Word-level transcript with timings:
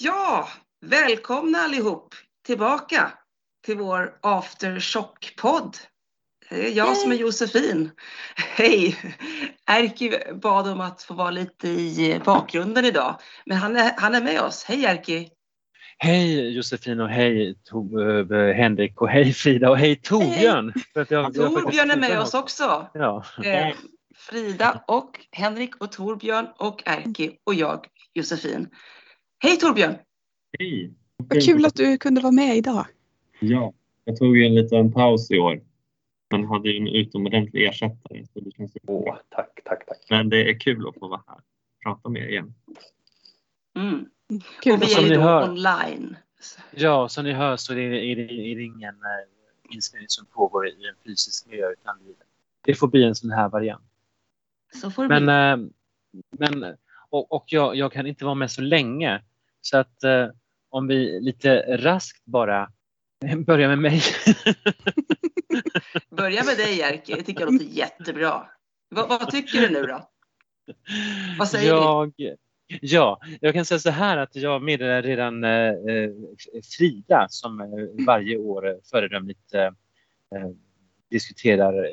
Ja, 0.00 0.48
välkomna 0.80 1.58
allihop 1.58 2.14
tillbaka 2.46 3.12
till 3.64 3.76
vår 3.76 4.18
aftershock-podd. 4.20 5.76
Det 6.50 6.66
är 6.66 6.76
jag 6.76 6.96
som 6.96 7.12
är 7.12 7.16
Josefin. 7.16 7.90
Hej! 8.56 8.96
Erki 9.66 10.12
bad 10.34 10.68
om 10.68 10.80
att 10.80 11.02
få 11.02 11.14
vara 11.14 11.30
lite 11.30 11.68
i 11.68 12.20
bakgrunden 12.24 12.84
idag, 12.84 13.20
men 13.46 13.56
han 13.56 13.76
är, 13.76 13.92
han 13.96 14.14
är 14.14 14.22
med 14.22 14.40
oss. 14.40 14.64
Hej 14.64 14.84
Erki! 14.84 15.28
Hej 15.98 16.56
Josefin 16.56 17.00
och 17.00 17.08
hej 17.08 17.54
to 17.64 18.00
äh, 18.00 18.54
Henrik 18.54 19.00
och 19.00 19.08
hej 19.08 19.32
Frida 19.32 19.70
och 19.70 19.78
hej 19.78 19.96
Torbjörn! 19.96 20.72
Hej. 20.94 21.06
Torbjörn 21.06 21.90
är 21.90 21.96
med 21.96 22.20
oss 22.20 22.34
också. 22.34 22.90
Ja. 22.94 23.24
Eh, 23.44 23.74
Frida 24.16 24.84
och 24.86 25.26
Henrik 25.32 25.76
och 25.76 25.92
Torbjörn 25.92 26.48
och 26.58 26.82
Erki 26.86 27.30
och 27.44 27.54
jag 27.54 27.86
Josefin. 28.14 28.68
Hej 29.42 29.56
Torbjörn! 29.56 29.94
Hej! 30.58 30.92
Vad 31.16 31.42
kul 31.44 31.66
att 31.66 31.74
du 31.74 31.98
kunde 31.98 32.20
vara 32.20 32.32
med 32.32 32.56
idag. 32.56 32.86
Ja, 33.40 33.72
jag 34.04 34.16
tog 34.16 34.36
ju 34.36 34.46
en 34.46 34.54
liten 34.54 34.92
paus 34.92 35.30
i 35.30 35.38
år. 35.38 35.60
Men 36.30 36.44
hade 36.44 36.70
ju 36.70 36.76
en 36.76 36.88
utomordentlig 36.88 37.64
ersättare. 37.66 38.26
Så 38.32 38.40
det 38.40 38.50
känns 38.56 38.76
Åh, 38.86 39.16
tack, 39.28 39.60
tack, 39.64 39.86
tack. 39.86 39.98
Men 40.10 40.28
det 40.28 40.50
är 40.50 40.60
kul 40.60 40.88
att 40.88 40.94
få 40.94 41.08
vara 41.08 41.22
här 41.26 41.36
och 41.36 41.42
prata 41.82 42.08
med 42.08 42.22
er 42.22 42.28
igen. 42.28 42.54
Mm. 43.76 44.06
Kul. 44.62 44.72
Och 44.72 44.82
vi 44.82 44.94
är 44.94 45.02
ju 45.02 45.14
då 45.14 45.20
hör- 45.20 45.50
online. 45.50 46.16
Ja, 46.74 47.08
som 47.08 47.24
ni 47.24 47.32
hör 47.32 47.56
så 47.56 47.72
är 47.72 47.76
det, 47.76 47.82
är 47.82 48.16
det, 48.16 48.22
är 48.22 48.56
det 48.56 48.62
ingen 48.62 48.94
äh, 48.94 49.74
inspelning 49.74 50.08
som 50.08 50.26
pågår 50.26 50.68
i 50.68 50.88
en 50.88 50.94
fysisk 51.04 51.46
miljö 51.46 51.72
utan 51.72 51.96
det, 52.64 52.74
får 52.74 52.88
bli 52.88 53.04
en 53.04 53.14
sån 53.14 53.30
här 53.30 53.48
variant. 53.48 53.84
Så 54.82 54.90
får 54.90 55.08
det 55.08 55.20
Men, 55.20 55.24
bli. 55.58 55.72
äh, 56.42 56.50
men 56.50 56.76
och, 57.10 57.32
och 57.32 57.44
jag, 57.46 57.76
jag 57.76 57.92
kan 57.92 58.06
inte 58.06 58.24
vara 58.24 58.34
med 58.34 58.50
så 58.50 58.62
länge 58.62 59.22
så 59.62 59.78
att 59.78 60.04
äh, 60.04 60.26
om 60.70 60.86
vi 60.86 61.20
lite 61.20 61.76
raskt 61.76 62.24
bara 62.24 62.68
börjar 63.46 63.68
med 63.68 63.78
mig. 63.78 64.02
Börja 66.10 66.44
med 66.44 66.56
dig 66.56 66.80
Erki, 66.80 67.14
det 67.14 67.22
tycker 67.22 67.40
jag 67.40 67.52
låter 67.52 67.66
jättebra. 67.66 68.48
Vad, 68.88 69.08
vad 69.08 69.30
tycker 69.30 69.60
du 69.60 69.70
nu 69.70 69.82
då? 69.82 70.08
Vad 71.38 71.48
säger 71.48 71.68
jag, 71.68 72.12
Ja, 72.80 73.20
jag 73.40 73.54
kan 73.54 73.64
säga 73.64 73.78
så 73.78 73.90
här 73.90 74.16
att 74.16 74.36
jag 74.36 74.62
meddelade 74.62 75.02
redan 75.08 75.44
eh, 75.44 75.68
eh, 75.68 76.10
Frida 76.78 77.26
som 77.28 77.60
eh, 77.60 77.66
varje 78.06 78.36
år 78.36 78.68
eh, 78.68 78.74
föredömligt 78.90 79.54
eh, 79.54 79.64
eh, 80.34 80.50
diskuterar 81.10 81.88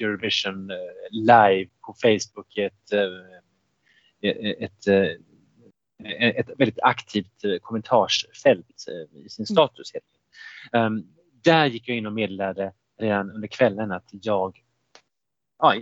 Eurovision 0.00 0.70
eh, 0.70 0.76
live 1.10 1.70
på 1.86 1.94
Facebook 2.02 2.58
ett, 2.58 2.92
eh, 2.92 4.32
ett, 4.58 4.86
eh, 4.86 5.06
ett 6.18 6.50
väldigt 6.58 6.82
aktivt 6.82 7.44
eh, 7.44 7.56
kommentarsfält 7.62 8.84
eh, 8.88 9.24
i 9.24 9.28
sin 9.28 9.46
status. 9.46 9.92
helt 9.94 10.04
enkelt. 10.04 10.86
Um, 10.86 11.06
där 11.42 11.66
gick 11.66 11.88
jag 11.88 11.96
in 11.96 12.06
och 12.06 12.12
meddelade 12.12 12.72
redan 13.00 13.30
under 13.30 13.48
kvällen 13.48 13.92
att 13.92 14.08
jag 14.10 14.64
ja, 15.58 15.74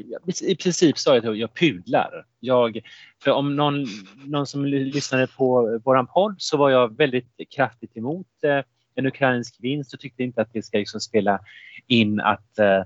i 0.42 0.56
princip 0.56 0.98
sa 0.98 1.14
jag 1.14 1.26
att 1.26 1.38
jag 1.38 1.54
pudlar. 1.54 2.26
Jag, 2.40 2.80
för 3.24 3.30
om 3.30 3.56
någon, 3.56 3.86
någon 4.24 4.46
som 4.46 4.64
lyssnade 4.64 5.26
på 5.26 5.78
våran 5.84 6.06
podd 6.06 6.34
så 6.38 6.56
var 6.56 6.70
jag 6.70 6.96
väldigt 6.96 7.40
kraftigt 7.56 7.96
emot 7.96 8.26
eh, 8.42 8.60
en 8.94 9.06
ukrainsk 9.06 9.56
vinst 9.60 9.94
och 9.94 10.00
tyckte 10.00 10.22
inte 10.22 10.42
att 10.42 10.52
det 10.52 10.62
ska 10.62 10.78
liksom 10.78 11.00
spela 11.00 11.40
in 11.86 12.20
att, 12.20 12.58
eh, 12.58 12.84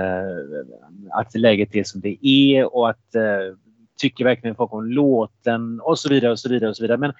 eh, 0.00 0.36
att 1.10 1.34
läget 1.34 1.74
är 1.74 1.84
som 1.84 2.00
det 2.00 2.26
är 2.26 2.74
och 2.74 2.90
att 2.90 3.14
eh, 3.14 3.56
tycker 4.00 4.24
verkligen 4.24 4.56
folk 4.56 4.72
om 4.72 4.84
låten 4.84 5.80
och 5.80 5.98
så 5.98 6.08
vidare 6.08 6.32
och 6.32 6.38
så 6.38 6.48
vidare 6.48 6.70
och 6.70 6.76
så 6.76 6.82
vidare. 6.82 6.98
Men 6.98 7.12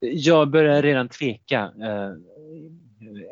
jag 0.00 0.50
började 0.50 0.82
redan 0.82 1.08
tveka 1.08 1.72
eh, 1.82 2.12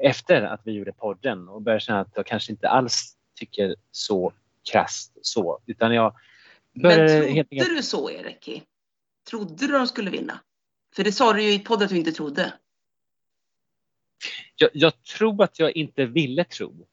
efter 0.02 0.42
att 0.42 0.60
vi 0.64 0.72
gjorde 0.72 0.92
podden 0.92 1.48
och 1.48 1.62
började 1.62 1.80
känna 1.80 2.00
att 2.00 2.12
jag 2.14 2.26
kanske 2.26 2.52
inte 2.52 2.68
alls 2.68 3.16
tycker 3.34 3.76
så 3.90 4.32
krasst 4.72 5.18
så 5.22 5.60
utan 5.66 5.94
jag 5.94 6.14
Men 6.72 6.82
började 6.82 7.08
trodde 7.08 7.32
helt 7.32 7.50
du 7.50 7.82
så 7.82 8.10
Erki? 8.10 8.62
Trodde 9.30 9.66
du 9.66 9.72
de 9.72 9.86
skulle 9.86 10.10
vinna? 10.10 10.40
För 10.96 11.04
det 11.04 11.12
sa 11.12 11.32
du 11.32 11.42
ju 11.42 11.52
i 11.52 11.58
podden 11.58 11.84
att 11.84 11.90
du 11.90 11.98
inte 11.98 12.12
trodde. 12.12 12.52
jag, 14.56 14.70
jag 14.72 15.02
tror 15.02 15.42
att 15.42 15.58
jag 15.58 15.76
inte 15.76 16.06
ville 16.06 16.44
tro. 16.44 16.86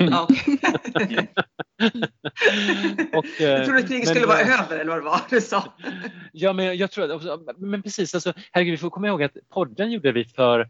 Okej. 0.00 1.32
Och, 3.14 3.24
jag 3.40 3.60
eh, 3.60 3.64
trodde 3.66 3.82
kriget 3.82 4.04
men- 4.04 4.06
skulle 4.14 4.26
vara 4.26 4.40
över 4.40 4.78
eller 4.78 4.90
vad 4.90 4.98
det 4.98 5.04
var 5.04 5.20
du 5.30 5.40
sa. 5.40 5.72
Ja, 6.32 6.52
men 6.52 6.64
jag, 6.64 6.74
jag 6.74 6.90
tror 6.90 7.12
att, 7.12 7.58
men 7.58 7.82
precis, 7.82 8.14
alltså, 8.14 8.32
herregud, 8.52 8.70
vi 8.72 8.76
får 8.78 8.90
komma 8.90 9.06
ihåg 9.08 9.22
att 9.22 9.36
podden 9.48 9.90
gjorde 9.92 10.12
vi 10.12 10.24
för, 10.24 10.68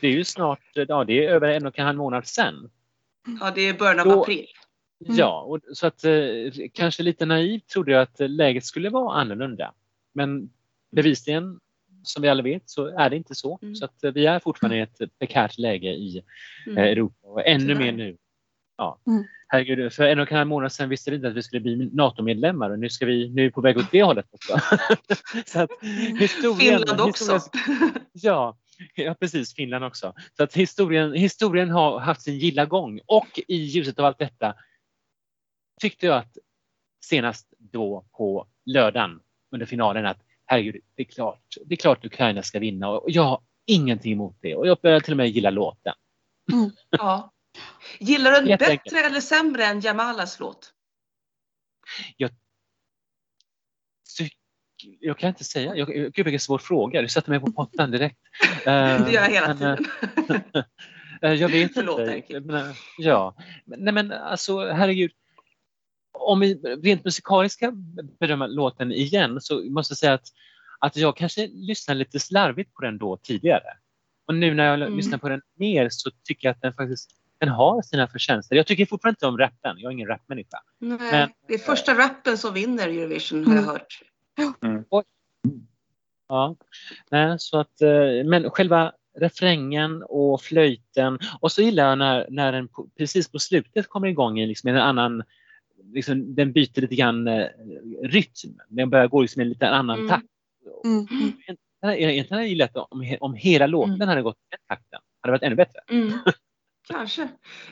det 0.00 0.06
är 0.06 0.12
ju 0.12 0.24
snart, 0.24 0.60
ja 0.72 1.04
det 1.04 1.26
är 1.26 1.30
över 1.30 1.48
en 1.48 1.66
och 1.66 1.78
en 1.78 1.86
halv 1.86 1.98
månad 1.98 2.26
sedan. 2.26 2.70
Ja, 3.40 3.52
det 3.54 3.60
är 3.60 3.74
början 3.74 4.00
av 4.00 4.06
Då- 4.06 4.22
april. 4.22 4.46
Mm. 5.04 5.16
Ja, 5.16 5.42
och, 5.42 5.60
så 5.76 5.86
att 5.86 6.04
eh, 6.04 6.12
kanske 6.72 7.02
lite 7.02 7.26
naivt 7.26 7.68
trodde 7.68 7.92
jag 7.92 8.02
att 8.02 8.30
läget 8.30 8.64
skulle 8.64 8.90
vara 8.90 9.20
annorlunda. 9.20 9.72
Men 10.12 10.50
bevisligen, 10.90 11.60
som 12.02 12.22
vi 12.22 12.28
alla 12.28 12.42
vet, 12.42 12.70
så 12.70 12.86
är 12.86 13.10
det 13.10 13.16
inte 13.16 13.34
så. 13.34 13.58
Mm. 13.62 13.74
Så 13.74 13.84
att 13.84 14.04
eh, 14.04 14.12
vi 14.12 14.26
är 14.26 14.38
fortfarande 14.38 14.76
i 14.76 14.80
ett 14.80 15.18
prekärt 15.18 15.58
läge 15.58 15.88
i 15.88 16.18
eh, 16.18 16.24
Mm. 16.72 16.78
Europa 16.84 17.28
och 17.28 17.46
ännu 17.46 17.74
mer 17.74 17.92
nu. 17.92 18.16
Ja. 18.76 19.00
Mm. 19.06 19.24
Herregud, 19.50 19.92
för 19.92 20.04
en 20.04 20.18
och 20.20 20.32
en 20.32 20.38
halv 20.38 20.48
månad 20.48 20.72
sedan 20.72 20.88
visste 20.88 21.10
vi 21.10 21.16
inte 21.16 21.28
att 21.28 21.34
vi 21.34 21.42
skulle 21.42 21.60
bli 21.60 21.90
NATO-medlemmar 21.92 22.70
och 22.70 22.78
nu 22.78 22.90
ska 22.90 23.06
vi 23.06 23.28
nu 23.28 23.42
är 23.42 23.46
vi 23.46 23.52
på 23.52 23.60
väg 23.60 23.76
åt 23.78 23.90
det 23.92 24.02
hållet 24.02 24.26
också. 24.30 24.58
så 25.46 25.60
att 25.60 25.70
historien, 26.20 26.78
Finland 26.78 27.00
också. 27.00 27.34
historien- 27.34 27.92
Ja, 28.12 28.58
ja, 28.94 29.14
precis. 29.14 29.54
Finland 29.54 29.84
också. 29.84 30.14
Så 30.36 30.42
att 30.42 30.54
historien, 30.56 31.12
historien 31.14 31.70
har 31.70 31.98
haft 32.00 32.22
sin 32.22 32.38
gilla 32.38 32.64
gång 32.66 33.00
och 33.06 33.40
i 33.48 33.56
ljuset 33.56 33.98
av 33.98 34.04
allt 34.04 34.18
detta 34.18 34.54
tyckte 35.80 36.06
jag 36.06 36.16
att 36.18 36.38
senast 37.04 37.54
då 37.58 38.04
på 38.12 38.46
lördagen 38.66 39.20
under 39.52 39.66
finalen 39.66 40.06
att 40.06 40.18
herregud, 40.48 40.82
det 40.94 41.02
är 41.02 41.06
klart, 41.06 41.56
det 41.66 41.74
är 41.74 41.76
klart 41.76 42.04
Ukraina 42.04 42.42
ska 42.42 42.58
vinna 42.58 42.88
och 42.88 43.10
jag 43.10 43.22
har 43.22 43.40
ingenting 43.66 44.12
emot 44.12 44.36
det 44.40 44.54
och 44.54 44.66
jag 44.66 44.78
börjar 44.82 45.00
till 45.00 45.12
och 45.12 45.16
med 45.16 45.28
gilla 45.28 45.50
låten. 45.50 45.94
Ja. 46.90 47.32
Gillar 47.98 48.30
du 48.30 48.36
den 48.46 48.58
bättre 48.58 48.98
eller 48.98 49.20
sämre 49.20 49.64
än 49.64 49.80
Jamalas 49.80 50.40
låt? 50.40 50.72
Tyck- 54.18 54.32
Jag 55.00 55.18
kan 55.18 55.28
inte 55.28 55.44
säga, 55.44 55.76
jag, 55.76 55.88
gud 55.88 56.24
vilken 56.24 56.40
svår 56.40 56.58
fråga, 56.58 57.02
du 57.02 57.08
satte 57.08 57.30
mig 57.30 57.40
på 57.40 57.52
pottan 57.52 57.90
direkt. 57.90 58.18
Det 58.64 59.10
gör 59.12 59.22
jag 59.22 59.30
hela 59.30 59.50
eh, 59.50 59.56
tiden. 59.56 59.84
Eh, 61.22 61.32
Jag 61.32 61.48
vet 61.48 61.74
Förlåt, 61.74 62.00
inte. 62.00 62.40
Men, 62.40 62.70
eh, 62.70 62.76
ja, 62.98 63.36
nej 63.64 63.94
men 63.94 64.12
alltså 64.12 64.70
herregud. 64.70 65.10
Om 66.28 66.40
vi 66.40 66.54
rent 66.82 67.04
musikaliskt 67.04 67.56
ska 67.58 67.72
bedöma 68.20 68.46
låten 68.46 68.92
igen 68.92 69.40
så 69.40 69.64
måste 69.70 69.92
jag 69.92 69.98
säga 69.98 70.12
att, 70.14 70.26
att 70.78 70.96
jag 70.96 71.16
kanske 71.16 71.46
lyssnade 71.46 71.98
lite 71.98 72.20
slarvigt 72.20 72.74
på 72.74 72.82
den 72.82 72.98
då 72.98 73.16
tidigare. 73.16 73.64
Och 74.26 74.34
nu 74.34 74.54
när 74.54 74.64
jag 74.64 74.74
Mm. 74.82 74.96
lyssnar 74.96 75.18
på 75.18 75.28
den 75.28 75.40
mer 75.56 75.88
så 75.90 76.10
tycker 76.24 76.48
jag 76.48 76.52
att 76.54 76.60
den 76.62 76.72
faktiskt 76.74 77.10
den 77.40 77.48
har 77.48 77.82
sina 77.82 78.08
förtjänster. 78.08 78.56
Jag 78.56 78.66
tycker 78.66 78.86
fortfarande 78.86 79.16
inte 79.16 79.26
om 79.26 79.38
rappen, 79.38 79.78
jag 79.78 79.90
är 79.90 79.92
ingen 79.92 80.08
rapmänniska. 80.08 80.58
Nej, 80.78 80.98
Men- 81.00 81.30
det 81.48 81.54
är 81.54 81.58
första 81.58 81.94
rappen 81.98 82.38
som 82.38 82.54
vinner 82.54 82.88
Eurovision 82.88 83.46
har 83.46 83.54
jag 83.54 83.62
Mm. 83.62 84.84
hört. 84.90 85.06
Ja, 86.28 86.56
nej, 87.10 87.36
så 87.38 87.58
att, 87.60 87.80
eh, 87.82 88.24
men 88.24 88.50
själva 88.50 88.92
refrängen 89.18 90.02
och 90.02 90.42
flöjten 90.42 91.18
och 91.40 91.52
så 91.52 91.62
gillar 91.62 91.88
jag 91.88 91.98
när, 91.98 92.26
när 92.30 92.52
den 92.52 92.68
precis 92.98 93.28
på 93.32 93.38
slutet 93.38 93.88
kommer 93.88 94.08
igång 94.08 94.38
i 94.40 94.46
liksom 94.46 94.70
en 94.70 94.76
annan, 94.76 95.22
liksom, 95.92 96.34
den 96.34 96.52
byter 96.52 96.80
lite 96.80 96.94
grann 96.96 97.28
eh, 97.28 97.46
rytm. 98.02 98.58
Den 98.68 98.90
börjar 98.90 99.08
gå 99.08 99.20
liksom 99.22 99.40
i 99.40 99.44
en 99.44 99.48
lite 99.48 99.68
annan 99.68 99.96
Mm. 99.98 100.08
takt. 100.08 100.26
Mm. 100.84 101.06
Mm. 101.10 101.32
Jag- 101.80 101.98
Egentligen 102.00 102.26
hade 102.30 102.42
jag 102.42 102.48
gillat 102.48 102.76
om, 102.76 103.16
om 103.20 103.34
hela 103.34 103.66
låten 103.66 103.94
Mm. 103.94 104.08
hade 104.08 104.22
gått 104.22 104.36
i 104.36 104.50
den 104.50 104.76
takten. 104.78 105.00
hade 105.20 105.32
varit 105.32 105.42
ännu 105.42 105.54
bättre. 105.56 105.80
Mm. 105.90 106.12
Kanske. 106.88 107.22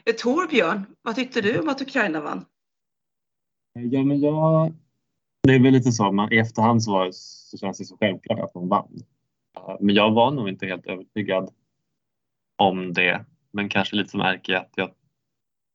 Eh, 0.05 0.15
Torbjörn, 0.19 0.87
vad 1.03 1.15
tyckte 1.15 1.41
du 1.41 1.59
om 1.61 1.69
att 1.69 1.81
Ukraina 1.83 2.21
vann? 2.21 2.45
Ja, 3.73 4.03
men 4.03 4.21
jag... 4.21 4.73
Det 5.43 5.55
är 5.55 5.61
väl 5.63 5.73
lite 5.73 5.93
så, 5.93 6.13
man, 6.13 6.33
i 6.33 6.37
efterhand 6.39 6.83
så, 6.83 6.93
var, 6.93 7.09
så 7.13 7.59
känns 7.59 7.79
det 7.79 7.85
så 7.85 7.97
självklart 7.97 8.41
att 8.41 8.53
de 8.53 8.69
vann. 8.69 9.03
Men 9.81 9.95
jag 9.95 10.11
var 10.13 10.31
nog 10.31 10.49
inte 10.49 10.67
helt 10.67 10.87
övertygad 10.87 11.51
om 12.57 12.93
det. 12.93 13.25
Men 13.51 13.69
kanske 13.69 13.97
lite 13.97 14.11
som 14.11 14.21
Erki 14.21 14.55
att 14.55 14.73
jag 14.75 14.91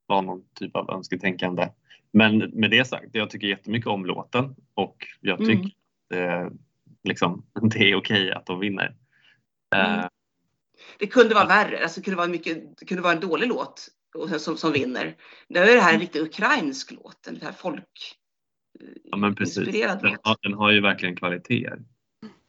var 0.06 0.22
någon 0.22 0.44
typ 0.54 0.76
av 0.76 0.90
önsketänkande. 0.92 1.70
Men 2.14 2.38
med 2.38 2.72
det 2.72 2.86
sagt, 2.86 3.10
jag 3.12 3.30
tycker 3.30 3.48
jättemycket 3.48 3.88
om 3.88 4.06
låten 4.06 4.56
och 4.74 5.08
jag 5.20 5.42
Mm. 5.42 5.64
tycker 5.64 5.76
eh, 6.20 6.50
liksom, 7.04 7.46
det 7.62 7.92
är 7.92 7.96
okej 7.96 8.32
att 8.32 8.46
de 8.46 8.60
vinner. 8.60 8.96
Mm. 9.76 10.00
Eh, 10.00 10.06
Det 11.00 11.08
kunde 11.08 11.36
vara 11.36 11.46
värre, 11.48 11.84
alltså 11.84 12.00
det 12.00 12.06
kunde 12.06 12.18
vara, 12.18 12.28
mycket, 12.28 12.78
det 12.78 12.86
kunde 12.86 13.04
vara 13.04 13.14
en 13.14 13.20
dålig 13.20 13.48
låt 13.48 13.88
som, 14.40 14.58
som 14.58 14.72
vinner. 14.72 15.16
Nu 15.48 15.60
är 15.60 15.76
det 15.76 15.82
här 15.82 15.94
en 15.94 16.00
riktig 16.00 16.20
ukrainsk 16.22 16.92
låt, 16.92 17.28
en 17.28 17.42
här 17.42 17.52
folk 17.52 18.18
Ja, 19.04 19.18
men 19.18 19.36
precis. 19.36 19.72
Den 20.02 20.18
har, 20.24 20.38
den 20.42 20.54
har 20.54 20.72
ju 20.72 20.82
verkligen 20.82 21.16
kvaliteter. 21.16 21.82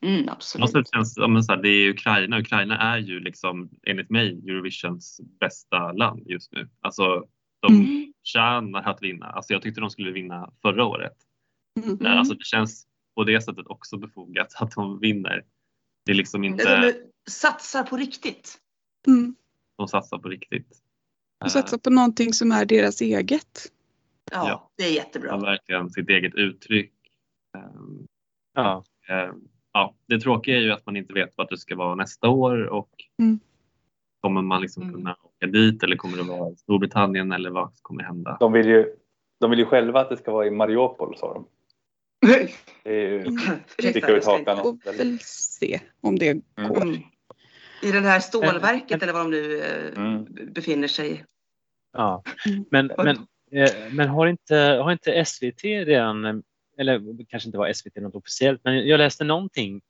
Mm, 0.05 0.29
absolut. 0.29 0.71
sätt 0.71 0.87
känns 0.95 1.17
ja, 1.17 1.29
men 1.29 1.43
så 1.45 1.53
här, 1.53 1.63
det 1.63 1.69
är 1.69 1.91
Ukraina. 1.91 2.39
Ukraina 2.39 2.79
är 2.79 2.99
ju 2.99 3.21
liksom 3.21 3.71
enligt 3.83 4.11
mig 4.11 4.29
Eurovisions 4.49 5.21
bästa 5.41 5.93
land 5.93 6.23
just 6.27 6.53
nu. 6.53 6.69
Alltså 6.81 7.25
de 7.63 7.73
Mm. 7.75 8.13
tjänar 8.23 8.83
att 8.83 9.03
vinna. 9.03 9.27
Alltså 9.27 9.53
jag 9.53 9.63
tyckte 9.63 9.81
de 9.81 9.91
skulle 9.91 10.11
vinna 10.11 10.53
förra 10.63 10.85
året. 10.85 11.17
Mm. 11.85 12.07
Alltså 12.07 12.35
det 12.35 12.45
känns 12.45 12.87
på 13.15 13.25
det 13.25 13.41
sättet 13.41 13.67
också 13.67 13.97
befogat 13.97 14.55
att 14.61 14.71
de 14.75 14.99
vinner. 15.01 15.45
Det 16.07 16.13
är 16.13 16.17
liksom 16.17 16.45
inte, 16.45 16.81
De 17.25 17.31
satsar 17.31 17.83
på 17.83 17.97
riktigt. 17.97 18.59
Mm. 19.07 19.35
de 19.77 19.89
satsar 19.89 20.19
på 20.19 20.29
riktigt. 20.29 20.79
Och 21.45 21.51
satsa 21.53 21.79
på 21.79 21.91
någonting 21.91 22.33
som 22.33 22.53
är 22.53 22.65
deras 22.65 23.01
eget. 23.01 23.73
Ja, 24.31 24.49
Ja. 24.49 24.71
det 24.77 24.83
är 24.85 24.89
De 24.89 24.95
jättebra. 24.95 25.33
har 25.33 25.41
verkligen 25.41 25.91
sitt 25.91 26.09
eget 26.09 26.35
uttryck. 26.35 26.93
Ehm, 27.57 28.07
Ja. 28.55 28.85
eh, 29.09 29.33
ja, 29.73 29.95
det 30.07 30.21
tråkiga 30.21 30.57
är 30.57 30.61
ju 30.61 30.73
att 30.73 30.87
man 30.87 30.97
inte 30.97 31.13
vet 31.13 31.33
vad 31.37 31.49
det 31.51 31.59
ska 31.59 31.77
vara 31.77 31.95
nästa 31.95 32.29
år 32.29 32.67
och 32.67 32.91
Mm. 33.19 33.41
kommer 34.21 34.43
man 34.43 34.61
liksom 34.63 34.83
Mm. 34.83 34.95
kunna 34.95 35.17
åka 35.43 35.51
dit 35.51 35.83
eller 35.83 35.97
kommer 35.97 36.17
det 36.17 36.23
vara 36.23 36.55
Storbritannien 36.57 37.33
eller 37.33 37.51
vad 37.51 37.71
kommer 37.83 38.03
hända? 38.05 38.37
De 38.41 38.53
vill 38.53 38.67
ju, 38.67 38.95
de 39.41 39.51
vill 39.51 39.59
ju 39.59 39.65
själva 39.65 40.01
att 40.01 40.09
det 40.11 40.17
ska 40.17 40.33
vara 40.33 40.47
i 40.47 40.51
Mariupol 40.51 41.17
sa 41.17 41.35
de. 41.35 41.47
Det 42.83 42.91
är 42.91 43.11
ju 43.11 43.21
Mm. 43.21 43.39
sticka 43.79 44.13
ut 44.13 44.25
hakan. 44.25 44.59
Och 44.61 44.79
väl 44.87 45.19
se 45.23 45.81
om 46.01 46.19
det 46.19 46.33
går. 46.57 46.83
Mm. 46.83 46.95
I 47.83 47.93
det 47.93 48.01
här 48.01 48.21
stålverket 48.21 49.03
eller 49.03 49.13
var 49.13 49.21
de 49.21 49.31
nu 49.31 49.61
eh, 49.61 49.99
Mm. 49.99 50.27
befinner 50.53 50.89
sig. 50.89 51.25
Ja. 51.93 52.23
Mm. 52.47 52.65
Men, 52.71 52.91
men, 52.97 53.17
eh, 53.53 53.71
men 53.93 54.09
har, 54.09 54.27
inte, 54.27 54.57
har 54.57 54.93
inte 54.93 55.25
SVT 55.25 55.65
redan, 55.65 56.43
eller 56.79 57.27
kanske 57.29 57.49
inte 57.49 57.59
var 57.59 57.73
SVT 57.73 57.97
något 57.97 58.15
officiellt, 58.15 58.61
men 58.65 58.87
jag 58.89 58.99
läste 58.99 59.25
någonting 59.25 59.81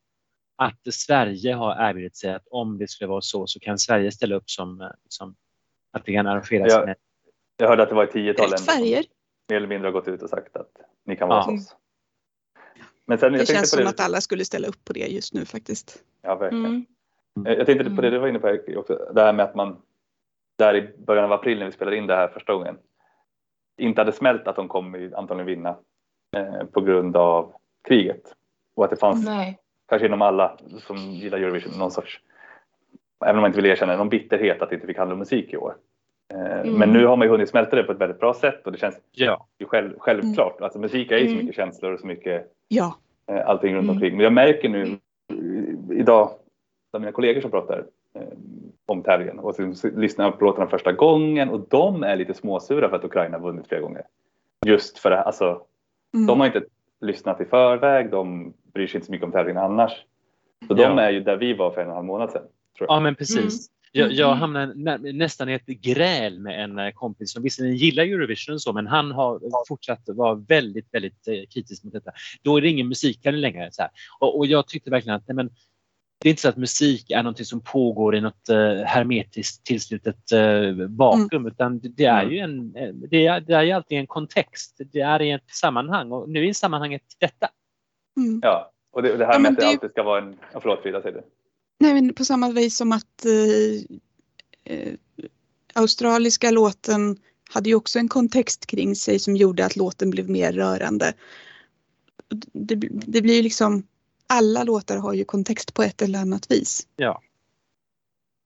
att 0.56 0.94
Sverige 0.94 1.54
har 1.54 1.90
erbjudit 1.90 2.16
sig 2.16 2.34
att 2.34 2.49
om 2.50 2.78
det 2.78 2.88
skulle 2.88 3.08
vara 3.08 3.20
så 3.20 3.46
så 3.46 3.60
kan 3.60 3.78
Sverige 3.78 4.12
ställa 4.12 4.34
upp 4.34 4.50
som, 4.50 4.81
eh, 4.81 4.88
som 5.08 5.34
att 5.92 6.04
det 6.04 6.12
kan 6.12 6.26
arrangeras 6.26 6.72
Ja. 6.72 6.84
med 6.86 6.96
Jag 7.56 7.68
hörde 7.68 7.82
att 7.82 7.88
det 7.88 7.94
var 7.94 8.04
ett 8.04 8.12
tiotal 8.12 8.50
Rätt 8.50 8.66
länder 8.66 9.02
som 9.02 9.08
mer 9.48 9.56
eller 9.56 9.66
mindre 9.66 9.86
har 9.86 9.92
gått 9.92 10.08
ut 10.08 10.22
och 10.22 10.30
sagt 10.30 10.56
att 10.56 10.70
ni 11.04 11.16
kan 11.16 11.28
vara 11.28 11.38
Ja. 11.38 11.50
hos 11.50 11.60
oss. 11.60 11.76
Men 13.06 13.18
sen, 13.18 13.32
jag 13.32 13.42
Det 13.42 13.46
känns 13.46 13.60
på 13.60 13.76
som 13.76 13.84
det, 13.84 13.90
att 13.90 14.00
alla 14.00 14.20
skulle 14.20 14.44
ställa 14.44 14.68
upp 14.68 14.84
på 14.84 14.92
det 14.92 15.06
just 15.06 15.34
nu 15.34 15.44
faktiskt. 15.44 16.04
Ja, 16.22 16.34
verkligen. 16.34 16.64
Mm. 16.66 16.86
Jag 17.58 17.66
tänkte 17.66 17.90
på 17.90 18.02
det 18.02 18.10
du 18.10 18.18
var 18.18 18.28
inne 18.28 18.38
på 18.38 18.58
också, 18.76 19.10
det 19.14 19.22
här 19.22 19.32
med 19.32 19.44
att 19.44 19.54
man 19.54 19.82
där 20.58 20.76
i 20.76 20.96
början 20.98 21.24
av 21.24 21.32
april 21.32 21.58
när 21.58 21.66
vi 21.66 21.72
spelade 21.72 21.96
in 21.96 22.06
det 22.06 22.16
här 22.16 22.28
första 22.28 22.52
gången 22.52 22.78
inte 23.76 24.00
hade 24.00 24.12
smält 24.12 24.48
att 24.48 24.56
de 24.56 24.68
kommer 24.68 25.12
antagligen 25.16 25.46
vinna 25.46 25.76
eh, 26.36 26.64
på 26.64 26.80
grund 26.80 27.16
av 27.16 27.54
kriget. 27.88 28.22
Och 28.74 28.84
att 28.84 28.90
det 28.90 28.96
fanns 28.96 29.26
Nej. 29.26 29.58
kanske 29.88 30.06
inom 30.06 30.22
alla 30.22 30.58
som 30.86 30.96
gillar 30.96 31.38
Eurovision 31.38 31.78
någon 31.78 31.90
sorts, 31.90 32.20
även 33.22 33.36
om 33.36 33.40
man 33.40 33.48
inte 33.50 33.60
vill 33.62 33.70
erkänna 33.70 33.92
det, 33.92 33.98
någon 33.98 34.08
bitterhet 34.08 34.62
att 34.62 34.69
det 34.69 34.74
inte 34.74 34.86
fick 34.86 34.98
handla 34.98 35.12
om 35.12 35.19
musik 35.19 35.52
i 35.52 35.56
år. 35.56 35.74
Eh, 36.34 36.60
Mm. 36.60 36.74
Men 36.74 36.92
nu 36.92 37.06
har 37.06 37.16
man 37.16 37.26
ju 37.26 37.30
hunnit 37.30 37.48
smälta 37.48 37.76
det 37.76 37.82
på 37.82 37.92
ett 37.92 37.98
väldigt 37.98 38.20
bra 38.20 38.34
sätt 38.34 38.66
och 38.66 38.72
det 38.72 38.78
känns 38.78 39.00
Ja, 39.12 39.46
ju 39.58 39.66
själv, 39.66 39.94
självklart. 39.98 40.60
Alltså 40.60 40.78
musik 40.78 41.10
är 41.10 41.16
ju 41.19 41.24
så 41.26 41.32
Mm. 41.32 41.38
mycket 41.44 41.56
känslor 41.56 41.92
och 41.92 42.00
så 42.00 42.06
mycket 42.06 42.52
Ja. 42.69 42.94
eh, 43.26 43.48
allting 43.48 43.74
runt 43.74 43.84
Mm. 43.84 43.94
omkring. 43.96 44.16
Men 44.16 44.24
jag 44.24 44.32
märker 44.32 44.69
nu 44.69 44.98
idag, 45.90 46.30
av 46.92 47.00
mina 47.00 47.12
kollegor 47.12 47.40
som 47.40 47.50
pratar 47.50 47.84
eh, 48.14 48.22
om 48.86 49.02
tävlingen 49.02 49.38
och 49.38 49.54
som 49.54 49.70
s- 49.70 49.84
lyssnar 49.96 50.30
på 50.30 50.44
låtarna 50.44 50.66
första 50.66 50.92
gången 50.92 51.48
och 51.48 51.60
de 51.68 52.02
är 52.02 52.16
lite 52.16 52.34
småsura 52.34 52.88
för 52.88 52.96
att 52.96 53.04
Ukraina 53.04 53.38
har 53.38 53.44
vunnit 53.46 53.66
flera 53.68 53.80
gånger. 53.80 54.02
Just 54.66 54.98
för 54.98 55.10
det 55.10 55.16
här, 55.16 55.22
alltså 55.25 55.62
Mm. 56.14 56.26
de 56.26 56.40
har 56.40 56.46
inte 56.46 56.62
lyssnat 57.00 57.40
i 57.40 57.44
förväg, 57.44 58.10
de 58.10 58.52
bryr 58.72 58.86
sig 58.86 58.96
inte 58.98 59.06
så 59.06 59.12
mycket 59.12 59.25
om 59.26 59.32
tävlingen 59.32 59.62
annars. 59.62 59.92
Så 60.68 60.75
Ja. 60.78 60.88
de 60.88 60.98
är 60.98 61.10
ju 61.10 61.20
där 61.20 61.36
vi 61.36 61.52
var 61.54 61.70
för 61.70 61.80
en 61.80 61.86
och 61.86 61.90
en 61.92 61.96
halv 61.96 62.06
månad 62.06 62.30
sedan. 62.30 62.42
Tror 62.78 62.88
jag. 62.88 62.96
ja 62.96 63.00
men 63.00 63.14
precis. 63.14 63.36
Mm. 63.38 63.58
Jag, 63.94 64.12
jag 64.12 64.28
Mm. 64.28 64.38
hamnade 64.40 64.74
nä, 64.74 65.12
nästan 65.12 65.48
i 65.48 65.52
ett 65.52 65.66
gräl 65.66 66.38
med 66.38 66.64
en 66.64 66.78
eh, 66.78 66.90
kompis 66.90 67.32
som 67.32 67.42
visserligen 67.42 67.76
gillar 67.76 68.02
Eurovision 68.04 68.54
och 68.54 68.62
så, 68.62 68.72
men 68.72 68.86
han 68.86 69.10
har 69.12 69.40
fortsatt 69.69 70.00
vara 70.06 70.34
väldigt, 70.34 70.94
väldigt 70.94 71.28
eh, 71.28 71.34
kritisk 71.54 71.84
mot 71.84 71.92
detta. 71.92 72.10
Då 72.42 72.56
är 72.56 72.60
det 72.60 72.69
ingen 72.69 72.88
musik 72.88 73.19
längre. 73.24 73.69
Så 73.72 73.82
här. 73.82 73.90
Och, 74.19 74.38
och 74.38 74.46
jag 74.46 74.66
tyckte 74.69 74.90
verkligen 74.90 75.16
att 75.16 75.28
nej, 75.28 75.34
men, 75.34 75.50
det 76.20 76.28
är 76.28 76.30
inte 76.30 76.42
så 76.42 76.48
att 76.48 76.56
musik 76.56 77.10
är 77.10 77.22
något 77.22 77.46
som 77.46 77.60
pågår 77.60 78.16
i 78.16 78.20
något 78.20 78.48
eh, 78.48 78.75
hermetiskt 78.84 79.66
tillslutet 79.66 80.32
eh, 80.32 80.86
vakuum, 80.88 81.46
utan 81.46 81.80
det, 81.82 82.04
är 82.04 82.25
ju 82.30 82.38
en, 82.38 82.76
eh, 82.76 82.88
det 82.94 83.26
är, 83.26 83.40
det 83.40 83.52
är 83.52 83.62
ju 83.62 83.72
alltid 83.72 83.98
en 83.98 84.06
kontext. 84.06 84.80
Det 84.92 85.00
är 85.00 85.22
i 85.22 85.30
ett 85.30 85.50
sammanhang 85.50 86.12
och 86.12 86.28
nu 86.30 86.48
är 86.48 86.52
sammanhanget 86.52 87.02
detta. 87.18 87.48
Mm. 88.16 88.40
Ja, 88.42 88.72
och 88.92 89.02
det, 89.02 89.16
det 89.16 89.26
här 89.26 89.32
Ja, 89.32 89.38
med 89.38 89.50
att 89.50 89.56
det 89.56 89.62
det- 89.64 89.68
alltid 89.68 89.90
ska 89.90 90.02
vara 90.02 90.22
en... 90.22 90.36
Ja, 90.52 90.60
förlåt 90.60 90.82
Frida, 90.82 91.02
säger 91.02 91.14
du. 91.16 91.22
Nej, 91.82 91.94
men 91.94 92.14
på 92.14 92.25
samma 92.25 92.50
vis 92.50 92.76
som 92.76 92.93
att 92.93 93.25
eh, 93.25 94.76
eh, 94.76 94.94
australiska 95.75 96.50
låten 96.50 97.17
hade 97.55 97.69
ju 97.69 97.75
också 97.75 97.99
en 97.99 98.08
kontext 98.08 98.67
kring 98.67 98.96
sig 98.96 99.19
som 99.19 99.37
gjorde 99.37 99.67
att 99.67 99.76
låten 99.76 100.11
blev 100.11 100.31
mer 100.31 100.52
rörande. 100.52 101.12
Det, 102.52 102.75
det 102.90 103.23
blir 103.23 103.34
ju 103.34 103.43
liksom, 103.43 103.87
alla 104.26 104.64
låtar 104.64 104.96
har 104.96 105.14
ju 105.14 105.25
kontext 105.25 105.75
på 105.75 105.82
ett 105.82 106.02
eller 106.02 106.19
annat 106.19 106.50
vis. 106.50 106.87
Ja, 106.96 107.23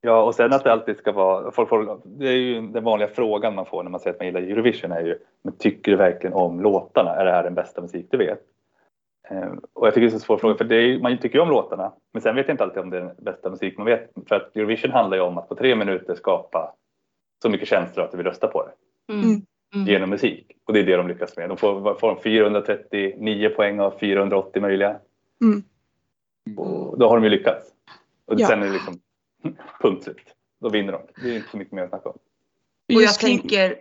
Ja, 0.00 0.22
och 0.22 0.34
sen 0.34 0.52
att 0.52 0.64
det 0.64 0.72
alltid 0.72 0.96
ska 0.96 1.12
vara... 1.12 1.50
Folk 1.50 1.68
folk, 1.68 2.00
det 2.04 2.28
är 2.28 2.32
ju 2.32 2.60
den 2.60 2.84
vanliga 2.84 3.08
frågan 3.08 3.54
man 3.54 3.66
får 3.66 3.82
när 3.82 3.90
man 3.90 4.00
säger 4.00 4.14
att 4.14 4.20
man 4.20 4.26
gillar 4.26 4.40
Eurovision 4.40 4.92
är 4.92 5.00
ju 5.00 5.18
men 5.42 5.56
tycker 5.56 5.90
du 5.90 5.96
verkligen 5.96 6.34
om 6.34 6.60
låtarna? 6.60 7.14
Är 7.14 7.24
det 7.24 7.30
här 7.30 7.44
den 7.44 7.54
bästa 7.54 7.82
musik 7.82 8.06
du 8.10 8.16
vet? 8.16 8.40
Eh, 9.30 9.52
och 9.72 9.86
jag 9.86 9.94
tycker 9.94 10.06
det 10.06 10.14
är 10.14 10.18
så 10.18 10.24
svår 10.24 10.38
fråga 10.38 10.54
för 10.56 10.64
det 10.64 10.76
är, 10.76 10.98
man 10.98 11.18
tycker 11.18 11.38
ju 11.38 11.42
om 11.42 11.48
låtarna 11.50 11.92
men 12.12 12.22
sen 12.22 12.34
vet 12.34 12.48
jag 12.48 12.54
inte 12.54 12.64
alltid 12.64 12.78
om 12.82 12.90
det 12.90 12.96
är 12.96 13.00
den 13.00 13.14
bästa 13.18 13.50
musik 13.50 13.76
man 13.78 13.86
vet. 13.86 14.10
För 14.28 14.34
att 14.36 14.56
Eurovision 14.56 14.90
handlar 14.90 15.16
ju 15.16 15.22
om 15.22 15.38
att 15.38 15.48
på 15.48 15.54
tre 15.54 15.74
minuter 15.76 16.14
skapa 16.14 16.74
så 17.42 17.48
mycket 17.50 17.68
känslor 17.68 18.04
att 18.04 18.10
du 18.10 18.16
vill 18.16 18.26
rösta 18.26 18.46
på 18.48 18.66
det 18.66 18.72
Mm. 19.12 19.42
Mm. 19.74 19.86
genom 19.88 20.10
musik. 20.10 20.52
Och 20.64 20.72
det 20.72 20.80
är 20.80 20.84
det 20.84 20.96
de 20.96 21.08
lyckas 21.08 21.36
med. 21.36 21.48
De 21.48 21.56
får, 21.56 21.94
får 21.94 22.08
de 22.14 22.22
439 22.22 23.48
poäng 23.56 23.80
av 23.80 23.98
480 24.00 24.62
möjliga. 24.62 24.98
Mm. 25.42 25.62
Och 26.58 26.98
då 26.98 27.08
har 27.08 27.16
de 27.16 27.24
ju 27.24 27.30
lyckats. 27.30 27.72
Och 28.26 28.40
Ja. 28.40 28.46
sen 28.46 28.62
är 28.62 28.66
det 28.66 28.72
liksom 28.72 29.00
punkt 29.80 30.04
slut. 30.04 30.34
Då 30.60 30.68
vinner 30.68 30.92
de. 30.92 31.00
Det 31.22 31.30
är 31.30 31.36
inte 31.36 31.48
så 31.50 31.56
mycket 31.56 31.72
mer 31.72 31.82
att 31.82 31.88
snacka 31.88 32.08
om. 32.08 32.18
Och 32.94 33.02
jag 33.02 33.14
tänker, 33.18 33.76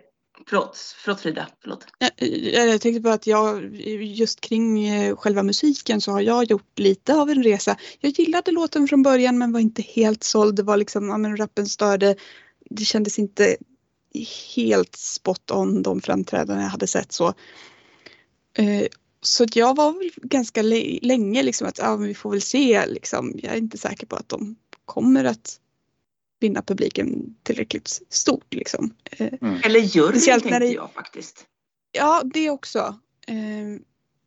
förlåt, 0.46 0.76
förlåt 0.98 1.20
Frida, 1.20 1.48
förlåt. 1.60 1.86
Jag, 1.98 2.10
eh, 2.16 2.68
jag 2.68 2.80
tänkte 2.80 3.00
bara 3.00 3.14
att 3.14 3.26
jag 3.26 3.76
just 4.00 4.40
kring 4.40 4.88
eh, 4.88 5.16
själva 5.16 5.42
musiken 5.42 6.00
så 6.00 6.12
har 6.12 6.20
jag 6.20 6.50
gjort 6.50 6.78
lite 6.78 7.14
av 7.14 7.30
en 7.30 7.42
resa. 7.42 7.76
Jag 8.00 8.10
gillade 8.10 8.50
låten 8.50 8.88
från 8.88 9.02
början 9.02 9.38
men 9.38 9.52
var 9.52 9.60
inte 9.60 9.82
helt 9.82 10.24
såld. 10.24 10.56
Det 10.56 10.62
var 10.62 10.76
liksom, 10.76 11.08
ja 11.08 11.18
men 11.18 11.36
rappen 11.36 11.66
störde. 11.66 12.16
Det 12.70 12.84
kändes 12.84 13.18
inte 13.18 13.56
helt 14.56 14.96
spot 14.96 15.50
on 15.50 15.82
de 15.82 16.00
framträdanden 16.00 16.62
jag 16.62 16.70
hade 16.70 16.86
sett 16.86 17.12
så. 17.12 17.34
Eh, 18.58 18.86
så 19.20 19.46
jag 19.52 19.76
var 19.76 19.92
väl 19.92 20.10
ganska 20.16 20.62
länge 21.02 21.42
liksom 21.42 21.68
att 21.68 21.78
ja, 21.78 21.96
men 21.96 22.08
vi 22.08 22.14
får 22.14 22.30
väl 22.30 22.42
se 22.42 22.86
liksom. 22.86 23.32
Jag 23.42 23.52
är 23.52 23.58
inte 23.58 23.78
säker 23.78 24.06
på 24.06 24.16
att 24.16 24.28
de 24.28 24.56
kommer 24.84 25.24
att 25.24 25.60
vinna 26.40 26.62
publiken 26.62 27.34
tillräckligt 27.42 27.88
stort 28.08 28.54
liksom. 28.54 28.94
Eh, 29.10 29.32
Eller 29.64 29.80
juryn 29.80 30.08
Speciellt 30.10 30.42
tänkte 30.42 30.58
när 30.58 30.66
det- 30.66 30.72
jag 30.74 30.92
faktiskt. 30.92 31.44
Ja, 31.92 32.22
det 32.24 32.50
också. 32.50 32.98
Eh, 33.26 33.80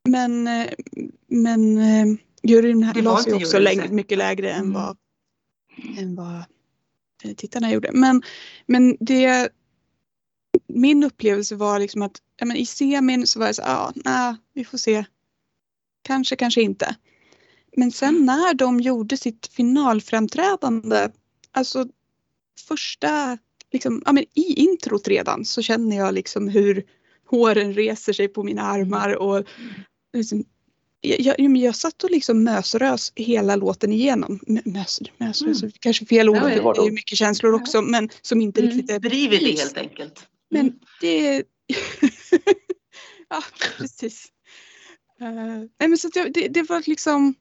Men, 0.10 0.48
eh, 0.48 0.70
men 1.28 1.78
eh, 1.78 2.06
juryn 2.44 2.80
Det 2.80 3.02
var 3.02 3.02
la 3.02 3.24
sig 3.24 3.34
inte 3.34 3.46
också 3.46 3.58
juryns 3.58 3.70
läng- 3.78 3.82
sätt. 3.84 3.92
mycket 3.92 4.18
lägre 4.18 4.52
än 4.52 4.60
Mm. 4.62 4.74
vad, 4.74 4.98
än 5.98 6.16
vad 6.16 6.44
eh, 7.24 7.34
tittarna 7.38 7.72
gjorde. 7.72 7.92
Men, 7.94 8.22
men 8.66 8.98
det, 9.00 9.50
min 10.68 11.04
upplevelse 11.04 11.56
var 11.56 11.80
liksom 11.80 12.02
att 12.02 12.22
ja, 12.38 12.46
men 12.46 12.58
i 12.58 12.66
semin 12.66 13.28
så 13.28 13.40
var 13.40 13.46
jag 13.46 13.56
så 13.56 13.62
ja, 13.62 13.92
nej, 13.96 14.36
vi 14.54 14.66
får 14.66 14.78
se. 14.78 15.06
Kanske, 16.02 16.36
kanske 16.36 16.62
inte. 16.62 16.96
Men 17.78 17.92
sen 17.92 18.10
Mm. 18.10 18.26
när 18.26 18.54
de 18.54 18.80
gjorde 18.80 19.18
sitt 19.18 19.48
finalframträdande, 19.48 21.10
alltså 21.52 21.86
första, 22.68 23.38
liksom, 23.72 24.02
ja, 24.06 24.12
men 24.12 24.24
i 24.34 24.54
introt 24.54 25.08
redan 25.08 25.46
så 25.46 25.62
känner 25.62 25.98
jag 25.98 26.14
liksom 26.14 26.48
hur 26.48 26.84
håren 27.30 27.74
reser 27.74 28.14
sig 28.14 28.28
på 28.28 28.44
mina 28.44 28.62
armar 28.62 29.16
och 29.16 29.46
liksom, 30.14 30.46
jag, 31.02 31.20
jag, 31.20 31.40
men 31.40 31.62
jag 31.62 31.76
satt 31.76 32.04
och 32.04 32.12
liksom 32.12 32.44
mösrös 32.44 33.14
hela 33.16 33.56
låten 33.56 33.92
igenom. 33.94 34.40
Mö- 34.48 34.62
Mös, 34.74 35.00
mösrös, 35.18 35.64
Mm. 35.64 35.72
kanske 35.80 36.06
fel 36.06 36.30
ord, 36.30 36.38
Ja, 36.38 36.42
det 36.44 36.50
det 36.50 36.56
är 36.56 36.84
ju 36.84 36.90
det. 36.90 36.92
mycket 36.96 37.18
känslor 37.18 37.54
också 37.54 37.82
men 37.82 38.10
som 38.22 38.42
inte 38.42 38.62
Mm. 38.62 38.72
riktigt 38.74 38.92
är 38.96 39.00
Driver 39.00 39.40
det 39.40 39.46
helt 39.60 39.78
enkelt. 39.78 40.28
Men 40.50 40.62
Mm. 40.62 40.80
det... 41.02 41.44
ja, 43.30 43.44
precis. 43.78 44.26
Eh, 45.22 45.28
nej, 45.80 45.90
men 45.90 45.98
så 45.98 46.08
att 46.08 46.16
jag, 46.16 46.34
det, 46.34 46.48
det 46.48 46.64
var 46.70 46.84
liksom... 46.86 47.34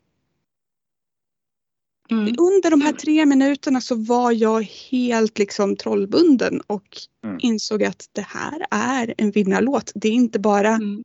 Mm. 2.11 2.35
Under 2.39 2.71
de 2.71 2.81
här 2.81 2.93
tre 2.93 3.27
minuterna 3.27 3.81
så 3.81 3.95
var 3.95 4.33
jag 4.33 4.63
helt 4.91 5.39
liksom 5.39 5.77
trollbunden 5.77 6.61
och 6.67 6.99
Mm. 7.25 7.39
insåg 7.41 7.85
att 7.85 8.09
det 8.13 8.27
här 8.29 8.67
är 8.71 9.15
en 9.19 9.31
vinnarlåt. 9.31 9.93
Det 9.95 10.09
är 10.09 10.13
inte 10.13 10.39
bara 10.39 10.69
Mm. 10.75 11.03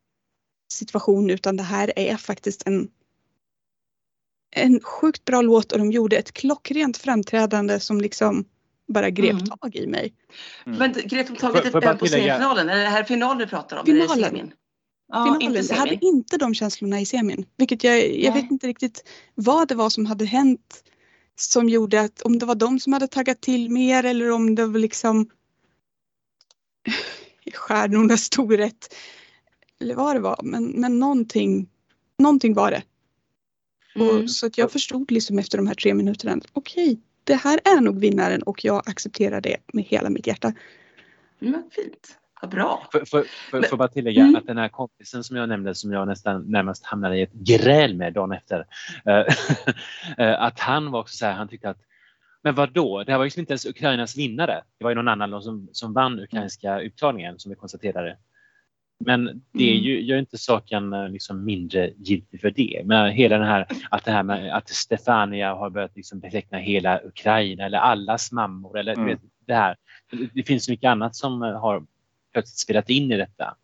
situation 0.73 1.29
utan 1.29 1.57
det 1.57 1.63
här 1.63 1.93
är 1.95 2.17
faktiskt 2.17 2.67
en, 2.67 2.87
en 4.55 4.79
sjukt 4.79 5.25
bra 5.25 5.41
låt 5.41 5.71
och 5.71 5.77
de 5.79 5.91
gjorde 5.91 6.17
ett 6.17 6.31
klockrent 6.31 6.97
framträdande 6.97 7.79
som 7.79 8.01
liksom 8.01 8.45
bara 8.87 9.09
grep 9.09 9.31
Mm. 9.31 9.45
tag 9.45 9.75
i 9.75 9.87
mig. 9.87 10.13
Mm. 10.65 10.77
Men 10.79 10.91
grep 10.93 11.27
de 11.27 11.35
jag 11.41 11.71
bara 11.73 11.91
ett 11.93 11.99
på 11.99 12.07
semifinalen? 12.07 12.69
Är 12.69 12.77
det 12.77 12.89
här 12.89 13.03
finalen 13.03 13.37
vi 13.37 13.45
pratar 13.47 13.77
om? 13.77 13.85
Finalen. 13.85 14.23
semin? 14.29 14.53
Ja, 15.07 15.23
Finalen. 15.25 15.41
inte 15.41 15.73
Jag 15.73 15.79
hade 15.79 15.89
semin. 15.91 16.15
inte 16.15 16.37
de 16.37 16.53
känslorna 16.53 17.01
i 17.01 17.05
semin. 17.05 17.45
Vilket 17.57 17.83
jag, 17.83 17.97
jag 18.19 18.33
Nej. 18.33 18.41
vet 18.41 18.51
inte 18.51 18.67
riktigt 18.67 19.03
vad 19.35 19.67
det 19.67 19.75
var 19.75 19.89
som 19.89 20.05
hade 20.05 20.25
hänt 20.25 20.83
som 21.35 21.69
gjorde 21.69 22.01
att 22.01 22.21
om 22.21 22.39
det 22.39 22.45
var 22.45 22.55
de 22.55 22.79
som 22.79 22.93
hade 22.93 23.07
taggat 23.07 23.41
till 23.41 23.69
mer 23.69 24.03
eller 24.03 24.31
om 24.31 24.55
det 24.55 24.65
var 24.65 24.79
liksom 24.79 25.29
stjärnornas 27.53 28.23
storhet. 28.23 28.95
Eller 29.79 29.95
vad 29.95 30.15
det 30.15 30.19
var. 30.19 30.39
Men, 30.43 30.65
men 30.65 30.99
någonting, 30.99 31.69
någonting 32.17 32.53
var 32.53 32.71
det. 32.71 32.83
Mm. 33.95 34.23
Och, 34.23 34.31
så 34.31 34.45
att 34.45 34.57
jag 34.57 34.71
förstod 34.71 35.11
liksom 35.11 35.39
efter 35.39 35.57
de 35.57 35.67
här 35.67 35.75
tre 35.75 35.93
minuterna. 35.93 36.41
Okej, 36.53 36.99
det 37.23 37.35
här 37.35 37.59
är 37.63 37.81
nog 37.81 37.99
vinnaren 37.99 38.43
och 38.43 38.65
jag 38.65 38.89
accepterar 38.89 39.41
det 39.41 39.57
med 39.73 39.83
hela 39.83 40.09
mitt 40.09 40.27
hjärta. 40.27 40.53
Mm, 41.41 41.63
fint. 41.71 42.17
Vad 42.43 42.49
bra. 42.49 42.87
För, 42.91 43.05
för, 43.05 43.25
Men- 43.51 43.63
för 43.63 43.77
bara 43.77 43.87
tillägga 43.87 44.21
Mm. 44.23 44.35
att 44.35 44.47
den 44.47 44.57
här 44.57 44.67
kompisen 44.69 45.23
som 45.23 45.37
jag 45.37 45.49
nämnde 45.49 45.75
som 45.75 45.91
jag 45.91 46.07
nästan 46.07 46.51
närmast 46.51 46.85
hamnade 46.85 47.17
i 47.17 47.21
ett 47.21 47.33
gräl 47.33 47.95
med 47.97 48.13
dagen 48.13 48.31
efter. 48.31 48.65
eh, 49.05 49.25
eh, 50.27 50.41
att 50.41 50.59
han 50.59 50.91
var 50.91 50.99
också 50.99 51.15
så 51.15 51.25
här, 51.25 51.33
han 51.33 51.47
tyckte 51.47 51.69
att 51.69 51.77
men 52.43 52.55
vad 52.55 52.73
då? 52.73 53.03
Det 53.03 53.11
här 53.11 53.17
var 53.17 53.25
ju 53.25 53.31
inte 53.41 53.51
ens 53.53 53.65
Ukrainas 53.65 54.17
vinnare. 54.17 54.61
Det 54.77 54.83
var 54.83 54.91
ju 54.91 54.95
någon 54.95 55.07
annan 55.07 55.41
som, 55.41 55.69
som 55.71 55.93
vann 55.93 56.19
ukrainska 56.19 56.79
uttagningen 56.81 57.39
som 57.39 57.49
vi 57.49 57.55
konstaterade. 57.55 58.17
Men 59.05 59.25
det 59.53 59.63
är 59.69 59.73
Mm. 59.73 59.83
ju, 59.83 60.01
gör 60.01 60.17
inte 60.17 60.37
saken 60.37 60.93
eh, 60.93 61.09
liksom 61.09 61.45
mindre 61.45 61.91
giltig 61.97 62.41
för 62.41 62.51
det. 62.51 62.81
Men 62.85 63.11
hela 63.11 63.37
den 63.37 63.47
här 63.47 63.67
att 63.91 64.05
det 64.05 64.11
här 64.11 64.23
med 64.23 64.55
att 64.57 64.69
Stefania 64.69 65.53
har 65.55 65.69
börjat 65.69 65.95
liksom 65.95 66.19
beteckna 66.19 66.57
hela 66.57 66.99
Ukraina 67.05 67.65
eller 67.65 67.77
allas 67.77 68.31
mammor 68.31 68.77
eller 68.79 68.93
Mm. 68.93 69.17
det 69.47 69.53
här. 69.53 69.75
Det, 70.33 70.43
finns 70.43 70.69
mycket 70.69 70.87
annat 70.89 71.15
som 71.15 71.41
har 71.41 71.85
plötsligt 72.33 72.57
spelat 72.59 72.89
in 72.89 73.11
i 73.11 73.17
detta. 73.17 73.55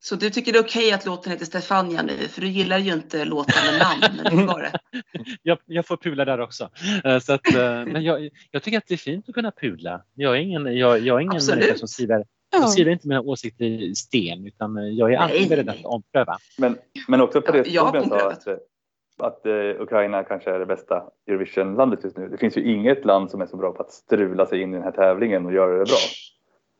Så 0.00 0.14
du 0.16 0.30
tycker 0.30 0.52
det 0.52 0.58
är 0.58 0.62
okej 0.62 0.92
att 0.92 1.06
låten 1.06 1.32
heter 1.32 1.44
Stefania 1.46 2.02
nu? 2.02 2.16
För 2.28 2.40
du 2.40 2.46
gillar 2.48 2.78
ju 2.78 2.92
inte 2.92 3.24
låtar 3.24 3.72
med 3.72 3.80
namn. 3.80 4.20
Eller 4.20 4.30
hur 4.40 4.46
var 4.46 4.60
det? 4.60 4.78
Jag, 5.42 5.58
jag 5.66 5.86
får 5.86 5.96
pula 5.96 6.24
där 6.24 6.40
också. 6.40 6.70
Eh, 7.04 7.18
Så 7.18 7.32
att, 7.32 7.54
eh, 7.54 7.84
men 7.86 8.04
jag, 8.04 8.30
jag 8.50 8.62
tycker 8.62 8.78
att 8.78 8.84
det 8.86 8.94
är 8.94 8.98
fint 8.98 9.28
att 9.28 9.34
kunna 9.34 9.50
pula. 9.50 10.02
Jag 10.14 10.36
är 10.36 10.40
ingen, 10.40 10.76
jag, 10.76 10.98
jag 11.00 11.16
är 11.16 11.20
ingen 11.20 11.36
Absolut. 11.36 11.60
människa 11.60 11.78
som 11.78 11.88
skriver, 11.88 12.24
Ja. 12.50 12.58
jag 12.60 12.70
skriver 12.70 12.90
inte 12.92 13.08
mina 13.08 13.20
åsikter 13.20 13.64
i 13.64 13.94
sten 13.94 14.46
utan 14.46 14.76
eh, 14.76 14.84
jag 14.84 15.12
är 15.12 15.18
alltid 15.18 15.48
beredd 15.48 15.68
att 15.68 15.84
ompröva. 15.84 16.38
Men, 16.58 16.78
men 17.08 17.20
också 17.20 17.42
på 17.42 17.52
det 17.52 17.58
Ja, 17.58 17.64
jag 17.66 17.82
har 17.82 17.92
Torbjörn 17.92 18.36
sa 18.40 18.52
att, 18.52 19.32
att 19.34 19.46
eh, 19.46 19.82
Ukraina 19.82 20.24
kanske 20.24 20.50
är 20.50 20.58
det 20.58 20.66
bästa 20.66 21.02
Eurovision-landet 21.26 22.00
just 22.04 22.16
nu. 22.16 22.28
Det 22.28 22.38
finns 22.38 22.56
ju 22.56 22.72
inget 22.72 23.04
land 23.04 23.30
som 23.30 23.40
är 23.40 23.46
så 23.46 23.56
bra 23.56 23.72
på 23.72 23.82
att 23.82 23.92
strula 23.92 24.46
sig 24.46 24.60
in 24.62 24.70
i 24.70 24.76
den 24.76 24.82
här 24.82 24.92
tävlingen 24.92 25.46
och 25.46 25.52
göra 25.52 25.78
det 25.78 25.84
bra. 25.84 25.96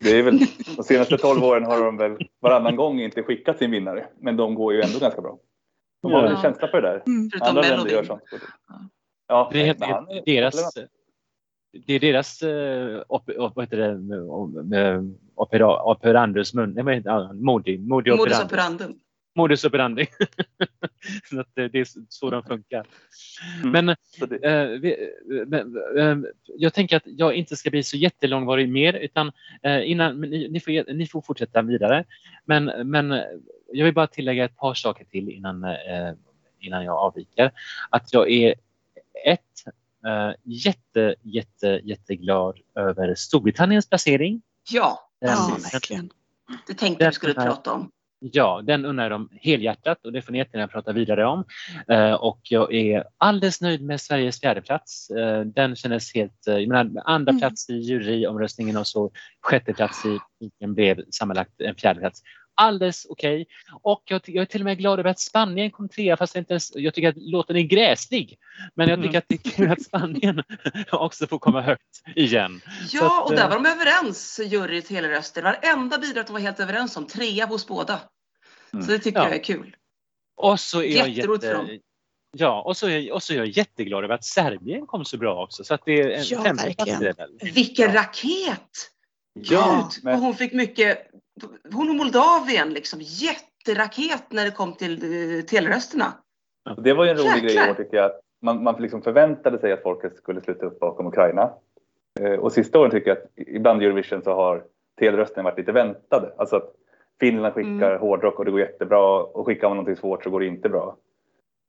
Det 0.01 0.19
är 0.19 0.23
väl, 0.23 0.39
de 0.77 0.83
senaste 0.83 1.17
12 1.19 1.45
åren 1.45 1.65
har 1.65 1.85
de 1.85 1.97
väl 1.97 2.17
varannan 2.41 2.77
gång 2.77 3.01
inte 3.01 3.23
skickat 3.23 3.59
sin 3.59 3.71
vinnare, 3.71 4.07
men 4.21 4.37
de 4.37 4.55
går 4.55 4.75
ju 4.75 4.81
ändå 4.81 4.99
ganska 4.99 5.21
bra. 5.21 5.39
De 6.03 6.13
har 6.13 6.23
väl 6.23 6.31
en 6.31 6.37
Ja. 6.37 6.43
känsla 6.43 6.69
för 6.69 6.83
det 6.83 6.89
där. 6.89 7.03
Mm. 7.07 7.31
Andra 7.41 7.63
länder 7.63 7.77
gör 7.77 8.03
Melodin. 8.03 8.07
sånt. 8.07 8.23
Ja. 8.69 8.81
Ja, 9.29 9.51
Det 9.53 9.69
är, 9.69 9.77
han 9.81 10.09
är- 10.09 10.23
deras, 10.25 10.75
det 11.87 11.93
är 11.95 12.01
deras 12.01 12.43
eh, 12.43 13.03
op, 13.09 13.29
op, 13.39 13.53
vad 13.57 13.65
heter 13.65 13.77
det, 13.77 15.01
opera, 15.35 15.83
operandus 15.83 16.55
nej? 16.55 17.03
Ja, 17.05 17.33
modi, 17.33 17.79
modi 17.79 18.11
Modus 18.11 18.25
operandus. 18.41 18.45
operandum. 18.45 18.99
Modus 19.35 19.65
operandi. 19.65 20.07
så 21.31 21.41
att 21.41 21.49
det, 21.55 21.69
det 21.69 21.79
är 21.79 21.87
så 22.09 22.31
de 22.31 22.43
funkar. 22.43 22.87
Mm. 23.63 23.85
Men 23.85 23.97
Så 24.19 24.27
det, 24.27 24.37
Eh, 24.37 24.69
vi, 24.69 24.97
men, 25.47 25.77
eh, 25.99 26.31
jag 26.45 26.75
tänker 26.75 26.97
att 26.97 27.03
jag 27.07 27.35
inte 27.35 27.57
ska 27.57 27.71
bli 27.71 27.83
så 27.83 27.97
jättelångvarig 27.97 28.69
mer 28.69 28.93
utan 28.93 29.33
eh, 29.63 29.91
innan, 29.91 30.21
ni, 30.21 30.49
ni, 30.49 30.61
får, 30.61 30.93
ni 30.93 31.07
får 31.07 31.23
fortsätta 31.23 31.63
vidare. 31.63 32.05
Men, 32.45 32.65
men 32.91 33.11
jag 33.73 33.85
vill 33.85 33.95
bara 33.95 34.07
tillägga 34.07 34.45
ett 34.45 34.57
par 34.57 34.75
saker 34.75 35.05
till 35.05 35.29
innan, 35.29 35.65
eh, 35.65 36.13
innan 36.61 36.85
jag 36.85 36.97
avviker. 36.97 37.53
Att 37.91 38.13
jag 38.13 38.31
är 38.31 38.55
ett, 39.27 39.41
eh, 40.07 40.33
jätte, 40.43 41.15
jätte, 41.23 41.81
jätteglad 41.85 42.59
över 42.75 43.15
Storbritanniens 43.15 43.89
placering. 43.89 44.43
Ja, 44.71 45.11
Ja, 45.27 45.59
verkligen. 45.73 46.11
det 46.67 46.75
tänkte 46.75 47.05
jag 47.05 47.11
vi 47.11 47.15
skulle 47.15 47.35
prata 47.35 47.73
om. 47.73 47.91
Ja, 48.33 48.61
den 48.65 48.85
undrar 48.85 49.11
de 49.11 49.29
helhjärtat 49.41 50.05
och 50.05 50.13
det 50.13 50.23
får 50.23 50.33
ni 50.33 50.39
jättegärna 50.39 50.69
prata 50.69 50.93
vidare 50.93 51.27
om. 51.27 51.45
Eh, 51.89 52.13
och 52.13 52.41
jag 52.43 52.75
är 52.75 53.05
alldeles 53.19 53.61
nöjd 53.61 53.83
med 53.83 54.01
Sveriges 54.01 54.41
fjärdeplats. 54.41 55.11
Eh, 55.11 55.41
den 55.41 55.77
kändes 55.77 56.15
helt, 56.15 56.47
eh, 56.49 56.55
jag 56.59 56.69
menar, 56.69 57.03
andra 57.05 57.31
Mm. 57.31 57.41
plats 57.41 57.71
i 57.71 57.75
juryomröstningen 57.75 58.77
och 58.77 58.87
så 58.87 59.11
sjätte 59.43 59.73
plats 59.73 60.05
i 60.05 60.19
publiken 60.41 60.75
blev 60.75 61.05
sammanlagt 61.11 61.61
en 61.61 61.75
fjärdeplats. 61.75 62.23
Alldeles 62.57 63.07
okej. 63.09 63.47
Och 63.83 64.03
jag, 64.05 64.21
jag 64.25 64.43
är 64.43 64.47
till 64.47 64.61
och 64.61 64.65
med 64.65 64.79
glad 64.79 64.99
över 64.99 65.11
att 65.11 65.21
Spanien 65.21 65.71
kom 65.71 65.89
trea 65.89 66.17
fast 66.17 66.35
jag, 66.35 66.41
inte 66.41 66.53
ens, 66.53 66.73
jag 66.75 66.95
tycker 66.95 67.09
att 67.09 67.17
låten 67.17 67.57
är 67.57 67.61
gräslig. 67.63 68.39
Men 68.75 68.89
jag 68.89 68.99
tycker 68.99 69.09
Mm. 69.09 69.19
att 69.19 69.25
det 69.29 69.47
är 69.47 69.51
kul 69.51 69.71
att 69.71 69.83
Spanien 69.83 70.43
också 70.93 71.27
får 71.27 71.39
komma 71.39 71.61
högt 71.61 72.03
igen. 72.17 72.61
Ja, 72.93 73.23
att, 73.23 73.31
och 73.31 73.37
där 73.37 73.49
var 73.49 73.55
de 73.57 73.67
överens, 73.67 74.41
jury 74.45 74.81
och 74.81 74.85
teleröster. 74.85 75.43
Varenda 75.43 75.99
bidrag 75.99 76.27
de 76.27 76.33
var 76.33 76.41
helt 76.41 76.61
överens 76.61 76.97
om. 76.97 77.07
Trea 77.07 77.47
hos 77.47 77.67
båda. 77.67 78.01
Mm. 78.75 78.83
Så 78.87 78.93
det 78.93 78.99
tycker 78.99 79.19
Ja. 79.19 79.25
jag 79.25 79.35
är 79.35 79.43
kul. 79.45 79.77
Och 80.37 80.61
så 80.61 80.83
är 80.83 80.97
jag 80.99 81.09
jätte... 81.09 81.79
Ja, 82.37 82.63
och 82.63 82.77
så, 82.77 82.89
är 82.89 83.13
och 83.13 83.23
så 83.23 83.33
är 83.33 83.37
jag 83.37 83.47
jätteglad 83.47 84.05
över 84.05 84.15
att 84.15 84.25
Serbien 84.25 84.87
kom 84.87 85.05
så 85.05 85.19
bra 85.19 85.43
också. 85.45 85.65
Så 85.65 85.75
att 85.75 85.83
det 85.85 86.01
är 86.01 86.09
en 86.11 86.23
Ja, 86.25 86.43
verkligen. 86.43 87.15
Vilken 87.55 87.93
Ja. 87.93 88.01
raket! 88.01 88.71
Ja, 89.33 89.89
Gud, 89.93 90.05
men- 90.05 90.15
och 90.15 90.21
hon 90.21 90.35
fick 90.35 90.53
mycket. 90.53 90.99
Hon 91.73 91.89
och 91.91 91.95
Moldavien 91.97 92.71
liksom 92.73 93.01
jätteraket 93.03 94.23
när 94.29 94.45
det 94.45 94.51
kom 94.51 94.73
till 94.73 94.93
eh, 95.39 95.45
telerösterna. 95.45 96.13
det 96.85 96.93
var 96.93 97.05
ju 97.05 97.11
en 97.11 97.17
rolig 97.17 97.43
grej 97.43 97.53
i 97.53 97.55
Jäklar. 97.55 97.71
år 97.71 97.75
tycker 97.75 97.97
jag. 97.97 98.11
Man, 98.43 98.63
man 98.63 98.83
liksom 98.83 99.03
förväntade 99.03 99.59
sig 99.59 99.73
att 99.73 99.83
folket 99.83 100.17
skulle 100.17 100.41
sluta 100.41 100.67
upp 100.67 100.81
bakom 100.81 101.07
Ukraina. 101.07 101.51
Eh, 102.21 102.33
Och 102.33 102.53
sista 102.53 102.79
åren 102.79 102.91
tycker 102.91 103.09
jag 103.09 103.19
att 103.19 103.31
ibland 103.37 103.83
i 103.83 103.87
Eurovision 103.87 104.23
så 104.23 104.35
har 104.35 104.65
telerösten 104.99 105.45
varit 105.45 105.59
lite 105.59 105.73
väntade. 105.73 106.35
Alltså 106.39 106.57
att 106.57 106.75
Finland 107.21 107.55
skickar 107.55 107.91
Mm. 107.91 108.01
hårdrock 108.01 108.39
och 108.39 108.45
det 108.45 108.51
går 108.51 108.61
jättebra 108.61 109.23
och 109.23 109.47
skickar 109.47 109.69
man 109.69 109.77
någonting 109.77 109.97
svårt 109.97 110.25
så 110.25 110.31
går 110.31 110.41
det 110.41 110.47
inte 110.47 110.69
bra. 110.69 110.97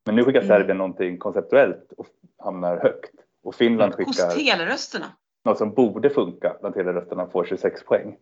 Men 0.06 0.16
nu 0.16 0.24
skickar 0.24 0.42
Mm. 0.42 0.48
Serbien 0.58 0.78
någonting 0.78 1.18
konceptuellt 1.18 1.92
och 1.98 2.08
hamnar 2.38 2.78
högt. 2.78 3.12
Och 3.44 3.56
Finland 3.56 3.94
Hos 3.96 4.06
skickar 4.18 4.30
telerösterna. 4.32 5.06
något 5.46 5.58
som 5.58 5.74
borde 5.74 6.10
funka 6.10 6.58
bland 6.60 6.76
telerösterna 6.76 7.28
får 7.28 7.46
26 7.46 7.84
poäng. 7.84 8.18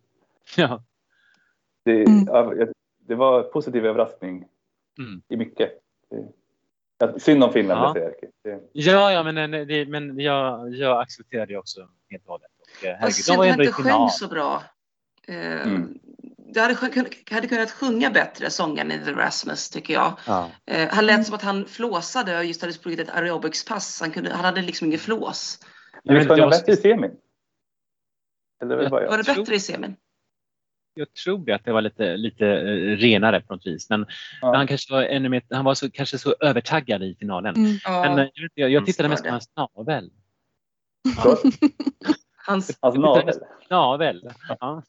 Ja. 0.57 0.83
Det, 1.85 1.91
Mm. 2.03 2.23
ja, 2.27 2.53
det 3.07 3.15
var 3.15 3.43
en 3.43 3.51
positiv 3.51 3.85
överraskning 3.85 4.45
Mm. 4.99 5.21
i 5.27 5.37
mycket. 5.37 5.71
Det, 6.09 6.27
ja, 6.97 7.19
synd 7.19 7.43
om 7.43 7.53
Finland, 7.53 7.81
Ja. 7.81 7.87
det 7.87 7.99
säger 7.99 8.15
jag. 8.43 8.59
Det, 8.59 8.67
Ja, 8.71 9.11
ja, 9.11 9.23
men, 9.23 9.53
eh, 9.53 9.65
det, 9.65 9.85
men 9.89 10.19
jag, 10.19 10.69
jag 10.75 11.01
accepterar 11.01 11.45
det 11.45 11.57
också 11.57 11.87
helt 12.09 12.23
och 12.25 12.31
hållet. 12.31 12.51
Och, 12.61 12.85
eh, 12.85 12.95
herregud, 12.99 13.25
de 13.27 13.37
var 13.37 13.45
ändå 13.45 13.63
i 13.63 13.67
inte 13.67 13.81
final. 13.83 14.09
så 14.09 14.27
bra. 14.27 14.63
Eh, 15.27 15.67
Mm. 15.67 15.99
Du 16.53 16.59
hade, 16.59 16.73
hade 17.31 17.47
kunnat 17.47 17.71
sjunga 17.71 18.09
bättre, 18.09 18.49
sången 18.49 18.91
i 18.91 19.05
The 19.05 19.11
Rasmus, 19.11 19.69
tycker 19.69 19.93
jag. 19.93 20.13
Ja. 20.27 20.49
Eh, 20.65 20.89
han 20.89 21.05
lät 21.05 21.25
som 21.25 21.35
att 21.35 21.41
han 21.41 21.65
flåsade 21.65 22.37
och 22.37 22.45
just 22.45 22.61
hade 22.61 22.73
sprungit 22.73 22.99
ett 22.99 23.09
aerobicspass. 23.09 24.01
Han, 24.01 24.11
kunde, 24.11 24.33
han 24.33 24.45
hade 24.45 24.61
liksom 24.61 24.87
ingen 24.87 24.99
flås. 24.99 25.59
men 26.03 26.13
vi 26.15 26.19
men 26.19 26.27
sjöng 26.29 26.37
jag- 26.37 26.49
bättre 26.49 26.71
i 26.71 26.77
semin. 26.77 27.11
Eller 28.63 28.75
var 28.75 28.83
det 28.83 28.89
bara 28.89 29.05
Var 29.07 29.17
jag? 29.17 29.25
det 29.25 29.35
bättre 29.35 29.55
i 29.55 29.59
semin? 29.59 29.95
Jag 30.95 31.13
tror 31.13 31.45
det 31.45 31.51
att 31.53 31.65
det 31.65 31.73
var 31.73 31.81
lite, 31.81 32.17
lite 32.17 32.47
eh, 32.47 32.97
renare 32.97 33.41
på 33.41 33.53
något 33.55 33.65
vis. 33.67 33.89
Men 33.89 34.05
Ja. 34.41 34.55
han 34.55 34.67
kanske 34.67 34.93
var 34.93 35.03
ännu 35.03 35.29
mer, 35.29 35.43
han 35.49 35.65
var 35.65 35.73
så, 35.73 35.91
kanske 35.91 36.17
så 36.17 36.35
övertaggad 36.39 37.03
i 37.03 37.15
finalen. 37.19 37.55
Mm. 37.55 37.77
Men 37.85 38.19
eh, 38.19 38.27
jag, 38.33 38.49
jag, 38.53 38.69
jag 38.69 38.85
tittade 38.85 39.05
Mm, 39.05 39.11
mest 39.11 39.23
på 39.23 39.29
hans 39.29 39.49
navel. 39.55 40.11
Hans, 42.45 42.77
Hans 42.81 42.95
navel. 42.97 43.33
Navel. 43.69 44.29
Ja. 44.59 44.83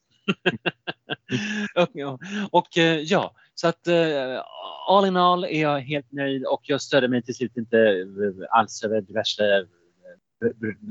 och, 1.75 2.21
och 2.51 2.79
eh, 2.79 2.99
ja, 3.01 3.35
så 3.55 3.69
att 3.69 3.87
eh, 3.87 4.43
all 4.89 5.07
in 5.07 5.17
all 5.17 5.45
är 5.45 5.63
jag 5.63 5.81
helt 5.81 6.13
nöjd 6.13 6.45
och 6.47 6.61
jag 6.63 6.81
störde 6.81 7.09
mig 7.09 7.23
till 7.23 7.35
slut 7.35 7.57
inte 7.57 7.79
eh, 7.79 8.59
alls 8.59 8.85
över 8.85 9.01
diverse 9.01 9.67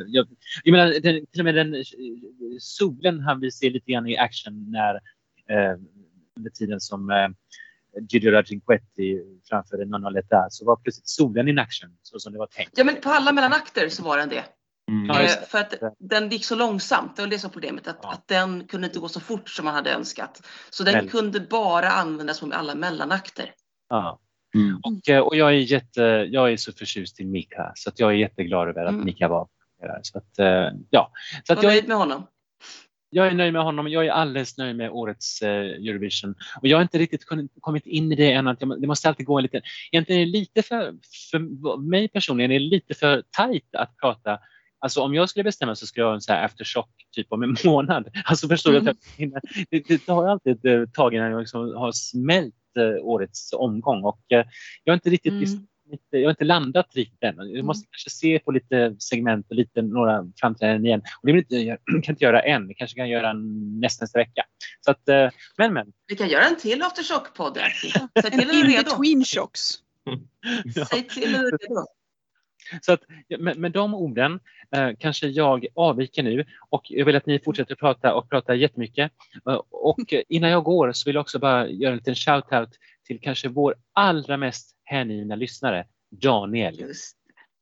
jag, 0.08 0.28
jag 0.64 0.72
menar, 0.72 1.00
den, 1.00 1.26
till 1.26 1.42
och 1.42 1.46
med 1.46 1.56
den 1.56 1.84
solen 2.60 3.20
han 3.20 3.40
vi 3.40 3.52
se 3.52 3.70
lite 3.70 3.92
grann 3.92 4.08
i 4.08 4.18
action 4.18 4.72
när 4.72 4.96
eh, 5.50 5.78
under 6.38 6.50
tiden 6.54 6.80
som 6.80 7.10
eh, 7.10 7.28
Giulio 8.10 8.44
Cinquetti 8.44 9.22
framförde 9.50 9.86
Nonno 9.86 10.10
Letta 10.10 10.48
så 10.50 10.66
var 10.66 10.76
plötsligt 10.76 11.08
solen 11.08 11.48
in 11.48 11.60
action 11.60 11.98
så 12.02 12.20
som 12.20 12.34
det 12.34 12.40
var 12.40 12.48
tänkt. 12.48 12.78
ja, 12.78 12.84
men 12.84 13.02
på 13.02 13.10
alla 13.10 13.32
mellanakter 13.32 13.90
så 13.90 14.04
var 14.04 14.18
den 14.18 14.30
det. 14.30 14.44
Mm. 14.94 15.10
Eh, 15.10 15.30
för 15.48 15.58
att 15.58 15.74
den 16.00 16.30
gick 16.30 16.46
så 16.46 16.56
långsamt. 16.56 17.16
Det 17.16 17.22
var 17.22 17.30
det 17.30 17.40
som 17.40 17.52
problemet. 17.52 17.88
Att, 17.88 18.00
Ja. 18.02 18.12
att 18.12 18.28
den 18.28 18.68
kunde 18.68 18.88
inte 18.88 19.00
gå 19.00 19.10
så 19.10 19.20
fort 19.20 19.50
som 19.50 19.66
man 19.66 19.74
hade 19.74 19.92
önskat. 19.92 20.42
Så 20.70 20.84
den 20.84 20.94
Men- 20.94 21.08
kunde 21.10 21.40
bara 21.40 21.90
användas 21.90 22.38
som 22.38 22.52
i 22.52 22.56
alla 22.56 22.76
mellanakter. 22.76 23.52
Ja. 23.90 24.20
Mm. 24.56 24.80
Och, 24.84 25.10
eh, 25.10 25.20
och 25.20 25.36
jag, 25.36 25.50
är 25.50 25.54
jätte, 25.54 26.02
jag 26.32 26.52
är 26.52 26.58
så 26.58 26.72
förtjust 26.74 27.20
i 27.20 27.26
Mika 27.26 27.72
så 27.76 27.90
att 27.90 28.00
jag 28.00 28.12
är 28.12 28.16
jätteglad 28.16 28.70
över 28.70 28.86
att 28.86 28.92
Mm. 28.92 29.06
Mika 29.06 29.28
var 29.28 29.48
där. 29.82 30.00
Så 30.02 30.18
att, 30.18 30.40
eh, 30.40 30.70
ja. 30.90 31.12
så 31.44 31.54
att 31.54 31.64
jag, 31.64 31.72
är, 31.72 31.76
nöjd 31.76 31.88
med 31.88 31.98
honom. 31.98 32.28
jag 33.10 33.28
är 33.28 33.32
nöjd 33.32 33.54
med 33.54 33.64
honom. 33.64 33.88
Jag 33.88 34.06
är 34.06 34.12
alldeles 34.12 34.58
nöjd 34.58 34.76
med 34.76 34.92
årets 34.92 35.42
eh, 35.42 35.50
Eurovision. 35.90 36.36
Och 36.62 36.68
jag 36.68 36.78
har 36.78 36.82
inte 36.82 36.98
riktigt 36.98 37.26
kommit 37.62 37.86
in 37.86 38.12
i 38.12 38.16
det 38.16 38.32
än. 38.32 38.48
Att 38.48 38.62
jag, 38.62 38.82
det 38.82 38.88
måste 38.88 39.10
alltid 39.10 39.26
gå 39.26 39.38
en 39.38 39.44
liten... 39.44 39.62
Egentligen 39.92 40.22
är 40.22 40.26
det 40.26 40.32
lite 40.32 40.62
för, 40.62 40.94
för 41.32 41.40
mig 41.78 42.08
personligen 42.08 42.52
är 42.52 42.60
det 42.60 42.66
lite 42.66 42.94
för 42.94 43.24
tajt 43.32 43.76
att 43.76 43.98
prata 43.98 44.40
Alltså 44.84 45.02
om 45.02 45.14
jag 45.14 45.30
skulle 45.30 45.44
bestämma 45.44 45.76
så 45.76 45.88
skulle 45.88 46.02
jag 46.04 46.08
ha 46.10 46.16
en 46.16 46.22
så 46.22 46.34
här 46.34 46.46
aftershock 46.46 46.90
typ 47.12 47.28
om 47.30 47.44
en 47.44 47.56
månad. 47.66 48.08
Alltså 48.26 48.48
förstår 48.48 48.72
du? 48.72 48.78
Mm. 48.78 48.92
att 48.92 48.98
jag 49.18 49.26
hinner- 49.26 49.42
Det, 49.70 49.88
det 49.88 50.06
tar 50.06 50.28
alltid 50.28 50.66
ett 50.66 50.94
tag 50.94 51.14
innan 51.14 51.32
jag 51.32 51.40
liksom 51.40 51.76
har 51.76 51.92
smält 51.92 52.54
eh, 52.78 53.06
årets 53.06 53.54
omgång 53.54 54.04
och 54.04 54.20
eh, 54.32 54.46
jag 54.84 54.92
har 54.92 54.96
inte 54.96 55.10
riktigt 55.10 55.34
Mm. 55.34 55.68
jag 56.10 56.24
har 56.24 56.30
inte 56.30 56.44
landat 56.44 56.96
riktigt 56.96 57.24
än. 57.24 57.36
Jag 57.56 57.66
måste 57.66 57.88
kanske 57.92 58.10
se 58.10 58.40
på 58.40 58.52
lite 58.52 58.96
segment 59.00 59.48
och 59.50 59.56
lite 59.56 59.82
några 59.82 60.26
framträdanden 60.40 60.86
igen. 60.86 61.02
Och 61.22 61.28
det 61.28 61.32
inte, 61.40 61.56
jag 61.58 61.78
kan 62.04 62.14
inte 62.14 62.24
göra 62.24 62.42
än. 62.42 62.68
Det 62.68 62.74
kanske 62.74 62.96
kan 62.98 63.10
göra 63.10 63.34
nästa 63.82 64.04
nästa 64.04 64.20
vecka. 64.20 64.44
Så 64.82 64.92
att, 64.92 65.10
eh, 65.10 65.30
men 65.58 65.74
men. 65.74 65.88
Vi 66.08 66.16
kan 66.16 66.30
göra 66.30 66.44
en 66.44 66.56
till 66.58 66.82
aftershock-podd. 66.82 67.58
En 67.58 68.32
till 68.32 68.48
när 68.48 68.54
du 68.54 68.60
är 68.60 68.64
in 68.66 68.72
redo. 68.72 68.84
between 68.84 69.24
shocks. 69.26 69.62
Säg 70.90 71.08
till 71.08 71.32
när 71.32 71.40
du 71.40 71.48
är 71.48 71.52
redo. 71.70 71.86
Så 72.82 72.94
att, 72.94 73.02
med, 73.40 73.58
med 73.58 73.72
de 73.72 73.94
orden 73.94 74.40
eh, 74.76 74.90
kanske 75.00 75.28
jag 75.28 75.66
avviker 75.76 76.24
nu 76.24 76.46
och 76.70 76.82
jag 76.90 77.06
vill 77.06 77.16
att 77.16 77.26
ni 77.26 77.40
fortsätter 77.40 77.76
prata 77.76 78.14
och 78.14 78.30
prata 78.30 78.56
jättemycket. 78.56 79.12
Eh, 79.50 79.62
och 79.70 80.14
innan 80.30 80.50
jag 80.50 80.64
går 80.64 80.92
så 80.92 81.10
vill 81.10 81.16
jag 81.16 81.22
också 81.22 81.40
bara 81.40 81.68
göra 81.68 81.92
en 81.92 81.98
liten 81.98 82.16
shout-out 82.16 82.70
till 83.08 83.20
kanske 83.22 83.50
vår 83.50 83.76
allra 83.94 84.38
mest 84.38 84.76
hängivna 84.84 85.36
lyssnare, 85.36 85.86
Daniel. 86.12 86.80
Just 86.80 87.18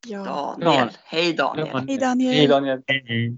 Ja. 0.08 0.58
Daniel. 0.62 0.90
Hej 1.04 1.34
Daniel. 1.34 1.68
Ja. 1.72 1.84
Hej 1.88 1.98
Daniel. 1.98 2.34
Hej 2.34 2.48
Daniel. 2.48 2.82
Hej. 2.88 3.38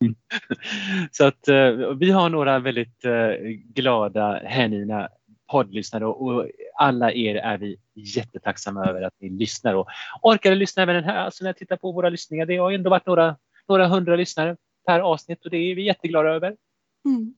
Så 1.10 1.24
att 1.24 1.48
eh, 1.48 1.70
vi 2.00 2.10
har 2.10 2.28
några 2.28 2.58
väldigt 2.58 3.04
eh, 3.04 3.34
glada, 3.74 4.40
hängivna 4.44 5.08
poddlyssnare 5.50 6.06
och, 6.06 6.26
och 6.26 6.46
alla 6.74 7.12
er 7.12 7.34
är 7.34 7.58
vi 7.58 7.76
jättetacksamma 7.94 8.86
över 8.86 9.02
att 9.02 9.14
ni 9.18 9.28
lyssnar 9.28 9.74
och 9.74 9.88
orkade 10.22 10.56
lyssna 10.56 10.82
även 10.82 10.94
den 10.94 11.04
här. 11.04 11.16
Alltså 11.16 11.44
när 11.44 11.48
jag 11.48 11.56
tittar 11.56 11.76
på 11.76 11.92
våra 11.92 12.08
lyssningar, 12.08 12.46
det 12.46 12.56
har 12.56 12.72
ändå 12.72 12.90
varit 12.90 13.06
några, 13.06 13.36
några 13.68 13.86
hundra 13.86 14.16
lyssnare 14.16 14.56
per 14.86 15.00
avsnitt 15.00 15.44
och 15.44 15.50
det 15.50 15.56
är 15.56 15.74
vi 15.74 15.86
jätteglada 15.86 16.28
över. 16.28 16.56
Mm. 17.04 17.34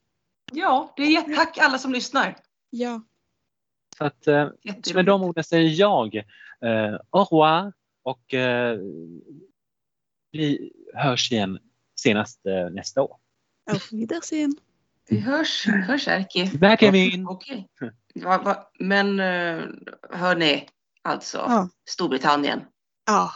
Ja, 0.52 0.92
det 0.96 1.02
är 1.02 1.36
tack 1.36 1.58
alla 1.58 1.78
som 1.78 1.92
lyssnar. 1.92 2.36
Ja. 2.70 3.02
Så 3.98 4.04
att 4.04 4.26
eh, 4.26 4.48
med 4.94 5.04
de 5.04 5.22
orden 5.22 5.44
säger 5.44 5.80
jag 5.80 6.16
eh, 6.16 6.94
au 7.10 7.24
revoir 7.24 7.72
och 8.02 8.34
eh, 8.34 8.78
vi 10.32 10.72
hörs 10.94 11.32
igen 11.32 11.58
senast 12.00 12.46
eh, 12.46 12.70
nästa 12.70 13.02
år. 13.02 13.16
Auf 13.70 13.92
Wiedersehen. 13.92 14.56
Vi 15.08 15.20
hörs, 15.20 15.66
hörs 15.66 16.08
Erki. 16.08 16.50
Välkommen! 16.58 17.28
Okej. 17.28 17.68
Va, 18.14 18.38
va, 18.38 18.70
men 18.78 19.20
eh, 19.20 19.64
hörni, 20.10 20.68
alltså 21.02 21.38
Ja. 21.38 21.68
Storbritannien. 21.88 22.60
Ja. 23.06 23.30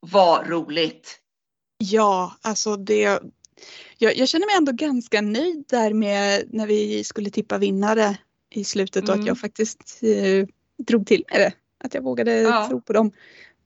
Vad 0.00 0.48
roligt. 0.48 1.18
Ja, 1.78 2.36
alltså 2.42 2.76
det. 2.76 3.20
Jag, 3.98 4.16
jag 4.16 4.28
känner 4.28 4.46
mig 4.46 4.56
ändå 4.56 4.72
ganska 4.72 5.20
nöjd 5.20 5.64
där 5.68 5.92
med 5.92 6.44
när 6.54 6.66
vi 6.66 7.04
skulle 7.04 7.30
tippa 7.30 7.58
vinnare 7.58 8.16
i 8.50 8.64
slutet 8.64 9.02
och 9.02 9.08
Mm. 9.08 9.20
att 9.20 9.26
jag 9.26 9.38
faktiskt 9.40 10.00
eh, 10.02 10.46
drog 10.86 11.06
till 11.06 11.24
med 11.30 11.40
det. 11.40 11.52
Att 11.84 11.94
jag 11.94 12.02
vågade 12.02 12.32
Ja. 12.40 12.68
tro 12.68 12.80
på 12.80 12.92
dem. 12.92 13.12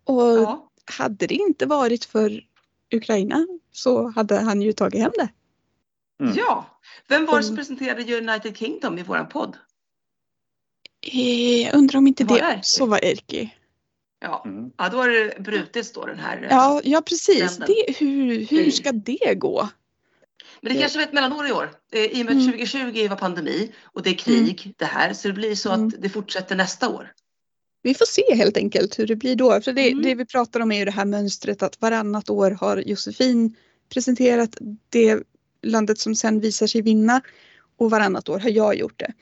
Och 0.04 0.22
Ja. 0.22 0.70
hade 0.98 1.26
det 1.26 1.34
inte 1.34 1.66
varit 1.66 2.04
för 2.04 2.40
Ukraina 2.94 3.46
så 3.72 4.08
hade 4.08 4.40
han 4.40 4.62
ju 4.62 4.72
tagit 4.72 5.00
hem 5.00 5.12
det. 5.14 5.28
Mm. 6.24 6.34
ja. 6.36 6.66
Vem 7.08 7.26
var 7.26 7.36
det 7.36 7.42
som 7.42 7.54
Mm. 7.54 7.56
presenterade 7.56 8.18
United 8.18 8.56
Kingdom 8.56 8.98
i 8.98 9.02
våran 9.02 9.28
podd? 9.28 9.56
Eh, 11.02 11.62
Jag 11.62 11.74
undrar 11.74 11.98
om 11.98 12.06
inte 12.06 12.24
Var 12.24 12.38
det 12.38 12.56
också 12.58 12.86
var 12.86 13.04
Erki. 13.04 13.54
Ja, 14.20 14.42
Mm. 14.46 14.70
ja 14.78 14.88
då 14.88 14.96
har 14.96 15.08
det 15.08 15.40
brutits 15.42 15.92
då 15.92 16.06
den 16.06 16.18
här. 16.18 16.36
eh, 16.42 16.48
Ja, 16.50 16.80
ja 16.84 17.00
precis. 17.06 17.56
Det, 17.56 17.94
hur, 17.98 18.46
hur 18.46 18.70
ska 18.70 18.92
det 18.92 19.34
gå? 19.34 19.68
Men 20.60 20.72
det 20.74 20.80
kanske 20.80 20.98
var 20.98 21.04
ett 21.06 21.12
mellanår 21.12 21.48
i 21.48 21.52
år. 21.52 21.70
Eh, 21.92 22.00
I 22.04 22.22
och 22.22 22.26
med 22.26 22.34
Mm. 22.34 22.38
att 22.48 22.54
2020 22.54 23.08
var 23.08 23.16
pandemi 23.16 23.72
och 23.82 24.02
det 24.02 24.10
är 24.10 24.14
krig 24.14 24.74
det 24.76 24.84
här. 24.84 25.12
Så 25.12 25.28
det 25.28 25.34
blir 25.34 25.54
så 25.54 25.72
Mm. 25.72 25.86
att 25.86 25.94
det 26.02 26.08
fortsätter 26.08 26.56
nästa 26.56 26.88
år. 26.88 27.12
Vi 27.82 27.94
får 27.94 28.04
se 28.06 28.34
helt 28.34 28.56
enkelt 28.56 28.98
hur 28.98 29.06
det 29.06 29.16
blir 29.16 29.36
då. 29.36 29.60
För 29.60 29.72
det, 29.72 29.90
Mm. 29.90 30.02
det 30.02 30.14
vi 30.14 30.24
pratar 30.26 30.60
om 30.60 30.72
är 30.72 30.78
ju 30.78 30.84
det 30.84 30.90
här 30.90 31.04
mönstret 31.04 31.62
att 31.62 31.80
varannat 31.80 32.30
år 32.30 32.50
har 32.50 32.76
Josefin 32.76 33.56
presenterat 33.88 34.56
det 34.88 35.22
landet 35.62 35.98
som 35.98 36.14
sen 36.14 36.40
visar 36.40 36.66
sig 36.66 36.82
vinna 36.82 37.20
och 37.76 37.90
varannat 37.90 38.28
år 38.28 38.38
har 38.38 38.50
jag 38.50 38.76
gjort 38.76 38.98
det. 38.98 39.12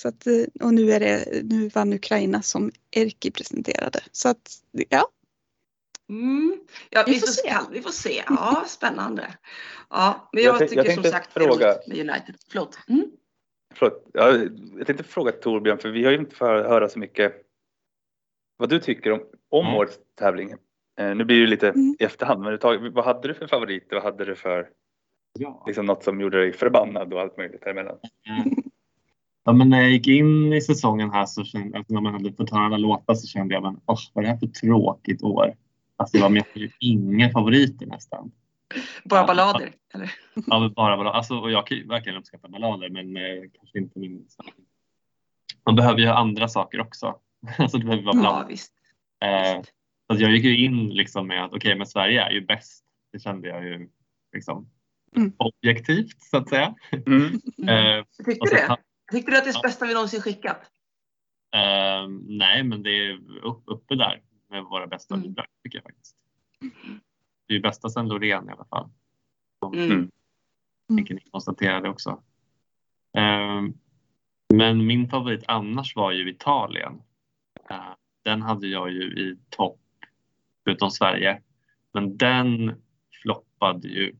Så 0.00 0.08
att, 0.08 0.26
eh, 0.26 0.44
och 0.66 0.74
nu, 0.74 0.92
är 0.92 1.00
det, 1.00 1.42
nu 1.44 1.68
vann 1.68 1.92
Ukraina 1.92 2.42
som 2.42 2.70
Erki 2.96 3.30
presenterade. 3.30 4.00
Så 4.12 4.28
att 4.28 4.50
ja, 4.88 5.08
Mm. 6.08 6.60
Ja, 6.90 7.04
Vi 7.06 7.12
vi, 7.12 7.18
får 7.20 7.26
se. 7.26 7.42
se. 7.42 7.56
vi 7.70 7.82
får 7.82 7.90
se. 7.90 8.22
Ja, 8.26 8.64
spännande. 8.68 9.34
Ja, 9.90 10.28
men 10.32 10.42
jag, 10.42 10.60
Jag 10.60 10.68
tycker 10.68 10.84
jag 10.84 10.94
som 10.94 11.04
sagt 11.04 11.30
det 11.34 11.40
är 11.40 11.44
fråga- 11.44 11.76
med 11.86 11.98
United. 11.98 12.34
Förlåt. 12.48 12.78
Mm. 12.88 13.10
Förlåt, 13.74 14.10
ja, 14.12 14.36
jag 14.78 14.86
tänkte 14.86 15.04
fråga 15.04 15.32
Torbjörn, 15.32 15.78
för 15.78 15.88
vi 15.88 16.04
har 16.04 16.10
ju 16.12 16.18
inte 16.18 16.36
fått 16.36 16.48
höra 16.48 16.88
så 16.88 16.98
mycket 16.98 17.34
vad 18.56 18.68
du 18.68 18.78
tycker 18.78 19.12
om, 19.12 19.20
om 19.50 19.66
Mm. 19.66 19.78
årets 19.78 19.98
tävling. 20.18 20.50
Eh, 21.00 21.14
nu 21.14 21.24
blir 21.24 21.40
det 21.40 21.46
lite 21.46 21.68
Mm. 21.68 21.96
i 21.98 22.04
efterhand, 22.04 22.38
men 22.40 22.46
överhuvudtaget, 22.52 22.92
vad 22.94 23.04
hade 23.04 23.28
du 23.28 23.34
för 23.34 23.46
favoriter? 23.46 23.96
Vad 23.96 24.02
hade 24.04 24.24
du 24.24 24.34
för 24.34 24.68
Ja. 25.38 25.64
liksom, 25.66 25.86
något 25.86 26.04
som 26.04 26.20
gjorde 26.20 26.38
dig 26.40 26.52
förbannad 26.52 27.12
och 27.14 27.20
allt 27.20 27.36
möjligt 27.36 27.60
däremellan? 27.62 27.98
Ja, 29.44 29.52
men 29.52 29.70
när 29.70 29.80
jag 29.82 29.90
gick 29.90 30.06
in 30.06 30.52
i 30.52 30.60
säsongen 30.60 31.10
här 31.10 31.26
så 31.26 31.44
kände 31.44 31.78
alltså 31.78 31.94
när 31.94 32.00
man 32.00 32.12
hade 32.12 32.32
fått 32.32 32.50
höra 32.50 32.64
alla 32.64 32.76
låtar 32.76 33.14
så 33.14 33.26
kände 33.26 33.54
jag, 33.54 33.62
men, 33.62 33.80
åh, 33.86 33.98
vad 34.14 34.24
är 34.24 34.26
det 34.28 34.32
här 34.32 34.38
för 34.40 34.46
tråkigt 34.46 35.22
år? 35.22 35.54
Alltså 35.96 36.16
det 36.16 36.22
var 36.22 36.30
med 36.30 36.44
inga 36.78 37.30
favoriter 37.30 37.86
nästan. 37.86 38.32
Bara 39.04 39.20
Ja. 39.20 39.26
ballader. 39.26 39.72
Eller? 39.94 40.12
Ja, 40.34 40.42
bara 40.76 40.96
ballader. 40.96 41.10
Alltså, 41.10 41.34
och 41.38 41.50
jag 41.50 41.66
kan 41.66 41.76
ju 41.76 41.86
verkligen 41.86 42.18
uppskatta 42.18 42.48
ballader 42.48 42.90
men 42.90 43.16
eh, 43.16 43.22
kanske 43.58 43.78
inte 43.78 43.98
min 43.98 44.26
Man 45.66 45.76
behöver 45.76 46.00
ju 46.00 46.06
ha 46.06 46.14
andra 46.14 46.48
saker 46.48 46.80
också. 46.80 47.14
alltså 47.58 47.78
det 47.78 47.84
behöver 47.84 48.04
vara 48.04 48.16
Ja, 48.16 48.46
visst. 48.48 48.72
Eh, 49.24 49.58
visst. 50.08 50.20
jag 50.22 50.30
gick 50.32 50.44
ju 50.44 50.64
in 50.64 50.88
liksom 50.88 51.26
med 51.26 51.44
att 51.44 51.52
okej, 51.52 51.74
men 51.78 51.86
Sverige 51.86 52.22
är 52.22 52.30
ju 52.30 52.40
bäst. 52.46 52.84
Det 53.12 53.18
kände 53.18 53.48
jag 53.48 53.64
ju 53.64 53.88
liksom 54.32 54.70
Mm. 55.16 55.32
objektivt 55.36 56.22
så 56.22 56.36
att 56.36 56.48
säga. 56.48 56.74
Mm. 57.06 57.40
Mm. 57.58 57.98
Eh, 57.98 58.04
så 58.10 58.22
du 58.22 58.34
det? 58.50 58.76
Tyckte 59.10 59.30
du 59.30 59.38
att 59.38 59.44
det 59.44 59.50
är 59.50 59.52
det 59.52 59.58
Ja. 59.58 59.68
bästa 59.68 59.86
vi 59.86 59.94
någonsin 59.94 60.20
skickat? 60.22 60.60
Eh, 61.54 62.08
nej, 62.28 62.62
men 62.64 62.82
det 62.82 62.90
är 62.90 63.38
upp, 63.44 63.62
uppe 63.66 63.94
där 63.94 64.22
med 64.50 64.64
våra 64.64 64.86
bästa 64.86 65.14
Mm. 65.14 65.26
bidrag 65.28 65.46
tycker 65.62 65.78
jag 65.78 65.82
faktiskt. 65.84 66.16
Det 67.46 67.52
är 67.52 67.56
ju 67.56 67.60
bästa 67.60 67.88
sen 67.88 68.08
Loreen 68.08 68.48
i 68.48 68.52
alla 68.52 68.64
fall. 68.64 68.90
Mm. 69.74 69.90
Mm. 69.90 70.10
Tänker 70.88 71.14
ni 71.14 71.20
konstatera 71.20 71.80
det 71.80 71.88
också. 71.88 72.22
Eh, 73.16 73.62
men 74.54 74.86
min 74.86 75.08
favorit 75.08 75.44
annars 75.48 75.96
var 75.96 76.12
ju 76.12 76.30
Italien. 76.30 77.02
Eh, 77.70 77.94
den 78.22 78.42
hade 78.42 78.66
jag 78.66 78.90
ju 78.90 79.02
i 79.02 79.38
topp 79.48 79.80
förutom 80.64 80.90
Sverige. 80.90 81.42
Men 81.92 82.16
den 82.16 82.82
floppade 83.22 83.88
ju. 83.88 84.16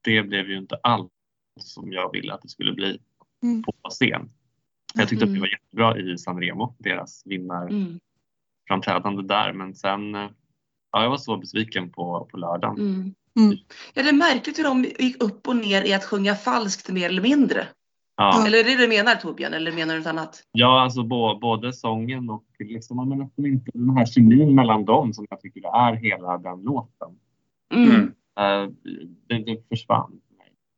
Det 0.00 0.22
blev 0.22 0.48
ju 0.50 0.58
inte 0.58 0.76
alls 0.82 1.10
som 1.58 1.92
jag 1.92 2.12
ville 2.12 2.34
att 2.34 2.42
det 2.42 2.48
skulle 2.48 2.72
bli 2.72 3.00
Mm. 3.44 3.62
på 3.62 3.72
scen. 3.90 4.30
Jag 4.94 5.08
tyckte 5.08 5.24
att 5.24 5.30
det 5.30 5.38
Mm. 5.38 5.40
var 5.40 5.48
jättebra 5.48 6.12
i 6.12 6.18
Sanremo, 6.18 6.74
deras 6.78 7.22
vinnarframträdande 7.26 9.18
Mm. 9.20 9.26
där. 9.26 9.52
Men 9.52 9.74
sen, 9.74 10.14
ja, 10.92 11.02
jag 11.02 11.10
var 11.10 11.16
så 11.16 11.36
besviken 11.36 11.90
på, 11.90 12.28
på 12.30 12.36
lördagen. 12.36 12.76
Mm. 12.78 13.14
Mm. 13.38 13.56
Ja, 13.94 14.02
det 14.02 14.08
är 14.08 14.12
märkligt 14.12 14.58
hur 14.58 14.64
de 14.64 14.84
gick 14.84 15.22
upp 15.22 15.48
och 15.48 15.56
ner 15.56 15.82
i 15.82 15.92
att 15.94 16.04
sjunga 16.04 16.34
falskt 16.34 16.90
mer 16.90 17.08
eller 17.08 17.22
mindre. 17.22 17.66
Ja, 18.16 18.46
Eller 18.46 18.58
är 18.58 18.64
det 18.64 18.70
det 18.76 18.82
du 18.82 18.88
menar 18.88 19.14
Torbjörn, 19.14 19.54
eller 19.54 19.72
menar 19.72 19.94
du 19.94 20.00
något 20.00 20.06
annat? 20.06 20.42
ja 20.52 20.80
alltså 20.80 21.02
bo, 21.02 21.38
både 21.38 21.72
sången 21.72 22.30
och 22.30 22.44
liksom, 22.58 23.08
men 23.08 23.22
att 23.22 23.32
de 23.36 23.46
inte, 23.46 23.70
den 23.74 23.96
här 23.96 24.06
kemin 24.06 24.54
mellan 24.54 24.84
dem 24.84 25.12
som 25.12 25.26
jag 25.30 25.40
tycker 25.40 25.60
är 25.88 25.94
hela 25.94 26.38
den 26.38 26.62
låten. 26.62 27.08
Mm. 27.74 27.90
Mm. 27.90 28.12
Eh, 28.38 28.70
det, 29.28 29.38
det 29.38 29.68
försvann. 29.68 30.20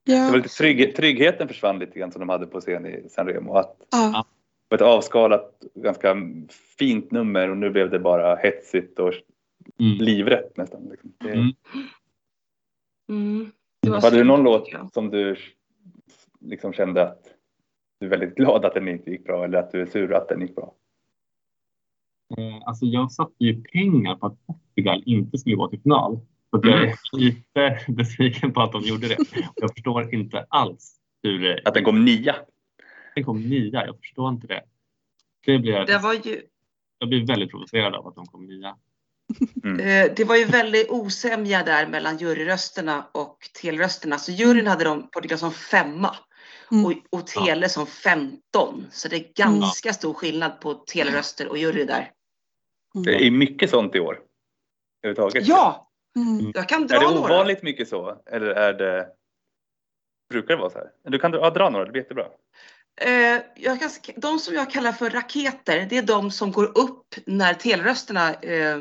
Mig. 0.07 0.17
Det 0.19 0.25
Ja, 0.25 0.31
var 0.31 0.37
lite 0.37 0.49
trygg, 0.49 0.97
tryggheten 0.97 1.49
försvann 1.49 1.79
lite 1.79 1.99
grann 1.99 2.13
som 2.13 2.21
de 2.21 2.29
hade 2.29 2.47
på 2.47 2.61
scen 2.61 2.87
i 2.87 3.09
Sanremo. 3.09 3.55
Att 3.55 3.77
ja, 3.91 4.27
det 4.69 4.77
var 4.77 4.77
ett 4.79 4.95
avskalat, 4.97 5.63
ganska 5.75 6.17
fint 6.79 7.11
nummer 7.11 7.51
och 7.51 7.57
nu 7.57 7.71
blev 7.71 7.91
det 7.91 7.99
bara 7.99 8.37
hetsigt 8.37 8.99
och 8.99 9.13
Mm. 9.81 9.99
livrätt 9.99 10.57
nästan. 10.57 10.89
Liksom. 10.91 11.13
Det, 11.19 11.31
Mm. 11.33 11.53
Mm. 13.09 13.51
Det 13.83 13.91
var 13.91 14.01
Hade 14.01 14.17
du 14.17 14.25
någon 14.25 14.43
låt 14.43 14.69
jag. 14.73 14.93
som 14.93 15.11
du 15.11 15.37
liksom 16.41 16.73
kände 16.73 17.03
att 17.09 17.23
du 18.01 18.07
är 18.07 18.11
väldigt 18.11 18.35
glad 18.35 18.65
att 18.65 18.75
den 18.75 18.89
inte 18.89 19.11
gick 19.11 19.25
bra 19.25 19.45
eller 19.45 19.59
att 19.59 19.73
du 19.73 19.81
är 19.83 19.87
sur 19.87 20.13
att 20.15 20.29
den 20.29 20.41
gick 20.41 20.55
bra? 20.55 20.75
Eh, 22.39 22.63
alltså 22.69 22.87
jag 22.87 23.13
satte 23.13 23.35
ju 23.45 23.63
pengar 23.63 24.17
på 24.17 24.27
att 24.27 24.47
Portugal 24.47 25.03
inte 25.07 25.39
skulle 25.39 25.57
gå 25.57 25.69
till 25.69 25.81
final. 25.81 26.19
Så 26.51 26.61
jag 26.63 26.75
Mm. 26.75 26.89
är 26.89 27.19
lite 27.19 27.79
besviken 27.93 28.53
på 28.53 28.61
att 28.63 28.73
de 28.73 28.83
gjorde 28.83 29.09
det. 29.09 29.17
Jag 29.55 29.73
förstår 29.75 30.15
inte 30.15 30.47
alls 30.49 30.97
hur 31.23 31.69
Att 31.69 31.75
den 31.75 31.85
kom 31.85 32.05
nia. 32.05 32.37
den 33.15 33.25
kom 33.25 33.41
nia. 33.41 33.87
Jag 33.87 33.99
förstår 33.99 34.29
inte 34.29 34.47
det. 34.47 34.63
Det 35.47 35.59
blir, 35.59 35.87
Det 35.87 35.99
var 35.99 36.13
ju, 36.15 36.43
jag 36.99 37.09
blir 37.09 37.27
väldigt 37.27 37.51
provocerad 37.51 37.95
av 37.95 38.07
att 38.07 38.15
de 38.15 38.27
kom 38.27 38.47
nia. 38.47 38.77
eh, 39.81 40.13
det 40.17 40.25
var 40.27 40.37
ju 40.37 40.45
väldigt 40.45 40.91
osämja 40.91 41.63
där 41.63 41.87
mellan 41.87 42.17
juryrösterna 42.19 43.07
och 43.13 43.39
telrösterna. 43.63 44.19
Så 44.19 44.33
juryn 44.33 44.67
hade 44.67 44.85
de 44.85 45.11
Portugal 45.11 45.39
som 45.39 45.53
femma 45.53 46.17
Mm. 46.73 46.85
och, 46.85 46.93
och 47.11 47.27
tele 47.27 47.69
som 47.69 47.87
15. 47.87 48.87
Så 48.91 49.09
det 49.09 49.17
är 49.17 49.33
ganska 49.35 49.93
stor 49.93 50.15
skillnad 50.15 50.61
på 50.61 50.75
teleröster 50.75 51.49
och 51.49 51.59
jury 51.59 51.85
där. 51.85 52.11
Det 53.05 53.27
är 53.27 53.31
mycket 53.31 53.71
sånt 53.71 53.95
i 53.95 54.01
år. 54.01 54.21
Överhuvudtaget. 55.03 55.49
Ja, 55.49 55.86
Mm. 56.17 56.53
jag 56.55 56.69
kan 56.69 56.83
Är 56.85 56.89
dra 56.89 56.99
det 56.99 57.05
några. 57.15 57.35
ovanligt 57.35 57.63
mycket 57.63 57.89
så? 57.89 58.23
Eller 58.31 58.47
är 58.47 58.73
det... 58.73 59.07
Brukar 60.31 60.55
det 60.55 60.61
vara 60.61 60.71
så 60.71 60.79
här? 60.79 60.91
Du 61.05 61.19
kan 61.19 61.33
ja, 61.33 61.51
dra 61.51 61.71
några, 61.71 61.85
det 61.85 61.93
blir 61.93 62.03
jättebra. 62.03 62.27
Eh, 63.01 63.41
jag 63.57 63.81
kan, 63.81 63.91
de 64.17 64.39
som 64.39 64.55
jag 64.55 64.71
kallar 64.71 64.93
för 64.93 65.11
raketer, 65.11 65.87
det 65.91 65.99
är 65.99 66.03
de 66.03 66.31
som 66.31 66.53
går 66.53 66.79
upp 66.79 67.15
när 67.27 67.55
telrösterna 67.55 68.35
eh, 68.35 68.77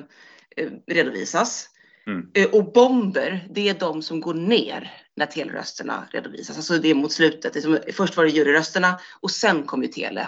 eh, 0.56 0.70
redovisas. 0.88 1.70
Mm. 2.08 2.32
Eh, 2.34 2.50
och 2.50 2.72
bomber, 2.74 3.48
det 3.50 3.70
är 3.70 3.74
de 3.74 4.02
som 4.02 4.20
går 4.20 4.34
ner 4.34 4.92
när 5.16 5.26
telrösterna 5.26 6.08
redovisas. 6.12 6.58
Alltså 6.58 6.78
det 6.78 6.90
är 6.90 6.96
mot 6.96 7.12
slutet. 7.12 7.54
Det 7.54 7.60
är 7.60 7.62
som, 7.62 7.80
först 7.94 8.18
var 8.18 8.24
det 8.24 8.30
juryrösterna 8.30 9.00
och 9.22 9.32
sen 9.32 9.64
kom 9.64 9.84
ju 9.84 9.88
tele, 9.88 10.28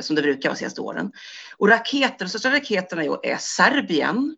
som 0.00 0.16
det 0.16 0.22
brukar 0.22 0.48
vara 0.48 0.54
de 0.54 0.58
senaste 0.58 0.80
åren. 0.80 1.12
Och 1.56 1.68
raketer, 1.68 2.24
de 2.24 2.28
största 2.28 2.50
raketerna 2.50 3.02
är 3.02 3.36
Serbien, 3.36 4.36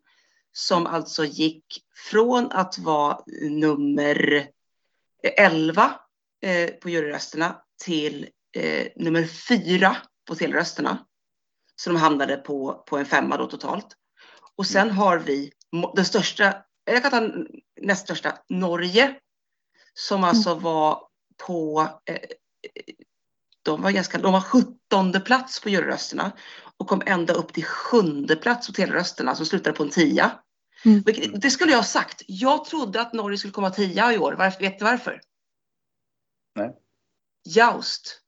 som 0.56 0.86
alltså 0.86 1.24
gick 1.24 1.64
från 2.10 2.52
att 2.52 2.78
vara 2.78 3.18
nummer 3.50 4.46
11 5.22 5.94
eh, 6.42 6.70
på 6.70 6.90
juryrösterna 6.90 7.62
till 7.84 8.28
eh, 8.56 8.86
nummer 8.96 9.24
4 9.48 9.96
på 10.28 10.34
telrösterna. 10.34 11.06
Så 11.76 11.90
de 11.90 11.96
hamnade 11.96 12.36
på, 12.36 12.84
på 12.86 12.98
en 12.98 13.06
femma 13.06 13.36
då 13.36 13.46
totalt. 13.46 13.86
Och 14.56 14.66
sen 14.66 14.90
har 14.90 15.18
vi 15.18 15.52
den 15.94 16.04
största, 16.04 16.54
jag 16.84 17.02
kan 17.02 17.10
ta 17.10 17.44
näst 17.80 18.04
största, 18.04 18.38
Norge. 18.48 19.20
Som 19.94 20.24
alltså 20.24 20.54
var 20.54 21.08
på, 21.46 21.88
eh, 22.04 22.18
de 23.62 23.82
var 23.82 23.90
ganska, 23.90 24.18
de 24.18 24.32
var 24.32 24.40
17 24.40 25.20
plats 25.24 25.60
på 25.60 25.68
juryrösterna. 25.68 26.32
Och 26.76 26.88
kom 26.88 27.02
ända 27.06 27.34
upp 27.34 27.52
till 27.52 27.64
sjunde 27.64 28.36
plats 28.36 28.66
på 28.66 28.72
telrösterna 28.72 29.34
som 29.34 29.46
slutade 29.46 29.76
på 29.76 29.82
en 29.82 29.90
tia. 29.90 30.40
Mm. 30.84 31.02
Det 31.34 31.50
skulle 31.50 31.70
jag 31.72 31.78
ha 31.78 31.84
sagt. 31.84 32.22
Jag 32.26 32.64
trodde 32.64 33.00
att 33.00 33.12
Norge 33.12 33.38
skulle 33.38 33.52
komma 33.52 33.70
tia 33.70 34.12
i 34.12 34.18
år. 34.18 34.32
Varför, 34.32 34.60
vet 34.60 34.78
du 34.78 34.84
varför? 34.84 35.20
Nej. 36.56 36.70
Joust. 37.44 38.20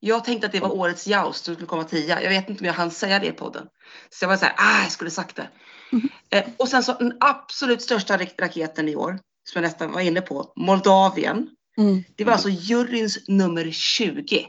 Jag 0.00 0.24
tänkte 0.24 0.46
att 0.46 0.52
det 0.52 0.60
var 0.60 0.72
årets 0.72 1.06
Joust 1.06 1.44
som 1.44 1.54
skulle 1.54 1.66
komma 1.66 1.84
tia. 1.84 2.22
Jag 2.22 2.30
vet 2.30 2.48
inte 2.48 2.60
om 2.60 2.66
jag 2.66 2.74
hann 2.74 2.90
säga 2.90 3.18
det 3.18 3.26
i 3.26 3.32
podden. 3.32 3.66
Så 4.10 4.24
jag 4.24 4.28
var 4.28 4.36
så 4.36 4.44
här, 4.44 4.54
ah, 4.56 4.82
jag 4.82 4.92
skulle 4.92 5.10
sagt 5.10 5.36
det. 5.36 5.48
Mhm. 5.92 6.08
Eh, 6.30 6.44
och 6.56 6.68
sen 6.68 6.82
så 6.82 6.92
den 6.92 7.16
absolut 7.20 7.82
största 7.82 8.16
rak- 8.18 8.34
raketen 8.40 8.88
i 8.88 8.96
år, 8.96 9.18
som 9.48 9.62
jag 9.62 9.62
nästan 9.62 9.92
var 9.92 10.00
inne 10.00 10.20
på, 10.20 10.52
Moldavien. 10.56 11.48
Mm. 11.78 12.02
Det 12.16 12.24
var 12.24 12.32
alltså 12.32 12.48
juryns 12.48 13.28
nummer 13.28 13.70
20. 13.70 14.46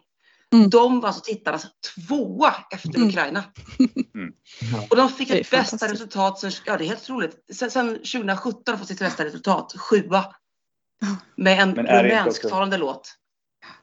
Mm. 0.53 0.69
De 0.69 0.99
var 0.99 1.07
alltså 1.07 1.21
tittarnas 1.23 1.65
tvåa 1.95 2.55
efter 2.71 2.95
Mm. 2.95 3.07
Ukraina. 3.09 3.43
Ja. 4.73 4.87
Och 4.89 4.95
de 4.95 5.09
fick 5.09 5.29
ett 5.29 5.51
bästa 5.51 5.87
resultat, 5.93 6.39
sen, 6.39 6.51
ja 6.65 6.77
det 6.77 6.83
är 6.83 6.87
helt 6.87 7.01
otroligt. 7.01 7.37
Sen, 7.53 7.71
sen 7.71 7.87
2017 7.89 8.33
har 8.65 8.73
de 8.73 8.77
fått 8.79 8.87
sitt 8.87 8.99
bästa 8.99 9.25
resultat, 9.25 9.73
sjua. 9.77 10.25
Med 11.35 11.59
en 11.59 11.75
rumänsktalande 11.75 12.77
låt. 12.77 13.17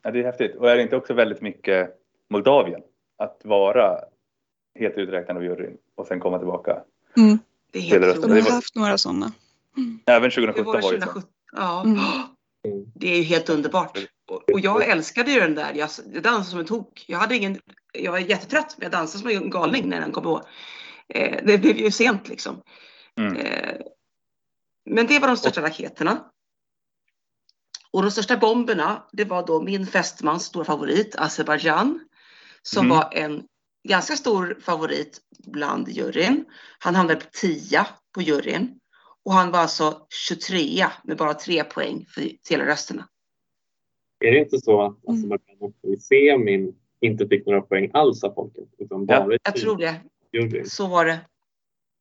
Ja, 0.02 0.10
det 0.10 0.20
är 0.20 0.24
häftigt. 0.24 0.56
Och 0.56 0.70
är 0.70 0.76
det 0.76 0.82
inte 0.82 0.96
också 0.96 1.14
väldigt 1.14 1.40
mycket 1.40 1.90
Moldavien? 2.30 2.80
Att 3.18 3.40
vara 3.44 3.98
helt 4.78 4.98
uträknad 4.98 5.36
av 5.36 5.44
juryn 5.44 5.76
och 5.96 6.06
sen 6.06 6.20
komma 6.20 6.38
tillbaka. 6.38 6.76
Mm. 7.16 7.38
Det 7.72 7.78
är 7.78 7.82
Eller 7.82 7.90
helt 7.92 8.04
rösta. 8.04 8.20
De 8.20 8.24
otroligt. 8.26 8.44
har 8.44 8.50
var- 8.50 8.56
haft 8.56 8.74
några 8.74 8.98
sådana. 8.98 9.32
Även 10.06 10.22
Det 10.22 10.34
2017 10.34 10.64
var 10.66 10.76
det 10.76 10.82
så. 10.82 10.88
2017. 10.88 11.30
Ja. 11.52 11.82
Mm. 11.84 11.98
Mm. 11.98 12.84
Det 12.94 13.12
är 13.12 13.16
ju 13.16 13.22
helt 13.22 13.48
underbart. 13.48 13.98
Och, 14.28 14.60
jag 14.60 14.88
älskade 14.88 15.32
ju 15.32 15.40
den 15.40 15.54
där. 15.54 15.74
Jag, 15.74 15.88
dansade 16.22 16.44
som 16.44 16.58
en 16.58 16.66
tok. 16.66 17.04
Jag, 17.08 17.18
hade 17.18 17.36
ingen, 17.36 17.60
jag 17.92 18.12
var 18.12 18.18
jättetrött 18.18 18.74
men 18.78 18.82
jag 18.84 18.92
dansade 18.92 19.22
som 19.22 19.42
en 19.42 19.50
galning 19.50 19.88
när 19.88 20.00
den 20.00 20.12
kom 20.12 20.22
på. 20.22 20.48
Eh, 21.08 21.44
det 21.44 21.58
blev 21.58 21.76
ju 21.76 21.90
sent 21.90 22.28
liksom. 22.28 22.62
Mm. 23.20 23.36
Eh, 23.36 23.76
men 24.90 25.06
det 25.06 25.18
var 25.18 25.28
de 25.28 25.36
största 25.36 25.62
raketerna. 25.62 26.24
Och 27.90 28.02
de 28.02 28.10
största 28.10 28.36
bomberna, 28.36 29.06
det 29.12 29.24
var 29.24 29.46
då 29.46 29.62
min 29.62 29.86
fästmans 29.86 30.44
stora 30.44 30.64
favorit, 30.64 31.14
Azerbajdzjan. 31.18 32.00
Som 32.62 32.86
Mm. 32.86 32.96
var 32.96 33.10
en 33.12 33.42
ganska 33.88 34.16
stor 34.16 34.58
favorit 34.64 35.20
bland 35.46 35.88
juryn. 35.88 36.44
Han 36.78 36.94
hamnade 36.94 37.20
på 37.20 37.26
10 37.32 37.86
på 38.14 38.22
juryn. 38.22 38.80
Och 39.24 39.32
han 39.32 39.50
var 39.50 39.58
alltså 39.58 40.06
23 40.28 40.86
med 41.04 41.16
bara 41.16 41.34
tre 41.34 41.64
poäng 41.64 42.06
för 42.14 42.30
telerösterna. 42.48 43.08
Är 44.18 44.32
det 44.32 44.38
inte 44.38 44.58
så 44.58 44.82
att 44.82 45.04
Mm. 45.08 45.18
Azerbajdzjan 45.18 45.56
också 45.60 45.86
i 45.86 45.96
semin 45.96 46.74
inte 47.00 47.28
fick 47.28 47.46
några 47.46 47.60
poäng 47.60 47.90
alls 47.94 48.24
av 48.24 48.34
folket? 48.34 48.68
Utan 48.78 49.06
Ja, 49.08 49.26
bara 49.26 49.38
Jag 49.42 49.56
tror 49.56 49.78
det. 49.78 50.00
juryn? 50.32 50.66
Så 50.66 50.88
var 50.88 51.04
det. 51.04 51.20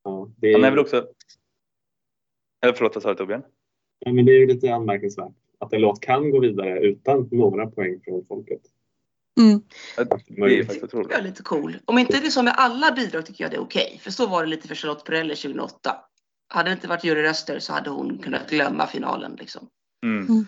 Ja, 0.03 0.29
det, 0.37 0.47
är, 0.47 0.53
Han 0.53 0.63
är 0.63 0.69
väl 0.69 0.79
också... 0.79 1.07
Eller 2.61 2.73
förlåt, 2.73 2.95
vad 2.95 3.03
sa 3.03 3.09
du 3.09 3.15
Torbjörn? 3.15 3.43
ja, 3.99 4.13
men 4.13 4.25
det 4.25 4.31
är 4.31 4.39
ju 4.39 4.47
lite 4.47 4.73
anmärkningsvärt 4.73 5.31
att 5.59 5.73
en 5.73 5.81
låt 5.81 6.01
kan 6.01 6.31
gå 6.31 6.39
vidare 6.39 6.79
utan 6.79 7.29
några 7.31 7.67
poäng 7.67 8.01
från 8.03 8.25
folket. 8.27 8.61
Mm. 9.39 9.61
Det 9.95 10.01
är 10.01 10.63
faktiskt 10.63 10.93
Jag 10.93 11.13
är 11.13 11.21
lite 11.21 11.43
cool. 11.43 11.77
Om 11.85 11.97
inte 11.97 12.19
det 12.19 12.25
är 12.27 12.29
så 12.29 12.43
med 12.43 12.53
alla 12.57 12.91
bidrag 12.91 13.25
tycker 13.25 13.43
jag 13.43 13.51
det 13.51 13.57
är 13.57 13.61
okej. 13.61 13.99
För 14.01 14.11
så 14.11 14.27
var 14.27 14.43
det 14.43 14.49
lite 14.49 14.67
för 14.67 14.75
Charlotte 14.75 15.05
Perrelli 15.05 15.35
2008. 15.35 15.95
Hade 16.47 16.69
det 16.69 16.73
inte 16.73 16.87
varit 16.87 17.03
juryröster 17.03 17.59
så 17.59 17.73
hade 17.73 17.89
hon 17.89 18.17
kunnat 18.17 18.49
glömma 18.49 18.87
finalen. 18.87 19.35
Liksom. 19.39 19.67
Mm. 20.03 20.45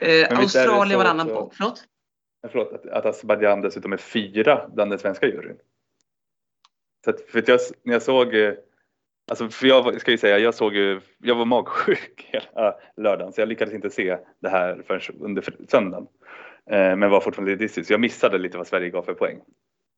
Eh, 0.00 0.38
Australien 0.38 0.98
var 0.98 1.04
så 1.04 1.10
en 1.10 1.20
annan 1.20 1.30
också- 1.30 1.44
på. 1.44 1.50
Förlåt? 1.54 1.84
Men 2.42 2.50
Förlåt, 2.50 2.72
att, 2.72 2.86
att 2.86 3.06
Azerbajdzjan 3.06 3.60
dessutom 3.60 3.92
är 3.92 3.96
fyra 3.96 4.70
bland 4.74 4.90
den 4.92 4.98
svenska 4.98 5.26
juryn. 5.26 5.56
Så 7.04 7.10
att, 7.10 7.20
för 7.20 7.38
att 7.38 7.48
jag, 7.48 7.60
när 7.82 7.92
jag 7.92 8.02
såg, 8.02 8.34
eh, 8.34 8.54
alltså 9.30 9.48
för 9.48 9.66
jag 9.66 10.00
ska 10.00 10.10
ju 10.10 10.18
säga, 10.18 10.38
jag 10.38 10.54
såg 10.54 10.74
ju, 10.74 11.00
jag 11.18 11.34
var 11.34 11.44
magsjuk 11.44 12.28
hela 12.32 12.74
lördagen 12.96 13.32
så 13.32 13.40
jag 13.40 13.48
lyckades 13.48 13.74
inte 13.74 13.90
se 13.90 14.18
det 14.38 14.48
här 14.48 14.82
förrän 14.86 15.00
under 15.20 15.44
söndagen. 15.68 16.06
Eh, 16.70 16.96
men 16.96 17.10
var 17.10 17.20
fortfarande 17.20 17.52
lite 17.52 17.64
dissig 17.64 17.86
så 17.86 17.92
jag 17.92 18.00
missade 18.00 18.38
lite 18.38 18.58
vad 18.58 18.66
Sverige 18.66 18.90
gav 18.90 19.02
för 19.02 19.14
poäng. 19.14 19.40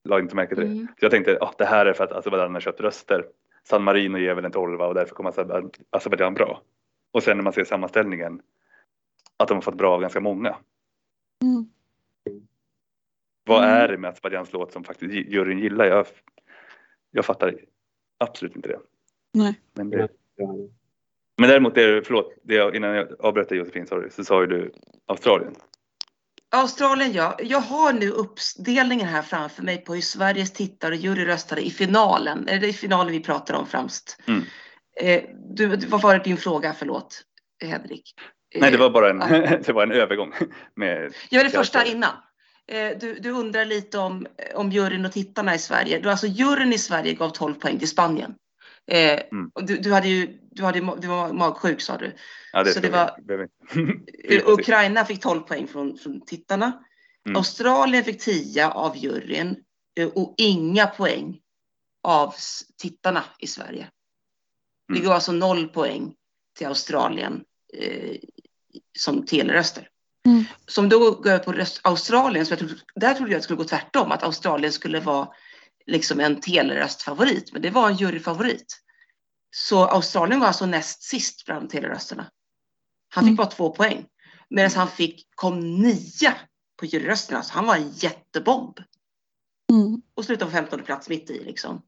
La 0.05 0.19
inte 0.19 0.37
märke 0.37 0.55
till 0.55 0.65
det. 0.65 0.71
Mm. 0.71 0.87
Så 0.99 1.05
jag 1.05 1.11
tänkte, 1.11 1.39
ah, 1.41 1.55
det 1.59 1.65
här 1.65 1.87
är 1.87 1.93
för 1.93 2.05
att 2.05 2.13
Azerbajdzjan 2.13 2.55
har 2.55 2.61
köpt 2.61 2.81
röster. 2.81 3.25
San 3.65 3.83
Marino 3.83 4.19
ger 4.19 4.35
väl 4.35 4.45
en 4.45 4.53
tolva 4.53 4.87
och 4.87 4.95
därför 4.95 5.15
kommer 5.15 5.31
Azerbaj- 5.31 5.81
Azerbajdzjan 5.91 6.35
bra. 6.35 6.63
Och 7.13 7.23
sen 7.23 7.37
när 7.37 7.45
man 7.45 7.53
ser 7.53 7.65
sammanställningen 7.65 8.41
att 9.37 9.49
de 9.49 9.55
har 9.55 9.63
fått 9.63 9.75
bra 9.75 9.95
av 9.95 10.01
ganska 10.01 10.21
många. 10.21 10.57
Mm. 11.43 11.71
Vad 13.45 13.65
Mm. 13.65 13.77
är 13.77 13.89
det 13.89 13.99
med 13.99 14.11
Azerbajdzjans 14.11 14.53
låt 14.53 14.73
som 14.73 14.85
faktiskt 14.85 15.15
juryn 15.15 15.59
gillar? 15.59 15.85
Jag, 15.85 16.07
jag 17.11 17.25
fattar 17.25 17.55
absolut 18.19 18.57
inte 18.57 18.69
det. 18.69 18.81
Nej. 19.35 19.61
Men, 19.75 19.91
det, 19.91 20.09
men 21.39 21.51
däremot, 21.51 21.77
är 21.77 21.89
det, 21.89 22.03
förlåt, 22.03 22.35
det 22.43 22.55
jag, 22.55 22.77
innan 22.77 22.95
jag 22.95 23.21
avbröt 23.21 23.49
dig 23.49 23.59
Josefin 23.59 23.87
sorry, 23.87 24.11
så 24.11 24.25
sa 24.25 24.41
ju 24.41 24.47
du 24.47 24.73
Australien. 25.07 25.55
Australien 26.51 27.13
ja. 27.13 27.39
Jag 27.43 27.61
har 27.61 27.93
nu 27.93 28.11
uppdelningen 28.11 29.07
här 29.07 29.23
framför 29.23 29.63
mig 29.63 29.85
på 29.85 29.95
hur 29.95 30.01
Sveriges 30.01 30.53
tittare 30.53 30.95
och 30.95 31.01
jury 31.01 31.25
röstade 31.25 31.67
i 31.67 31.71
finalen. 31.71 32.49
Är 32.49 32.61
det 32.61 32.69
i 32.69 32.73
finalen 32.73 33.13
vi 33.13 33.21
pratar 33.21 33.55
om 33.55 33.67
främst? 33.67 34.19
Mm. 34.27 34.43
Eh, 35.01 35.23
du, 35.57 35.77
vad 35.77 36.03
var 36.03 36.19
det 36.19 36.25
din 36.25 36.37
fråga? 36.37 36.73
Förlåt, 36.73 37.25
Henrik. 37.65 38.15
Eh, 38.57 38.61
Nej, 38.61 38.71
det 38.71 38.79
var 38.79 38.91
bara 38.91 39.11
en, 39.11 39.19
ja. 39.21 39.57
det 39.67 39.73
var 39.73 39.83
en 39.83 39.93
övergång. 39.93 40.33
Med, 40.75 41.15
är 41.31 41.45
det 41.45 41.51
första 41.51 41.85
innan. 41.85 42.13
Eh, 42.69 42.99
Du, 43.01 43.15
du 43.15 43.31
undrar 43.31 43.65
lite 43.65 43.99
om, 43.99 44.27
om 44.55 44.71
juryn 44.73 45.05
och 45.05 45.13
tittarna 45.13 45.55
i 45.55 45.59
Sverige. 45.59 45.99
Du, 46.01 46.11
alltså 46.11 46.27
juryn 46.27 46.73
i 46.73 46.79
Sverige 46.79 47.13
gav 47.15 47.31
12 47.31 47.55
poäng 47.55 47.79
till 47.79 47.89
Spanien. 47.89 48.35
Eh, 48.91 49.21
Mm. 49.33 49.51
du, 49.63 49.77
du, 49.77 49.93
hade 49.93 50.09
ju, 50.09 50.39
du, 50.51 50.63
hade, 50.63 50.79
du 51.01 51.09
var 51.09 51.33
magsjuk 51.33 51.81
sa 51.81 51.97
du. 51.97 52.13
ja, 52.53 52.63
det 52.63 52.73
så 52.73 52.81
det 52.81 52.91
var- 52.91 53.11
Eh, 54.29 54.43
Ukraina 54.53 55.05
fick 55.05 55.21
12 55.23 55.41
poäng 55.41 55.67
från, 55.67 55.99
från 55.99 56.21
tittarna. 56.21 56.83
Mm. 57.27 57.37
Australien 57.37 58.05
fick 58.05 58.21
10 58.21 58.69
av 58.69 58.97
juryn 58.97 59.57
eh, 60.01 60.09
och 60.09 60.35
inga 60.39 60.87
poäng 60.87 61.39
av 62.03 62.35
tittarna 62.83 63.25
i 63.39 63.47
Sverige. 63.47 63.89
Det 64.89 64.95
Mm. 64.95 65.05
går 65.07 65.15
alltså 65.15 65.33
noll 65.33 65.69
poäng 65.69 66.15
till 66.59 66.67
Australien 66.67 67.45
eh, 67.75 68.17
som 68.99 69.27
teleröster. 69.27 69.89
Mm. 70.27 70.45
Som 70.67 70.89
då 70.89 71.11
går 71.11 71.33
jag 71.33 71.45
på 71.45 71.53
röst, 71.53 71.81
Australien, 71.85 72.47
så 72.47 72.53
jag 72.53 72.59
trodde, 72.59 72.75
där 72.95 73.15
trodde 73.15 73.31
jag 73.31 73.37
att 73.37 73.43
det 73.43 73.45
skulle 73.45 73.57
gå 73.57 73.65
tvärtom, 73.65 74.13
att 74.13 74.23
Australien 74.23 74.73
skulle 74.73 75.01
vara 75.01 75.29
liksom 75.87 76.21
en 76.21 76.41
teleröstfavorit, 76.41 77.53
men 77.53 77.63
det 77.63 77.71
var 77.71 77.89
en 77.91 77.97
juryfavorit. 77.97 78.83
Så 79.51 79.85
Australien 79.85 80.41
var 80.41 80.47
alltså 80.47 80.67
näst 80.67 81.03
sist 81.03 81.45
bland 81.47 81.71
telerösterna. 81.71 82.31
Han 83.09 83.25
fick 83.25 83.29
Mm. 83.29 83.37
bara 83.37 83.47
två 83.47 83.71
poäng. 83.71 84.07
Medan 84.51 84.71
han 84.71 84.89
fick, 84.89 85.29
kom 85.35 85.61
nia 85.83 86.35
på 86.77 86.87
juryrösterna, 86.87 87.43
så 87.43 87.55
han 87.55 87.67
var 87.67 87.77
en 87.77 87.91
jättebomb. 87.91 88.79
Mm. 89.73 90.03
Och 90.15 90.25
slutade 90.25 90.51
på 90.51 90.57
15 90.57 90.83
plats 90.83 91.09
mitt 91.09 91.31
i 91.31 91.45
liksom. 91.45 91.83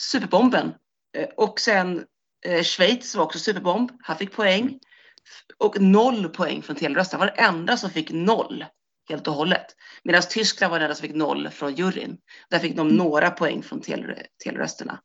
Superbomben. 0.00 0.74
Eh, 1.16 1.28
Och 1.36 1.60
sen 1.60 2.06
eh, 2.46 2.62
Schweiz 2.62 3.14
var 3.14 3.24
också 3.24 3.38
superbomb. 3.38 3.90
Han 4.02 4.18
fick 4.18 4.32
poäng. 4.32 4.78
Och 5.58 5.80
noll 5.80 6.28
poäng 6.28 6.62
från 6.62 6.76
den 6.76 7.30
enda 7.36 7.76
som 7.76 7.90
fick 7.90 8.10
noll 8.10 8.64
helt 9.08 9.28
och 9.28 9.34
hållet. 9.34 9.66
Medan 10.04 10.22
Tyskland 10.30 10.70
var 10.70 10.78
den 10.78 10.84
enda 10.84 10.94
som 10.94 11.06
fick 11.06 11.16
noll 11.16 11.48
från 11.48 11.74
juryn. 11.74 12.18
Där 12.50 12.58
fick 12.58 12.76
de 12.76 12.88
några 12.88 13.30
poäng 13.30 13.62
från 13.62 13.80
tele, 13.80 14.26
telerösterna. 14.44 15.00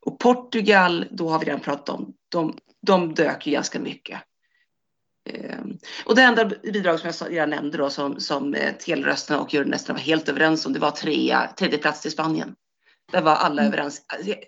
Och 0.00 0.18
Portugal, 0.18 1.06
då 1.10 1.28
har 1.28 1.38
vi 1.38 1.44
redan 1.44 1.60
pratat 1.60 1.88
om, 1.88 2.14
de, 2.28 2.58
de 2.86 3.14
dök 3.14 3.46
ju 3.46 3.52
ganska 3.52 3.80
mycket. 3.80 4.20
Ehm, 5.30 5.78
Och 6.04 6.16
det 6.16 6.22
enda 6.22 6.44
bidrag 6.44 7.00
som 7.00 7.12
jag 7.20 7.32
redan 7.32 7.50
nämnde 7.50 7.78
då 7.78 7.90
som, 7.90 8.20
som 8.20 8.54
eh, 8.54 8.74
telerösterna 8.74 9.40
och 9.40 9.54
juryn 9.54 9.70
nästan 9.70 9.96
var 9.96 10.00
helt 10.00 10.28
överens 10.28 10.66
om, 10.66 10.72
det 10.72 10.78
var 10.78 10.90
trea, 10.90 11.52
tredje 11.58 11.78
plats 11.78 12.00
till 12.00 12.10
Spanien. 12.10 12.54
Där 13.12 13.22
var 13.22 13.34
alla 13.34 13.62
Mm. 13.62 13.72
överens. 13.72 14.02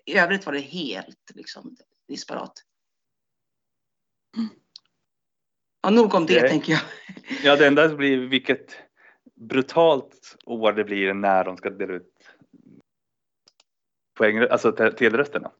I 0.07 0.17
övrigt 0.19 0.47
var 0.47 0.53
det 0.53 0.61
helt 0.61 1.31
liksom, 1.35 1.77
disparat. 2.09 2.53
Mm. 4.37 4.49
Ja, 5.83 5.91
nog 5.91 6.15
om 6.15 6.27
det 6.27 6.41
Det- 6.41 6.49
tänker 6.49 6.73
jag. 6.73 6.81
Ja, 7.45 7.57
det 7.57 7.67
enda 7.67 7.89
blir 7.89 8.17
vilket 8.29 8.77
brutalt 9.35 10.37
år 10.47 10.73
det 10.73 10.85
blir 10.85 11.15
när 11.15 11.45
de 11.45 11.57
ska 11.57 11.71
dela 11.71 11.93
ut 11.95 12.13
poäng, 14.19 14.39
alltså 14.39 14.73
te- 14.73 14.93
telerösterna. 14.93 15.51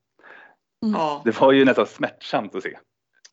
Ja. 0.81 1.23
Det 1.25 1.41
var 1.41 1.53
ju 1.53 1.65
nästan 1.65 1.87
smärtsamt 1.87 2.55
att 2.55 2.63
se 2.63 2.79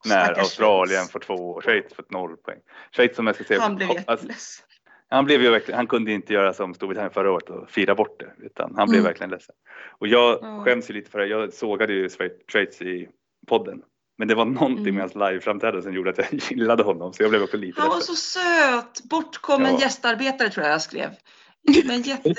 när 0.06 0.23
Stackars 0.25 0.38
Australien 0.38 0.97
Schweiz. 0.99 1.12
får 1.12 1.19
två 1.19 1.34
och 1.51 1.63
Schweiz 1.63 1.93
får 1.93 2.06
noll 2.10 2.38
poäng. 2.38 2.60
Schweiz 2.95 3.15
som 3.15 3.27
jag 3.27 3.36
ska 3.36 3.43
säga, 3.43 3.60
Han 3.62 3.75
blev 3.75 3.89
alltså, 3.89 4.12
jätteledsen. 4.12 4.65
han 5.10 5.25
blev 5.25 5.41
ju 5.43 5.49
verkligen, 5.51 5.77
han 5.77 5.88
kunde 5.88 6.12
inte 6.12 6.34
göra 6.34 6.54
som 6.54 6.73
Storbritannien 6.73 7.13
förra 7.13 7.32
året 7.32 7.49
och 7.49 7.69
fira 7.69 7.95
bort 7.95 8.19
det 8.19 8.34
utan 8.45 8.75
han 8.75 8.88
blev 8.89 8.99
Mm. 8.99 9.10
verkligen 9.10 9.30
ledsen. 9.30 9.56
Och 9.99 10.08
jag 10.08 10.39
Ja. 10.41 10.63
skäms 10.65 10.89
ju 10.89 10.93
lite 10.93 11.12
för 11.12 11.19
det, 11.19 11.25
jag 11.25 11.54
sågade 11.54 11.93
ju 11.93 12.10
Schweiz 12.51 12.82
i 12.82 13.10
podden. 13.47 13.84
Men 14.21 14.27
det 14.27 14.36
var 14.36 14.45
någonting 14.45 14.79
Mm. 14.88 14.95
med 14.95 15.01
hans 15.03 15.15
liveframträdande 15.15 15.81
som 15.81 15.93
gjorde 15.93 16.10
att 16.10 16.17
jag 16.17 16.27
gillade 16.51 16.84
honom 16.84 17.13
så 17.13 17.23
jag 17.23 17.29
blev 17.29 17.43
också 17.43 17.57
lite 17.57 17.81
Han 17.81 17.89
var 17.89 17.99
så 17.99 18.15
söt. 18.15 19.03
Bortkommen 19.10 19.73
Ja. 19.73 19.79
gästarbetare 19.81 20.49
tror 20.49 20.65
jag 20.65 20.73
jag 20.73 20.81
skrev. 20.81 21.10
Men 21.86 22.01
jätte... 22.01 22.34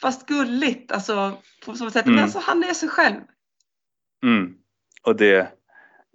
Fast 0.00 0.28
gulligt. 0.28 0.92
Alltså, 0.92 1.38
på 1.66 1.74
så 1.74 1.90
sätt. 1.90 2.04
Mm. 2.04 2.14
Men 2.14 2.24
alltså, 2.24 2.38
han 2.38 2.64
är 2.64 2.74
sig 2.74 2.88
själv. 2.88 3.20
Mm. 4.24 4.54
Och 5.02 5.16
det 5.16 5.52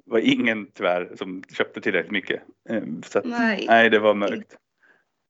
var 0.05 0.19
ingen 0.19 0.71
tyvärr 0.71 1.15
som 1.17 1.43
köpte 1.53 1.81
tillräckligt 1.81 2.11
mycket. 2.11 2.43
Eh, 2.69 2.83
Så 3.05 3.19
att, 3.19 3.25
Nej. 3.25 3.65
nej, 3.67 3.89
det 3.89 3.99
var 3.99 4.13
mörkt. 4.13 4.57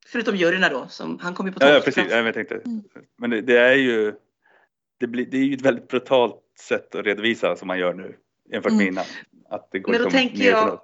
Förutom 0.07 0.35
juryerna 0.35 0.69
då. 0.69 0.87
Som, 0.87 1.19
han 1.19 1.33
kom 1.33 1.47
ju 1.47 1.53
på 1.53 1.59
Ja, 1.61 1.67
ja 1.67 1.73
tolfte 1.73 1.91
precis. 1.91 2.11
Ja, 2.13 2.17
jag 2.21 2.33
tänkte. 2.33 2.55
Mm. 2.55 2.83
Men 3.17 3.29
det, 3.29 3.41
det 3.41 3.57
är 3.57 3.75
ju 3.75 4.13
det, 4.99 5.07
blir, 5.07 5.25
det 5.25 5.37
är 5.37 5.43
ju 5.43 5.53
ett 5.53 5.61
väldigt 5.61 5.87
brutalt 5.87 6.41
sätt 6.59 6.95
att 6.95 7.05
redovisa 7.05 7.55
som 7.55 7.67
man 7.67 7.79
gör 7.79 7.93
nu 7.93 8.15
jämfört 8.51 8.71
med 8.71 8.81
Mm. 8.81 8.93
innan. 8.93 9.05
Att 9.49 9.69
det 9.71 9.79
går 9.79 9.91
Men 9.91 10.01
då 10.01 10.05
liksom 10.05 10.19
tänker 10.19 10.37
ner 10.37 10.51
jag-. 10.51 10.81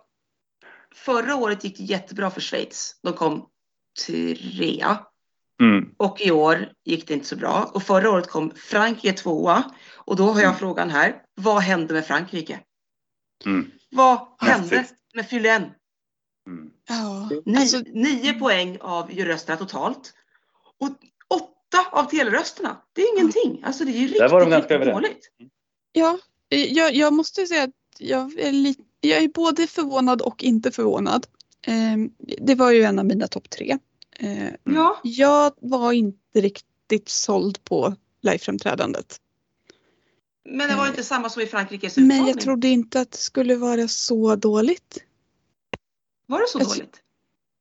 Förra 0.95 1.35
året 1.35 1.63
gick 1.63 1.77
det 1.77 1.83
jättebra 1.83 2.29
för 2.31 2.41
Schweiz. 2.41 2.99
De 3.03 3.13
kom 3.13 3.49
trea. 4.05 4.99
Mm. 5.61 5.93
Och 5.97 6.21
i 6.21 6.31
år 6.31 6.69
gick 6.85 7.07
det 7.07 7.13
inte 7.13 7.25
så 7.27 7.35
bra. 7.35 7.71
Och 7.73 7.83
förra 7.83 8.09
året 8.11 8.27
kom 8.27 8.51
Frankrike 8.55 9.13
tvåa. 9.17 9.63
Och 9.95 10.15
då 10.15 10.23
har 10.23 10.41
jag 10.41 10.47
Mm. 10.49 10.59
frågan 10.59 10.89
här. 10.89 11.21
Vad 11.35 11.61
hände 11.61 11.93
med 11.93 12.05
Frankrike? 12.05 12.59
Mm. 13.45 13.71
Vad 13.91 14.27
hände 14.39 14.83
sist. 14.83 14.95
med 15.13 15.29
Fylen? 15.29 15.61
Mm. 16.47 16.71
Ja, 16.87 17.29
Ni, 17.45 17.57
alltså, 17.57 17.79
nio 17.79 18.33
poäng 18.33 18.77
av 18.81 19.11
juryrösterna 19.13 19.57
totalt. 19.57 20.13
Och 20.77 20.89
åtta 21.29 21.87
av 21.91 22.03
telerösterna. 22.03 22.81
Det 22.93 23.01
är 23.01 23.17
ingenting. 23.17 23.63
Alltså 23.63 23.85
det 23.85 23.91
är 23.91 23.93
ju 23.93 24.01
riktigt, 24.03 24.19
Där 24.19 24.29
var 24.29 24.39
de 24.41 24.49
ganska 24.49 24.77
riktigt 24.77 24.93
dåligt. 24.93 25.29
ja, 25.91 26.17
jag, 26.49 26.95
jag 26.95 27.13
måste 27.13 27.47
säga 27.47 27.63
att 27.63 27.69
jag 27.99 28.39
är, 28.39 28.51
li, 28.51 28.75
jag 29.01 29.23
är 29.23 29.27
både 29.27 29.67
förvånad 29.67 30.21
och 30.21 30.43
inte 30.43 30.71
förvånad. 30.71 31.27
Eh, 31.67 31.97
det 32.41 32.55
var 32.55 32.71
ju 32.71 32.83
en 32.83 32.99
av 32.99 33.05
mina 33.05 33.27
topp 33.27 33.49
tre. 33.49 33.77
Eh. 34.19 34.49
Ja, 34.63 34.99
jag 35.03 35.51
var 35.61 35.91
inte 35.91 36.41
riktigt 36.41 37.09
såld 37.09 37.63
på 37.63 37.95
liveframträdandet. 38.21 39.19
men 40.49 40.69
det 40.69 40.75
var 40.75 40.87
inte 40.87 41.03
samma 41.03 41.29
som 41.29 41.41
i 41.41 41.45
Frankrikes 41.45 41.97
Men 41.97 42.05
utmaning. 42.11 42.27
jag 42.27 42.39
trodde 42.39 42.67
inte 42.67 43.01
att 43.01 43.11
det 43.11 43.17
skulle 43.17 43.55
vara 43.55 43.87
så 43.87 44.35
dåligt. 44.35 44.97
Var 46.27 46.39
det 46.39 46.47
så 46.47 46.59
Alltså- 46.59 46.73
dåligt? 46.75 47.01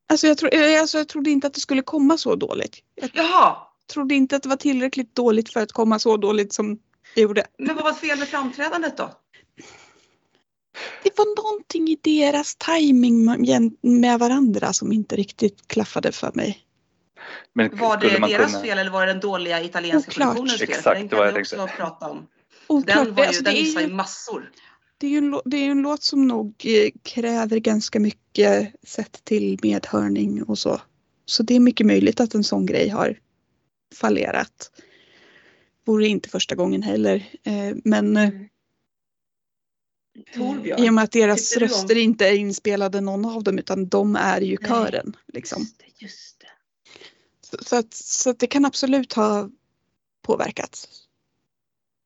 Alltså 0.07 0.27
jag, 0.27 0.39
tro, 0.39 0.49
eh, 0.49 0.81
alltså 0.81 0.99
jag 0.99 1.09
trodde 1.09 1.31
inte 1.31 1.47
att 1.47 1.55
det 1.55 1.61
skulle 1.61 1.83
komma 1.83 2.19
så 2.19 2.35
dåligt. 2.35 2.83
Jag 2.95 3.11
Jaha, 3.15 3.57
trodde 3.93 4.15
inte 4.15 4.37
att 4.37 4.43
det 4.43 4.49
var 4.49 4.57
tillräckligt 4.57 5.15
dåligt 5.15 5.53
för 5.53 5.61
att 5.61 5.73
komma 5.73 5.99
så 5.99 6.17
dåligt 6.17 6.53
som 6.53 6.79
det 7.15 7.21
gjorde. 7.21 7.45
men 7.59 7.75
vad 7.77 7.85
var 7.85 7.93
fel 7.93 8.19
med 8.19 8.29
framträdandet 8.29 8.97
då? 8.97 9.11
Det 11.03 11.19
var 11.19 11.43
någonting 11.45 11.89
i 11.89 11.99
deras 12.03 12.57
timing 12.57 13.25
med- 13.83 14.19
varandra 14.21 14.73
som 14.73 14.93
inte 14.93 15.17
riktigt 15.17 15.69
klaffade 15.69 16.13
för 16.13 16.31
mig. 16.35 16.59
Men 17.53 17.79
Var 17.79 17.97
det 17.97 18.19
man 18.21 18.31
deras 18.31 18.53
kunna- 18.53 18.65
fel 18.65 18.79
eller 18.79 18.91
var 18.91 19.07
det 19.07 19.13
den 19.13 19.21
dåliga 19.21 19.63
italienska 19.63 20.11
Oklart. 20.11 20.27
produktionens 20.37 20.59
fel? 20.61 20.69
Exakt, 20.71 20.99
den 21.01 21.09
det 21.09 21.17
var 21.17 21.23
kan 21.23 21.27
jag 21.27 21.35
vi 21.35 21.43
också 21.43 21.57
tänkte. 21.57 21.77
prata 21.77 22.09
om. 22.11 22.27
Oklart. 22.67 23.05
Den, 23.05 23.15
var 23.15 23.23
ju, 23.23 23.27
alltså, 23.29 23.43
den 23.45 23.55
det, 23.55 23.61
är 23.61 23.63
missade 23.63 23.87
ju 23.87 23.93
massor. 23.95 24.51
det, 24.99 25.07
är 25.07 25.11
ju 25.11 25.19
en, 25.19 25.41
det 25.45 25.57
är 25.57 25.65
ju 25.65 25.71
en 25.71 25.83
låt 25.83 26.03
som 26.03 26.27
nog 26.29 26.55
eh, 26.65 26.91
kräver 27.03 27.59
ganska 27.59 28.01
mycket 28.01 28.73
sett 28.89 29.25
till 29.25 29.59
medhörning 29.63 30.43
och 30.43 30.59
så. 30.59 30.81
Så 31.27 31.43
det 31.43 31.55
är 31.57 31.61
mycket 31.61 31.87
möjligt 31.87 32.21
att 32.21 32.35
en 32.35 32.45
sån 32.45 32.67
grej 32.67 32.89
har 32.89 33.19
fallerat. 33.95 34.71
Vore 35.87 36.07
inte 36.07 36.29
första 36.29 36.55
gången 36.55 36.83
heller. 36.83 37.17
Eh, 37.45 37.77
Men 37.85 38.17
eh, 38.17 38.31
Torbjörn. 40.37 40.85
i 40.85 40.91
och 40.91 40.95
med 40.95 41.05
att 41.05 41.13
deras 41.13 41.57
röster 41.57 41.97
inte 41.97 42.29
är 42.29 42.33
inspelade 42.35 43.01
någon 43.01 43.25
av 43.25 43.43
dem 43.45 43.59
utan 43.59 43.89
de 43.89 44.17
är 44.17 44.41
ju 44.41 44.57
Nej. 44.61 44.69
kören. 44.71 45.17
Liksom. 45.33 45.61
Just 45.63 45.79
det, 45.79 46.05
just 46.05 46.41
det. 46.41 46.47
Så, 47.41 47.57
så, 47.65 47.77
att, 47.77 47.95
så 47.95 48.31
att 48.31 48.39
det 48.39 48.47
kan 48.47 48.65
absolut 48.65 49.13
ha 49.13 49.51
påverkats. 50.23 50.89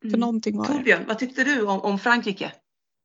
För 0.01 0.09
Mm. 0.09 0.21
någonting 0.21 0.57
var. 0.59 0.65
Torbjörn, 0.65 1.05
vad 1.09 1.19
tyckte 1.19 1.45
du 1.45 1.67
om, 1.67 1.81
om 1.81 1.99
Frankrike? 1.99 2.53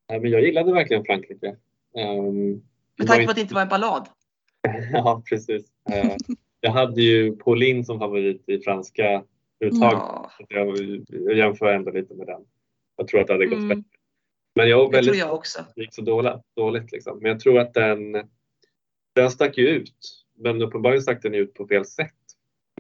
Nej, 0.10 0.20
men 0.20 0.32
jag 0.32 0.42
gillade 0.44 0.74
verkligen 0.74 1.04
Frankrike. 1.06 1.56
Ehm, 1.98 2.62
Med 2.98 3.08
tanke 3.08 3.26
på 3.26 3.30
att 3.30 3.36
det 3.36 3.42
inte 3.42 3.54
var 3.54 3.62
en 3.62 3.70
ballad. 3.70 4.10
Ja, 4.94 5.24
precis. 5.30 5.66
Eh, 5.92 6.16
jag 6.62 6.72
hade 6.72 7.02
ju 7.02 7.36
Pauline 7.36 7.86
som 7.86 8.00
favorit 8.00 8.50
i 8.50 8.60
franska 8.60 9.24
uttag. 9.64 9.94
Ja, 9.94 10.32
Jag, 10.50 10.78
jag 11.08 11.38
jämför 11.38 11.66
ändå 11.74 11.92
lite 11.92 12.14
med 12.14 12.28
den. 12.28 12.42
Jag 12.98 13.08
tror 13.08 13.22
att 13.22 13.28
det 13.28 13.34
hade 13.34 13.46
gått 13.46 13.58
Mm. 13.58 13.68
bättre. 13.70 13.84
Men 14.56 14.70
jag 14.70 14.78
var 14.78 14.84
det 14.86 14.92
tror 14.92 14.96
väldigt 15.04 15.18
jag 15.20 15.34
också. 15.34 15.66
det 15.76 15.82
gick 15.82 15.94
så 15.94 16.02
dåligt. 16.02 16.34
dåligt 16.56 16.92
liksom. 16.92 17.20
Men 17.22 17.32
jag 17.32 17.40
tror 17.40 17.60
att 17.60 17.74
den, 17.74 18.18
den 19.16 19.32
stack 19.32 19.58
ju 19.58 19.68
ut. 19.68 20.24
Men 20.38 20.62
uppenbarligen 20.62 21.02
stack 21.02 21.22
den 21.22 21.34
ut 21.36 21.54
på 21.54 21.68
fel 21.68 21.86
sätt. 21.86 22.14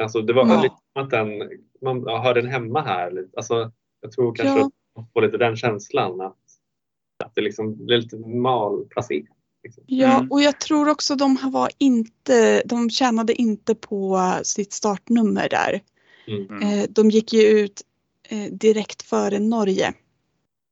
Alltså 0.01 0.21
det 0.21 0.33
var 0.33 0.47
Ja. 0.47 0.61
lite 0.61 0.75
som 0.93 1.03
att 1.03 1.09
den, 1.09 1.49
man 1.81 2.03
ja, 2.05 2.21
hör 2.21 2.33
den 2.33 2.47
hemma 2.47 2.81
här. 2.81 3.27
Alltså, 3.37 3.71
jag 4.01 4.11
tror 4.11 4.35
kanske 4.35 4.59
Ja. 4.59 4.65
att 4.65 4.73
man 4.95 5.05
får 5.13 5.21
lite 5.21 5.37
den 5.37 5.55
känslan 5.55 6.21
att, 6.21 6.37
att 7.23 7.35
det 7.35 7.41
liksom 7.41 7.85
blir 7.85 7.97
lite 7.97 8.17
malplacerat. 8.17 9.27
Liksom. 9.63 9.83
Ja, 9.87 10.17
Mm. 10.17 10.31
och 10.31 10.41
jag 10.41 10.59
tror 10.59 10.89
också 10.89 11.15
de 11.15 11.37
var 11.51 11.69
inte, 11.77 12.61
de 12.65 12.89
tjänade 12.89 13.33
inte 13.33 13.75
på 13.75 14.19
sitt 14.43 14.73
startnummer 14.73 15.49
där. 15.49 15.81
Mm. 16.27 16.61
Eh, 16.61 16.85
De 16.89 17.09
gick 17.09 17.33
ju 17.33 17.41
ut 17.41 17.81
eh, 18.29 18.51
direkt 18.53 19.01
före 19.01 19.39
Norge. 19.39 19.93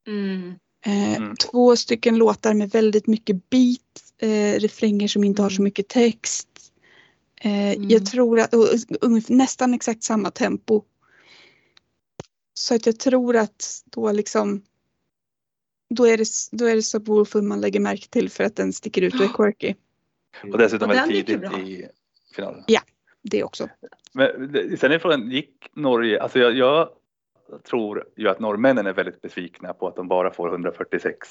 Mm. 0.08 0.54
Eh, 0.86 1.18
Mm. 1.18 1.36
Två 1.36 1.76
stycken 1.76 2.18
låtar 2.18 2.54
med 2.54 2.70
väldigt 2.70 3.08
mycket 3.08 3.50
beat, 3.50 3.82
refränger 4.62 5.08
som 5.08 5.24
inte 5.24 5.42
har 5.42 5.50
så 5.50 5.56
Mm. 5.56 5.64
mycket 5.64 5.88
text. 5.88 6.48
Mm. 7.42 7.90
Jag 7.90 8.06
tror 8.06 8.40
att, 8.40 8.54
nästan 9.30 9.74
exakt 9.74 10.04
samma 10.04 10.32
tempo. 10.32 10.82
Så 12.54 12.76
att 12.76 12.86
jag 12.86 13.00
tror 13.00 13.36
att 13.36 13.82
då 13.86 14.12
liksom 14.12 14.62
då 15.90 16.06
är 16.06 16.18
det, 16.18 16.26
då 16.52 16.66
är 16.66 16.76
det 16.76 16.82
Subwoolfer 16.84 17.42
man 17.42 17.62
lägger 17.62 17.80
märke 17.80 18.08
till 18.08 18.30
för 18.30 18.44
att 18.44 18.56
den 18.56 18.74
sticker 18.74 19.02
ut 19.02 19.14
och 19.14 19.22
är 19.22 19.34
quirky. 19.34 19.74
Och 20.52 20.58
dessutom 20.58 20.90
Och 20.90 20.96
väldigt 20.96 21.26
tidigt 21.28 21.42
bra. 21.42 21.60
i 21.60 21.88
finalen. 22.36 22.64
Det 23.24 23.44
också. 23.44 23.70
Men 24.14 24.78
sen 24.78 24.92
är 24.92 25.00
frågan, 25.00 25.32
gick 25.32 25.70
Norge, 25.74 26.22
alltså 26.22 26.40
jag, 26.40 26.54
jag 26.54 26.90
tror 27.64 28.06
ju 28.18 28.30
att 28.30 28.40
norrmännen 28.40 28.88
är 28.88 28.94
väldigt 28.94 29.22
besvikna 29.22 29.74
på 29.74 29.88
att 29.88 29.96
de 29.96 30.08
bara 30.08 30.32
får 30.34 30.50
146 30.50 31.28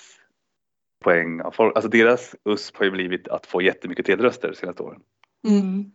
poäng 1.01 1.41
av 1.41 1.51
folk. 1.51 1.77
Alltså 1.77 1.89
deras 1.91 2.35
USP 2.45 2.77
har 2.77 2.85
ju 2.85 2.91
blivit 2.91 3.29
att 3.29 3.47
få 3.47 3.63
jättemycket 3.63 4.07
tedröster 4.07 4.49
de 4.49 4.55
senaste 4.55 4.83
åren. 4.83 5.03
Mm. 5.49 5.93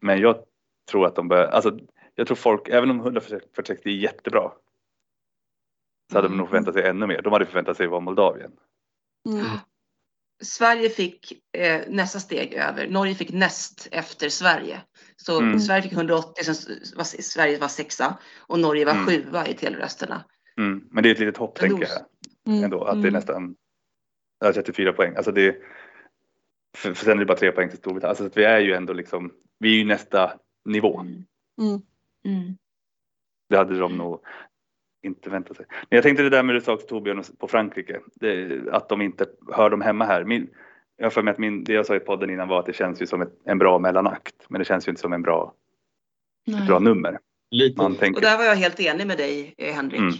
Men 0.00 0.20
jag 0.20 0.44
tror 0.90 1.06
att 1.06 1.16
de 1.16 1.28
bör, 1.28 1.46
alltså 1.46 1.78
jag 2.14 2.26
tror 2.26 2.36
folk, 2.36 2.68
även 2.68 2.90
om 2.90 3.00
146 3.00 3.80
är 3.84 3.90
jättebra, 3.90 4.52
så 6.12 6.18
hade 6.18 6.28
de 6.28 6.36
nog 6.36 6.48
förväntat 6.48 6.74
sig 6.74 6.88
ännu 6.88 7.06
mer. 7.06 7.22
De 7.22 7.32
hade 7.32 7.46
förväntat 7.46 7.76
sig 7.76 7.86
vara 7.86 8.00
Moldavien. 8.00 8.52
Mm. 9.28 9.46
Sverige 10.42 10.90
fick 10.90 11.32
eh, 11.56 11.82
nästa 11.88 12.20
steg 12.20 12.54
över. 12.54 12.88
Norge 12.88 13.14
fick 13.14 13.32
näst 13.32 13.88
efter 13.90 14.28
Sverige. 14.28 14.80
Så 15.16 15.40
Mm. 15.40 15.60
Sverige 15.60 15.82
fick 15.82 15.92
180, 15.92 16.44
sen 16.44 16.54
var 16.96 17.04
Sverige 17.04 17.58
var 17.58 17.68
sexa 17.68 18.18
och 18.40 18.58
Norge 18.58 18.84
var 18.84 18.92
Mm. 18.92 19.06
sjua 19.06 19.46
i 19.46 19.54
telrösterna. 19.54 20.24
Mm. 20.58 20.84
Men 20.90 21.02
det 21.02 21.08
är 21.08 21.12
ett 21.12 21.18
litet 21.18 21.36
hopp 21.36 21.58
tänker 21.58 21.88
jag 22.46 22.62
ändå. 22.64 22.84
Att 22.84 22.94
det 22.94 22.98
är 22.98 23.10
Mm. 23.10 23.12
nästan 23.12 23.56
ja, 24.40 24.52
34 24.52 24.92
poäng. 24.92 25.16
Alltså 25.16 25.32
det, 25.32 25.56
för, 26.76 26.94
för 26.94 27.04
sen 27.04 27.12
är 27.12 27.18
det 27.20 27.26
bara 27.26 27.38
tre 27.38 27.52
poäng 27.52 27.68
till 27.68 27.78
Storbritannien. 27.78 28.10
Alltså 28.10 28.24
att 28.26 28.36
vi 28.36 28.44
är 28.44 28.58
ju 28.60 28.72
ändå 28.74 28.92
liksom, 28.92 29.32
vi 29.58 29.74
är 29.74 29.78
ju 29.78 29.84
nästa 29.84 30.32
nivå. 30.64 31.00
Mm. 31.00 31.24
Mm. 32.24 32.56
Det 33.48 33.56
hade 33.56 33.78
de 33.78 33.96
nog 33.96 34.20
inte 35.02 35.30
väntat 35.30 35.56
sig. 35.56 35.66
Men 35.68 35.96
jag 35.96 36.02
tänkte 36.02 36.22
det 36.22 36.30
där 36.30 36.42
med 36.42 36.54
det 36.54 36.58
du 36.58 36.64
sa 36.64 36.76
Torbjörn 36.76 37.22
på 37.38 37.48
Frankrike. 37.48 38.00
Det, 38.14 38.60
att 38.72 38.88
de 38.88 39.02
inte 39.02 39.26
hör 39.52 39.70
dem 39.70 39.80
hemma 39.80 40.04
här. 40.04 40.24
Min, 40.24 40.50
jag 40.96 41.12
för 41.12 41.22
mig 41.22 41.32
att 41.32 41.38
min, 41.38 41.64
det 41.64 41.72
jag 41.72 41.86
sa 41.86 41.96
i 41.96 42.00
podden 42.00 42.30
innan 42.30 42.48
var 42.48 42.60
att 42.60 42.66
det 42.66 42.72
känns 42.72 43.02
ju 43.02 43.06
som 43.06 43.22
ett, 43.22 43.32
en 43.44 43.58
bra 43.58 43.78
mellanakt. 43.78 44.34
Men 44.48 44.58
det 44.58 44.64
känns 44.64 44.88
ju 44.88 44.90
inte 44.90 45.02
som 45.02 45.12
en 45.12 45.22
bra, 45.22 45.54
ett 46.60 46.66
bra 46.66 46.78
nummer. 46.78 47.18
Lite. 47.50 47.82
Man 47.82 47.92
Och 47.92 47.98
tänker, 47.98 48.20
där 48.20 48.36
var 48.38 48.44
jag 48.44 48.56
helt 48.56 48.80
enig 48.80 49.06
med 49.06 49.18
dig 49.18 49.54
eh, 49.58 49.74
Henrik. 49.74 50.00
Mm. 50.00 50.12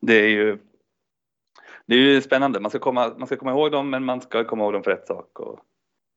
det 0.00 0.14
är 0.14 0.28
ju 0.28 0.58
det 1.86 1.94
är 1.94 1.98
ju 1.98 2.20
spännande. 2.20 2.60
Man 2.60 2.70
ska, 2.70 2.78
komma, 2.78 3.14
man 3.18 3.26
ska 3.26 3.36
komma 3.36 3.50
ihåg 3.50 3.72
dem 3.72 3.90
men 3.90 4.04
man 4.04 4.20
ska 4.20 4.44
komma 4.44 4.64
ihåg 4.64 4.72
dem 4.72 4.82
för 4.82 4.90
rätt 4.90 5.06
sak. 5.06 5.40
Och 5.40 5.60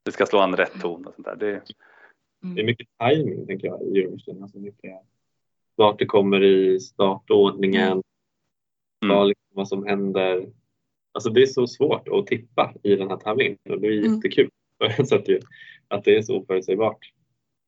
det 0.06 0.12
ska 0.12 0.26
slå 0.26 0.40
an 0.40 0.56
rätt 0.56 0.82
ton 0.82 1.06
och 1.06 1.14
sånt 1.14 1.26
där. 1.28 1.36
Det, 1.36 1.62
Mm. 2.44 2.56
Det 2.56 2.62
är 2.62 2.66
mycket 2.66 2.88
timing 3.00 3.48
tänker 3.48 3.68
jag 3.68 3.82
i 3.82 4.00
Eurovision. 4.00 4.44
Alltså 4.44 4.60
mycket 4.60 4.92
vart 5.76 6.00
det 6.00 6.06
kommer 6.06 6.44
i 6.44 6.80
startordningen, 6.80 8.02
Mm. 9.04 9.16
vad, 9.16 9.28
liksom, 9.28 9.48
vad 9.54 9.68
som 9.68 9.86
händer. 9.86 10.50
Alltså 11.14 11.30
det 11.30 11.42
är 11.42 11.46
så 11.46 11.68
svårt 11.68 12.08
att 12.08 12.28
tippa 12.28 12.74
i 12.84 12.96
den 12.96 13.10
här 13.10 13.18
tävlingen 13.18 13.58
och 13.70 13.82
det 13.82 13.88
är 13.88 13.92
Mm. 13.92 14.16
jättekul 14.16 14.50
ett 15.00 15.08
sätt 15.10 15.30
ju, 15.30 15.40
att 15.88 16.04
det 16.04 16.16
är 16.18 16.22
så 16.22 16.38
oförutsägbart. 16.38 16.98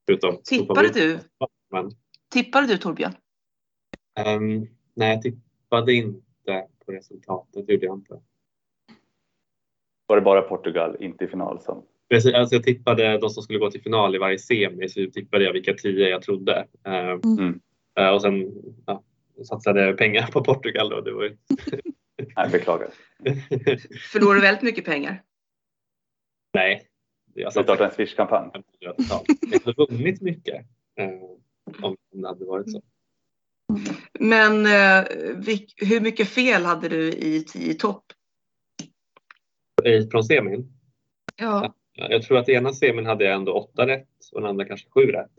Förutom 0.06 0.38
Tippade 0.44 0.90
du? 0.94 1.20
Men, 1.72 1.92
Tippade 2.34 2.68
du 2.68 2.78
Torbjörn? 2.78 3.14
ehm, 4.20 4.68
nej, 4.94 5.10
jag 5.14 5.22
tippade 5.22 5.94
inte 5.94 6.68
på 6.86 6.92
resultatet. 6.92 7.68
Det 7.68 7.74
gjorde 7.74 7.86
jag 7.86 7.98
inte. 7.98 8.20
var 10.08 10.16
det 10.16 10.22
bara 10.22 10.42
Portugal, 10.42 10.98
inte 11.00 11.24
i 11.24 11.28
final 11.28 11.62
som 11.62 11.86
Precis, 12.10 12.34
Alltså 12.34 12.56
jag 12.56 12.64
tippade 12.64 13.18
de 13.18 13.30
som 13.30 13.44
skulle 13.44 13.60
gå 13.60 13.72
till 13.72 13.82
final 13.82 14.16
i 14.16 14.18
varje 14.18 14.40
semi 14.40 14.90
så 14.90 15.06
tippade 15.14 15.44
jag 15.44 15.54
vilka 15.54 15.74
tio 15.74 16.10
jag 16.10 16.22
trodde. 16.22 16.68
Ehm, 16.84 17.22
Mm. 17.24 17.60
eh, 18.00 18.10
och 18.10 18.22
sen 18.22 18.52
ja, 18.86 19.04
satsade 19.46 19.82
jag 19.86 19.98
pengar 19.98 20.28
på 20.28 20.44
Portugal 20.44 20.90
då. 20.90 21.02
Det 21.02 21.12
var 21.14 21.24
ju... 21.24 21.38
Nej, 22.36 22.50
beklagar. 22.52 22.90
Förlorade 24.12 24.38
du 24.40 24.42
väldigt 24.42 24.64
mycket 24.64 24.86
pengar? 24.86 25.24
Nej. 26.54 26.88
Jag 27.34 27.44
Jag 27.44 27.54
satsade 27.54 27.64
startade 27.66 27.90
en 27.90 27.96
Swish-kampanj. 27.96 28.52
500 28.52 28.64
totalt. 28.98 29.26
Jag 29.52 29.60
hade 29.60 29.86
vunnit 29.88 30.22
mycket 30.22 30.66
eh, 30.96 31.10
om 31.86 31.98
det 32.12 32.28
hade 32.28 32.46
varit 32.46 32.72
så. 32.72 32.82
Men 34.20 34.66
eh, 34.66 35.06
hur 35.78 36.02
mycket 36.02 36.28
fel 36.28 36.64
hade 36.66 36.90
du 36.90 37.12
i 37.12 37.44
tio 37.48 37.74
topp? 37.74 38.04
I- 39.84 40.08
Från 40.12 40.24
semin. 40.24 40.74
Ja. 41.36 41.76
Jag 41.94 42.22
tror 42.24 42.38
att 42.38 42.50
i 42.50 42.54
ena 42.54 42.74
semin 42.74 43.06
hade 43.06 43.24
jag 43.26 43.34
ändå 43.34 43.54
åtta 43.54 43.88
rätt 43.88 44.10
och 44.32 44.42
den 44.42 44.50
andra 44.50 44.66
kanske 44.66 44.90
sju 44.90 45.02
rätt. 45.12 45.32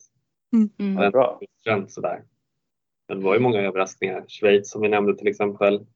Mm. 0.78 1.02
Ja, 1.02 1.10
bra. 1.10 1.40
Känt 1.64 1.92
sådär. 1.92 2.22
Men 3.08 3.18
det 3.18 3.24
var 3.24 3.34
ju 3.34 3.40
många 3.40 3.60
överraskningar. 3.60 4.24
Schweiz 4.28 4.70
som 4.70 4.82
vi 4.82 4.88
nämnde 4.88 5.16
till 5.16 5.28
exempel. 5.28 5.86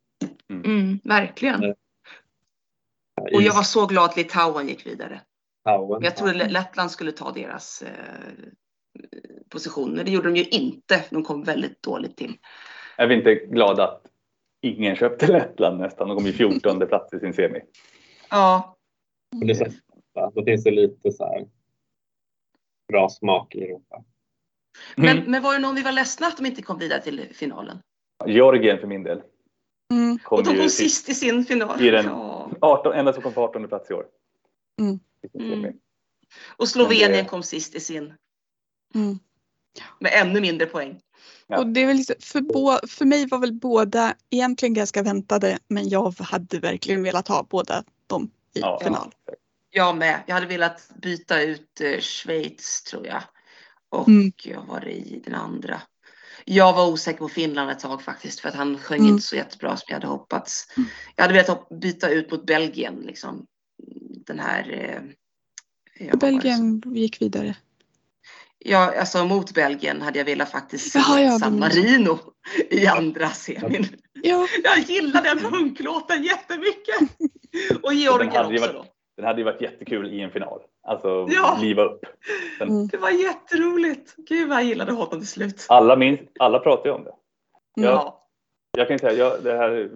Mm, 0.51 0.99
verkligen. 1.05 1.65
Eh, 1.65 1.73
Och 3.35 3.43
jag 3.43 3.55
var 3.55 3.63
så 3.63 3.87
glad 3.87 4.05
att 4.05 4.17
Litauen 4.17 4.69
gick 4.69 4.87
vidare. 4.87 5.21
Men 5.65 6.03
jag 6.03 6.17
trodde 6.17 6.49
Lettland 6.49 6.91
skulle 6.91 7.13
ta 7.13 7.33
deras 7.33 7.83
eh, 7.83 7.91
position. 9.49 9.93
Men 9.93 10.05
det 10.05 10.11
gjorde 10.11 10.29
de 10.29 10.37
ju 10.37 10.45
inte. 10.45 11.05
De 11.11 11.25
kom 11.25 11.43
väldigt 11.45 11.83
dåligt 11.83 12.17
till. 12.17 12.37
Är 12.97 13.07
vi 13.07 13.15
inte 13.15 13.35
glada 13.35 13.89
att 13.89 14.07
ingen 14.63 14.97
köpte 14.97 15.27
Lettland 15.33 15.81
nästan? 15.81 16.09
De 16.09 16.17
kom 16.17 16.27
ju 16.27 16.33
14 16.33 16.79
plats 16.87 17.13
i 17.15 17.19
sin 17.21 17.33
semi. 17.35 17.61
Ja, 18.31 18.77
Men 19.37 19.47
det 19.47 19.53
är 19.53 19.55
så? 19.55 20.31
Då 20.35 20.45
finns 20.45 20.65
det 20.65 20.71
lite 20.71 21.13
så 21.13 21.25
här 21.25 21.47
bra 22.89 23.09
smak 23.09 23.55
i 23.55 23.63
Europa. 23.65 24.05
men, 24.97 25.19
Mm. 25.19 25.31
men 25.31 25.43
var 25.43 25.53
det 25.53 25.59
någon 25.59 25.75
vi 25.75 25.83
var 25.83 25.93
ledsna 25.93 26.27
att 26.27 26.37
de 26.37 26.47
inte 26.47 26.63
kom 26.63 26.79
vidare 26.79 27.03
till 27.03 27.29
finalen? 27.35 27.79
Georgien 28.27 28.79
för 28.79 28.87
min 28.87 29.03
del. 29.03 29.23
Mm. 29.93 30.19
Och 30.27 30.45
de 30.45 30.57
kom 30.59 30.69
sist 30.69 31.09
i 31.09 31.15
sin 31.15 31.45
final. 31.45 31.83
i 31.87 31.91
den- 31.91 32.05
Ja. 32.07 32.51
18, 32.61 32.93
enda 32.93 33.13
som 33.13 33.23
kom 33.23 33.33
på 33.33 33.43
18 33.45 33.69
plats 33.69 33.91
i 33.91 33.95
år. 33.95 34.05
Mm. 34.81 35.01
Mm. 35.35 35.73
Och 36.57 36.69
Slovenien 36.69 37.13
det- 37.13 37.25
kom 37.25 37.43
sist 37.43 37.75
i 37.75 37.81
sin. 37.81 38.15
Mm. 38.95 39.19
Med 40.01 40.13
ännu 40.15 40.41
mindre 40.41 40.67
poäng. 40.67 41.01
Ja. 41.47 41.59
Och 41.59 41.67
det 41.67 41.81
är 41.83 41.87
väl 41.87 41.97
liksom, 41.97 42.17
för, 42.21 42.41
bå, 42.41 42.79
för 42.89 43.05
mig 43.05 43.27
var 43.29 43.39
väl 43.39 43.53
båda 43.53 44.15
egentligen 44.31 44.75
ganska 44.75 45.03
väntade 45.03 45.59
men 45.69 45.89
jag 45.89 46.15
hade 46.19 46.59
verkligen 46.59 47.03
velat 47.03 47.29
ha 47.29 47.47
båda 47.51 47.85
dem 48.07 48.31
i 48.55 48.61
Ja. 48.61 48.81
final. 48.85 49.15
Jag 49.71 49.97
med. 49.97 50.23
Jag 50.27 50.35
hade 50.35 50.47
velat 50.47 50.91
byta 51.03 51.43
ut 51.43 51.81
eh, 51.81 52.01
Schweiz 52.01 52.83
tror 52.83 53.07
jag. 53.07 53.23
Och 53.89 54.09
Mm. 54.09 54.33
jag 54.45 54.63
var 54.67 54.81
det 54.81 54.93
i 54.93 55.23
den 55.25 55.35
andra. 55.35 55.81
Jag 56.51 56.73
var 56.73 56.87
osäker 56.89 57.19
på 57.19 57.29
Finland 57.29 57.71
ett 57.71 57.79
tag 57.79 58.03
faktiskt 58.03 58.41
för 58.41 58.49
att 58.49 58.55
han 58.55 58.79
sjöng 58.79 58.99
Mm. 58.99 59.11
inte 59.13 59.23
så 59.27 59.37
jättebra 59.37 59.77
som 59.77 59.85
jag 59.89 59.95
hade 59.95 60.07
hoppats. 60.07 60.67
Jag 61.17 61.23
hade 61.25 61.35
velat 61.35 61.49
hopp- 61.49 61.81
byta 61.81 62.09
ut 62.11 62.31
mot 62.31 62.47
Belgien 62.47 62.95
liksom. 63.07 63.47
Den 64.27 64.39
här. 64.39 64.71
Eh, 66.01 66.17
Belgien 66.17 66.83
gick 66.87 67.23
vidare. 67.23 67.57
Ja, 68.59 68.99
alltså 69.01 69.25
mot 69.25 69.55
Belgien 69.55 70.03
hade 70.03 70.19
jag 70.19 70.25
velat 70.27 70.51
faktiskt 70.51 70.93
se 70.93 70.99
Jaha, 70.99 71.21
ja, 71.23 71.39
San 71.39 71.59
Marino 71.59 72.19
i 72.71 72.87
andra 72.87 73.29
semin. 73.31 73.87
Ja, 74.23 74.47
Jag 74.65 74.79
gillar 74.79 75.23
den 75.23 75.39
hunklåten 75.39 76.23
jättemycket. 76.25 76.97
Och 77.83 77.95
Georgien 77.95 78.29
också 78.47 78.61
varit- 78.61 78.73
då. 78.73 78.87
Den 79.17 79.25
hade 79.27 79.41
ju 79.41 79.45
varit 79.45 79.61
jättekul 79.63 80.13
i 80.13 80.21
en 80.21 80.31
final. 80.31 80.61
Alltså 80.89 81.27
Ja. 81.31 81.59
liva 81.61 81.83
upp. 81.85 82.01
Det 82.91 82.97
var 82.99 83.11
jätteroligt. 83.11 84.15
Gud 84.17 84.49
vad 84.49 84.57
jag 84.59 84.65
gillade 84.65 84.93
honom 84.93 85.19
till 85.19 85.29
slut. 85.29 85.67
Alla, 85.69 85.97
minns, 85.97 86.21
alla 86.39 86.59
pratar 86.59 86.87
ju 86.91 86.95
om 86.97 87.05
det. 87.05 87.13
Mm. 87.81 87.91
Ja. 87.91 88.25
Jag 88.77 88.89
kan 88.89 88.99
säga, 88.99 89.13
jag, 89.13 89.43
det 89.43 89.57
här 89.57 89.91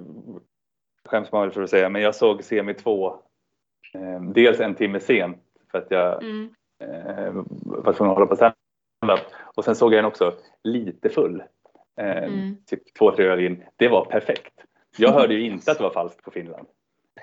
skäms 1.09 1.33
man 1.33 1.43
väl 1.43 1.51
för 1.51 1.63
att 1.63 1.71
säga, 1.71 1.89
men 1.89 2.03
jag 2.03 2.15
såg 2.15 2.45
semi 2.45 2.75
2 2.75 3.07
eh, 3.95 4.21
dels 4.35 4.61
en 4.61 4.75
timme 4.75 5.01
sent 5.01 5.39
för 5.71 5.79
att 5.79 5.87
jag 5.91 6.23
Mm. 6.23 6.49
eh, 6.85 7.33
var 7.63 7.93
tvungen 7.93 8.11
att 8.11 8.17
hålla 8.19 8.27
på 8.27 8.37
stand-up. 8.37 9.21
Och 9.57 9.65
sen 9.65 9.77
såg 9.77 9.93
jag 9.95 9.99
den 9.99 10.05
också 10.05 10.35
lite 10.65 11.09
full. 11.09 11.43
Eh, 12.01 12.25
Mm. 12.25 12.57
Typ 12.67 12.95
två, 12.99 13.11
tre 13.11 13.27
öl 13.27 13.41
in. 13.41 13.65
Det 13.77 13.89
var 13.89 14.05
perfekt. 14.05 14.53
Jag 14.97 15.13
hörde 15.13 15.35
ju 15.35 15.41
inte 15.53 15.71
att 15.73 15.79
det 15.79 15.85
var 15.85 15.91
falskt 15.91 16.23
på 16.23 16.31
Finland. 16.31 16.67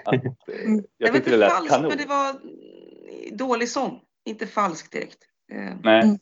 Att, 0.05 0.13
eh, 0.13 0.21
Mm. 0.65 0.77
Det 0.81 0.87
jag 0.97 1.07
var 1.07 1.13
tyckte 1.15 1.29
det 1.29 1.35
inte 1.35 1.37
lät 1.37 1.51
falskt, 1.51 1.73
kanon. 1.73 1.87
men 1.89 1.97
det 1.97 2.05
var 2.05 2.29
mm, 2.29 2.41
dålig 3.31 3.69
sång. 3.69 4.01
Inte 4.25 4.47
falskt 4.47 4.91
direkt. 4.91 5.19
Eh, 5.51 5.73
Nej. 5.83 6.03
Mm. 6.03 6.17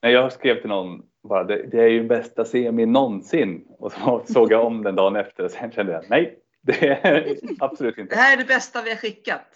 Jag 0.00 0.32
skrev 0.32 0.60
till 0.60 0.68
någon 0.68 1.02
bara, 1.28 1.44
det, 1.44 1.66
det 1.66 1.82
är 1.82 1.88
ju 1.88 2.04
bästa 2.04 2.44
semi 2.44 2.86
någonsin. 2.86 3.64
Och 3.78 3.92
så 3.92 4.22
såg 4.32 4.52
jag 4.52 4.66
om 4.66 4.82
den 4.82 4.94
dagen 4.94 5.16
efter 5.16 5.44
och 5.44 5.50
sen 5.50 5.72
kände 5.72 5.92
jag, 5.92 6.04
nej, 6.10 6.38
det 6.62 6.88
är 6.88 7.36
absolut 7.58 7.96
Det 7.96 8.02
inte. 8.02 8.16
här 8.16 8.32
är 8.32 8.36
det 8.36 8.48
bästa 8.48 8.82
vi 8.82 8.90
har 8.90 8.96
skickat. 8.96 9.46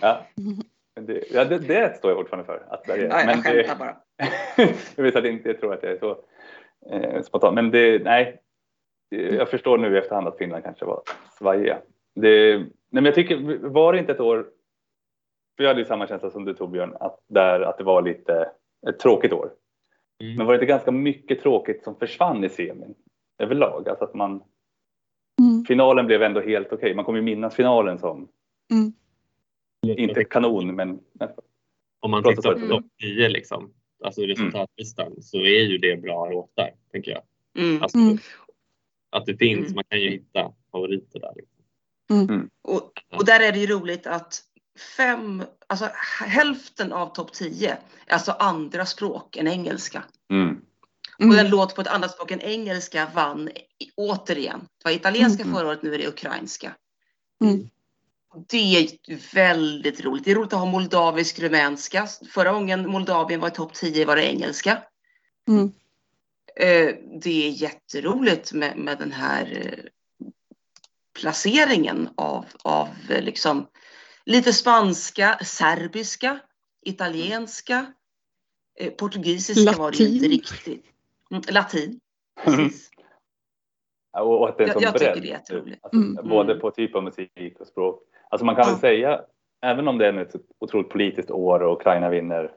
Ja. 0.00 0.26
Det, 1.00 1.24
ja, 1.30 1.44
det, 1.44 1.58
det 1.58 1.96
står 1.96 2.10
jag 2.10 2.18
fortfarande 2.18 2.46
för. 2.46 2.66
Att 2.68 2.84
det 2.84 2.92
är. 2.92 2.98
Ja, 2.98 3.18
jag 3.18 3.26
Men 3.26 3.42
skämtar 3.42 3.54
det, 3.54 3.76
bara. 3.78 3.96
jag 4.96 5.04
vet 5.04 5.16
att 5.16 5.24
jag 5.24 5.32
inte 5.32 5.54
tror 5.54 5.74
att 5.74 5.82
jag 5.82 5.92
är 5.92 5.98
så 5.98 6.18
eh, 6.90 7.22
spontan. 7.22 7.54
Men 7.54 7.70
det, 7.70 8.04
nej, 8.04 8.40
jag 9.08 9.50
förstår 9.50 9.78
nu 9.78 9.94
i 9.94 9.98
efterhand 9.98 10.28
att 10.28 10.38
Finland 10.38 10.64
kanske 10.64 10.84
var 10.84 11.02
svajiga. 11.38 11.78
Det, 12.14 12.56
nej, 12.58 12.66
men 12.90 13.04
jag 13.04 13.14
tycker, 13.14 13.58
var 13.68 13.92
det 13.92 13.98
inte 13.98 14.12
ett 14.12 14.20
år, 14.20 14.46
för 15.58 15.64
jag 15.64 15.70
hade 15.70 15.80
ju 15.80 15.86
samma 15.86 16.06
känsla 16.06 16.30
som 16.30 16.44
du 16.44 16.54
Torbjörn, 16.54 16.96
att, 17.00 17.20
där, 17.28 17.60
att 17.60 17.78
det 17.78 17.84
var 17.84 18.02
lite 18.02 18.50
ett 18.88 18.98
tråkigt 18.98 19.32
år. 19.32 19.50
Mm. 20.22 20.36
Men 20.36 20.46
var 20.46 20.52
det 20.52 20.56
inte 20.56 20.66
ganska 20.66 20.90
mycket 20.90 21.40
tråkigt 21.42 21.84
som 21.84 21.98
försvann 21.98 22.44
i 22.44 22.48
semin 22.48 22.94
överlag? 23.38 23.88
Alltså 23.88 24.04
att 24.04 24.14
man, 24.14 24.42
Mm. 25.40 25.64
finalen 25.64 26.06
blev 26.06 26.22
ändå 26.22 26.40
helt 26.40 26.72
okej. 26.72 26.94
Man 26.94 27.04
kommer 27.04 27.18
ju 27.18 27.24
minnas 27.24 27.54
finalen 27.54 27.98
som, 27.98 28.28
Mm. 28.72 28.92
inte 29.98 30.24
kanon, 30.24 30.74
men 30.76 31.00
Om 32.00 32.10
man 32.10 32.22
tittar 32.22 32.54
på 32.54 32.66
topp 32.68 32.84
10 33.00 33.28
liksom, 33.28 33.70
alltså 34.04 34.22
resultatlistan, 34.22 35.22
så 35.22 35.36
är 35.38 35.62
ju 35.64 35.78
det 35.78 35.96
bra 35.96 36.30
låtar, 36.30 36.70
tänker 36.92 37.10
jag. 37.10 37.22
Mm. 37.64 37.82
Alltså, 37.82 37.98
Mm. 37.98 38.18
Att 39.10 39.26
det 39.26 39.36
finns, 39.36 39.58
Mm. 39.66 39.74
man 39.74 39.84
kan 39.88 40.00
ju 40.00 40.10
hitta 40.10 40.52
favoriter 40.72 41.20
där. 41.20 41.32
Liksom. 41.36 42.50
Och, 42.62 42.92
och 43.18 43.24
där 43.26 43.48
är 43.48 43.52
det 43.52 43.58
ju 43.58 43.66
roligt 43.66 44.06
att 44.06 44.42
fem, 44.78 45.44
alltså 45.66 45.90
hälften 46.26 46.92
av 46.92 47.14
topp 47.14 47.32
10 47.32 47.70
är 48.06 48.12
alltså 48.14 48.32
andra 48.32 48.86
språk 48.86 49.36
än 49.36 49.48
engelska. 49.48 50.04
mm. 50.30 50.60
Och 51.18 51.24
en 51.24 51.32
Mm. 51.32 51.46
låt 51.50 51.74
på 51.74 51.80
ett 51.80 51.86
annat 51.86 52.10
språk 52.12 52.30
än 52.30 52.40
engelska 52.40 53.10
vann 53.14 53.48
i- 53.78 53.90
återigen. 53.96 54.60
Det 54.60 54.84
var 54.84 54.90
italienska 54.92 55.42
Mm. 55.42 55.54
förra 55.54 55.68
året, 55.68 55.82
nu 55.82 55.94
är 55.94 55.98
det 55.98 56.08
ukrainska. 56.08 56.74
Mm. 57.44 57.68
Det 58.48 58.56
är 58.76 59.34
väldigt 59.34 60.00
roligt. 60.00 60.24
Det 60.24 60.30
är 60.30 60.34
roligt 60.34 60.52
att 60.52 60.58
ha 60.58 60.66
moldavisk 60.66 61.38
rumänska. 61.38 62.06
Förra 62.30 62.52
gången 62.52 62.90
Moldavien 62.90 63.40
var 63.40 63.48
i 63.48 63.50
topp 63.50 63.74
10 63.74 64.04
var 64.04 64.16
det 64.16 64.22
engelska. 64.32 64.82
Mm. 65.48 65.72
Eh, 66.56 66.94
Det 67.22 67.46
är 67.48 67.50
jätteroligt 67.50 68.52
med, 68.52 68.76
med 68.78 68.98
den 68.98 69.12
här 69.12 69.62
eh, 69.64 69.84
placeringen 71.20 72.08
av, 72.16 72.44
av 72.62 72.88
eh, 73.08 73.22
liksom 73.22 73.66
lite 74.28 74.52
spanska, 74.52 75.38
serbiska, 75.44 76.38
italienska, 76.82 77.92
eh, 78.80 78.90
portugisiska 78.92 79.72
var 79.78 79.90
det 79.90 79.96
ju 79.96 80.04
inte 80.06 80.14
Latin. 80.26 80.30
riktigt. 80.30 80.84
Mm, 81.30 81.42
Latin. 81.50 82.00
Precis. 82.44 82.90
Och, 84.18 84.40
och 84.40 84.48
att 84.48 84.58
det 84.58 84.64
är 84.64 84.68
Jag- 84.68 84.82
jag 84.82 84.98
tycker 84.98 85.14
det 85.20 85.28
är 85.28 85.32
jätteroligt. 85.32 85.84
Alltså, 85.84 85.96
Mm. 85.98 86.28
Både 86.28 86.52
Mm. 86.52 86.60
på 86.60 86.70
typ 86.70 86.94
av 86.94 87.02
musik 87.04 87.60
och 87.60 87.66
språk. 87.66 88.02
Alltså 88.30 88.44
man 88.44 88.54
kan 88.54 88.64
väl 88.64 88.74
Ja. 88.74 88.78
säga, 88.80 89.20
även 89.62 89.88
om 89.88 89.98
det 89.98 90.06
är 90.06 90.12
ett 90.18 90.34
otroligt 90.58 90.88
politiskt 90.90 91.30
år 91.30 91.60
och 91.62 91.76
Ukraina 91.80 92.08
vinner, 92.08 92.52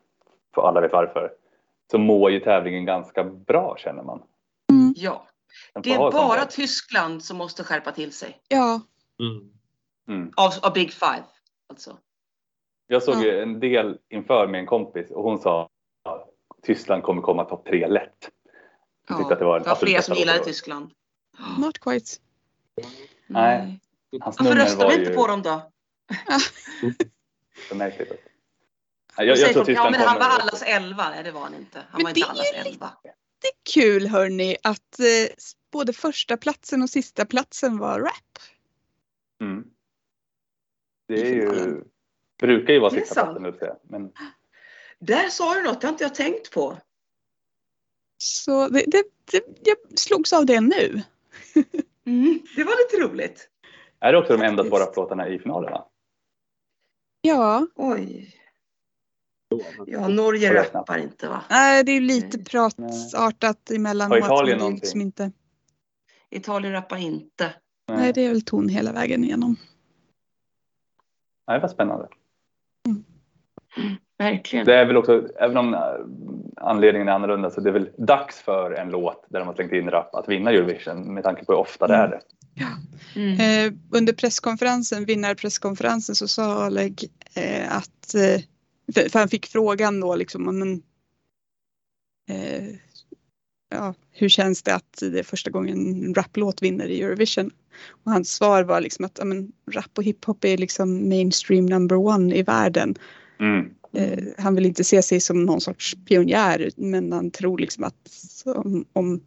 för 0.56 0.62
alla 0.68 0.82
vet 0.82 0.92
varför, 0.92 1.32
så 1.92 1.98
mår 1.98 2.32
ju 2.32 2.40
tävlingen 2.40 2.86
ganska 2.86 3.24
bra 3.24 3.76
känner 3.78 4.04
man. 4.04 4.24
Ja, 4.96 5.28
Den 5.74 5.82
det 5.84 5.94
är 5.94 5.98
bara. 6.12 6.46
Tyskland 6.46 7.24
som 7.24 7.38
måste 7.38 7.64
skärpa 7.64 7.92
till 7.92 8.12
sig. 8.12 8.42
Ja, 8.48 8.82
Mm. 9.20 9.52
Mm. 10.08 10.32
Av, 10.38 10.52
av 10.62 10.74
Big 10.74 10.92
Five. 10.94 11.24
Alltså. 11.72 11.98
Jag 12.88 13.04
såg 13.04 13.16
Ja. 13.16 13.24
ju 13.24 13.42
en 13.42 13.60
del 13.60 13.98
inför 14.10 14.48
med 14.48 14.60
en 14.60 14.66
kompis 14.66 15.12
och 15.12 15.24
hon 15.24 15.40
sa 15.42 15.70
att 16.04 16.30
Tyskland 16.64 17.04
kommer 17.04 17.22
komma 17.22 17.46
topp 17.46 17.66
tre 17.66 17.88
lätt. 17.88 18.30
Hon 19.08 19.18
tyckte 19.18 19.30
Ja, 19.30 19.34
att 19.34 19.40
det 19.40 19.46
var 19.46 19.60
det 19.60 19.66
var 19.70 19.76
fler 19.76 20.02
som 20.02 20.16
gillade. 20.16 20.44
Tyskland. 20.44 20.92
not 21.60 21.80
quite. 21.80 22.06
Nej. 23.28 23.80
Hans 24.22 24.40
Varför 24.40 24.56
röstar 24.56 24.84
var 24.84 24.92
vi 24.92 24.98
inte 24.98 25.10
ju 25.12 25.16
på 25.16 25.28
dem 25.28 25.42
då? 25.42 25.72
så 27.70 27.76
märkligt. 27.76 28.10
Jag, 29.18 29.26
Jag, 29.28 29.38
jag 29.38 29.38
tror 29.38 29.54
folk, 29.54 29.58
ja 29.58 29.66
Tyskland 29.66 29.92
men 29.92 30.02
han 30.08 30.20
var 30.20 30.26
kommer... 30.26 30.42
allas 30.42 30.64
elva. 30.64 31.10
Nej 31.10 31.24
det 31.24 31.32
var 31.32 31.42
han 31.42 31.56
inte. 31.56 31.80
Han 31.80 31.88
Men 31.94 32.04
var 32.04 32.10
inte 32.10 32.20
det 32.20 32.26
är 32.26 32.30
allas 32.30 32.66
elva. 32.66 32.90
Det 33.42 33.48
är 33.48 33.74
kul 33.74 34.08
hörni 34.08 34.58
att 34.64 35.00
eh, 35.00 35.06
både 35.72 35.94
första 35.94 36.38
platsen 36.38 36.82
och 36.82 36.90
sista 36.90 37.26
platsen 37.26 37.78
var 37.78 38.00
rap. 38.00 38.40
Mm. 39.42 39.64
Det 41.16 41.22
är 41.28 41.34
ju, 41.34 41.50
finalen. 41.50 41.84
brukar 42.42 42.74
ju 42.74 42.80
vara 42.80 42.90
Det 42.90 43.00
sista 43.00 43.24
platsen, 43.24 43.44
vill 43.44 43.54
säga. 43.54 43.76
Men 43.84 44.12
Där 45.00 45.30
sa 45.30 45.54
du 45.56 45.64
något, 45.64 45.82
det 45.82 45.88
har 45.88 45.92
inte 45.92 46.04
jag 46.04 46.16
tänkt 46.16 46.52
på. 46.52 46.78
Så 48.18 48.68
det, 48.70 48.84
det, 48.88 49.04
det, 49.32 49.44
jag 49.64 49.78
slogs 50.00 50.34
av 50.34 50.46
det 50.46 50.62
nu. 50.62 51.02
Mm, 52.06 52.40
det 52.56 52.64
var 52.64 52.74
lite 52.94 53.08
roligt. 53.14 53.50
är 54.00 54.12
det 54.14 54.18
också 54.20 54.38
de 54.38 54.44
enda 54.44 54.64
Faktiskt. 54.64 54.70
två 54.70 54.80
rapplåtarna 54.86 55.28
i 55.30 55.40
finalerna? 55.40 55.86
Ja, 57.22 57.68
Oj. 57.76 58.36
Ja, 59.88 60.08
Norge 60.08 60.54
rappar 60.74 60.98
inte 60.98 61.28
va? 61.28 61.44
nej, 61.50 61.84
det 61.84 61.92
är 61.92 61.94
ju 61.94 62.00
lite 62.02 62.38
Nej. 62.38 62.46
pratartat 62.46 63.72
emellanåt. 63.72 64.20
Har 64.20 64.26
Italien 64.28 64.46
det 64.46 64.54
är 64.54 64.58
någonting? 64.60 64.80
liksom 64.82 65.02
inte, 65.02 65.32
Italien 66.30 66.74
rappar 66.74 66.98
inte. 66.98 67.54
nej, 67.88 68.14
det 68.14 68.22
är 68.26 68.30
väl 68.30 68.42
ton 68.42 68.70
hela 68.70 68.92
vägen 68.94 69.24
igenom. 69.24 69.56
Nej, 71.52 71.60
vad 71.60 71.72
spännande. 71.72 72.08
Verkligen. 74.18 74.66
Det 74.66 74.76
är 74.76 74.86
väl 74.86 74.98
också, 74.98 75.28
även 75.40 75.58
om 75.58 75.74
äh, 75.74 75.80
anledningen 76.56 77.08
är 77.08 77.12
annorlunda, 77.12 77.50
så 77.50 77.62
det 77.62 77.70
är 77.70 77.74
väl 77.74 77.90
dags 77.98 78.42
för 78.42 78.72
en 78.72 78.90
låt 78.90 79.26
där 79.30 79.40
de 79.40 79.48
har 79.48 79.56
slängt 79.56 79.72
in 79.72 79.90
rap 79.90 80.16
att 80.16 80.30
vinna 80.30 80.52
Eurovision 80.52 81.14
med 81.14 81.24
tanke 81.24 81.46
på 81.46 81.52
hur 81.52 81.60
ofta 81.60 81.88
det 81.88 81.96
är 81.96 82.08
det. 82.08 82.22
Mm. 83.16 83.40
Eh, 83.40 83.74
under 83.92 84.14
presskonferensen, 84.14 85.06
vinnarpresskonferensen 85.06 86.16
så 86.16 86.28
sa 86.28 86.68
Oleg 86.68 87.04
eh, 87.34 87.78
att, 87.78 88.16
eh, 88.16 88.42
för, 88.94 89.20
han 89.20 89.30
fick 89.30 89.46
frågan 89.46 90.00
då 90.00 90.16
liksom 90.16 90.48
om 90.48 90.62
en, 90.62 90.82
eh, 92.30 92.76
ja, 93.70 93.94
hur 94.12 94.30
känns 94.30 94.64
det 94.64 94.76
att 94.76 94.98
det 95.02 95.20
är 95.20 95.24
första 95.24 95.52
gången 95.52 96.04
en 96.06 96.14
raplåt 96.14 96.62
vinner 96.62 96.88
i 96.88 97.02
Eurovision? 97.02 97.52
Och 97.90 98.12
hans 98.12 98.34
svar 98.34 98.64
var 98.64 98.82
liksom 98.82 99.06
att 99.06 99.18
ja, 99.18 99.26
men, 99.26 99.52
rap 99.72 99.98
och 99.98 100.04
hiphop 100.04 100.46
är 100.46 100.58
liksom 100.58 101.10
mainstream 101.10 101.66
number 101.66 101.96
one 101.96 102.36
i 102.36 102.44
världen. 102.44 102.96
Mm. 103.40 103.70
Eh, 103.94 104.24
han 104.38 104.56
vill 104.56 104.66
inte 104.66 104.84
se 104.84 105.02
sig 105.02 105.20
som 105.20 105.46
någon 105.46 105.62
sorts 105.62 105.96
pionjär 106.08 106.70
men 106.76 107.12
han 107.12 107.32
tror 107.32 107.58
liksom 107.58 107.84
att 107.84 107.96
om, 108.46 108.86
om 108.94 109.22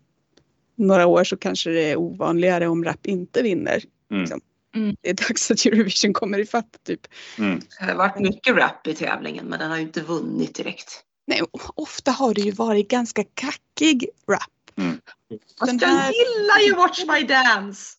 några 0.76 1.06
år 1.06 1.24
så 1.24 1.36
kanske 1.36 1.70
det 1.70 1.90
är 1.90 1.96
ovanligare 1.96 2.66
om 2.66 2.84
rap 2.84 3.06
inte 3.06 3.42
vinner. 3.42 3.82
Mm. 4.10 4.22
Liksom. 4.22 4.40
Mm. 4.74 4.96
Det 5.00 5.10
är 5.10 5.14
dags 5.14 5.50
att 5.50 5.66
Eurovision 5.66 6.12
kommer 6.12 6.38
ifatt 6.38 6.76
typ. 6.86 7.00
Mm. 7.38 7.60
Det 7.78 7.84
har 7.84 7.94
varit 7.94 8.20
mycket 8.20 8.56
rap 8.56 8.86
i 8.86 8.94
tävlingen 8.94 9.46
men 9.46 9.58
den 9.58 9.70
har 9.70 9.76
ju 9.76 9.82
inte 9.82 10.00
vunnit 10.00 10.54
direkt. 10.54 11.04
Nej, 11.26 11.40
ofta 11.74 12.10
har 12.10 12.34
det 12.34 12.40
ju 12.40 12.50
varit 12.50 12.88
ganska 12.88 13.24
kackig 13.34 14.08
rap. 14.30 14.53
Mm. 14.76 15.00
Fast 15.58 15.70
Den 15.70 15.78
jag 15.78 15.88
här- 15.88 16.12
gillar 16.12 16.58
ju 16.66 16.74
Watch 16.74 17.04
My 17.08 17.22
Dance. 17.22 17.96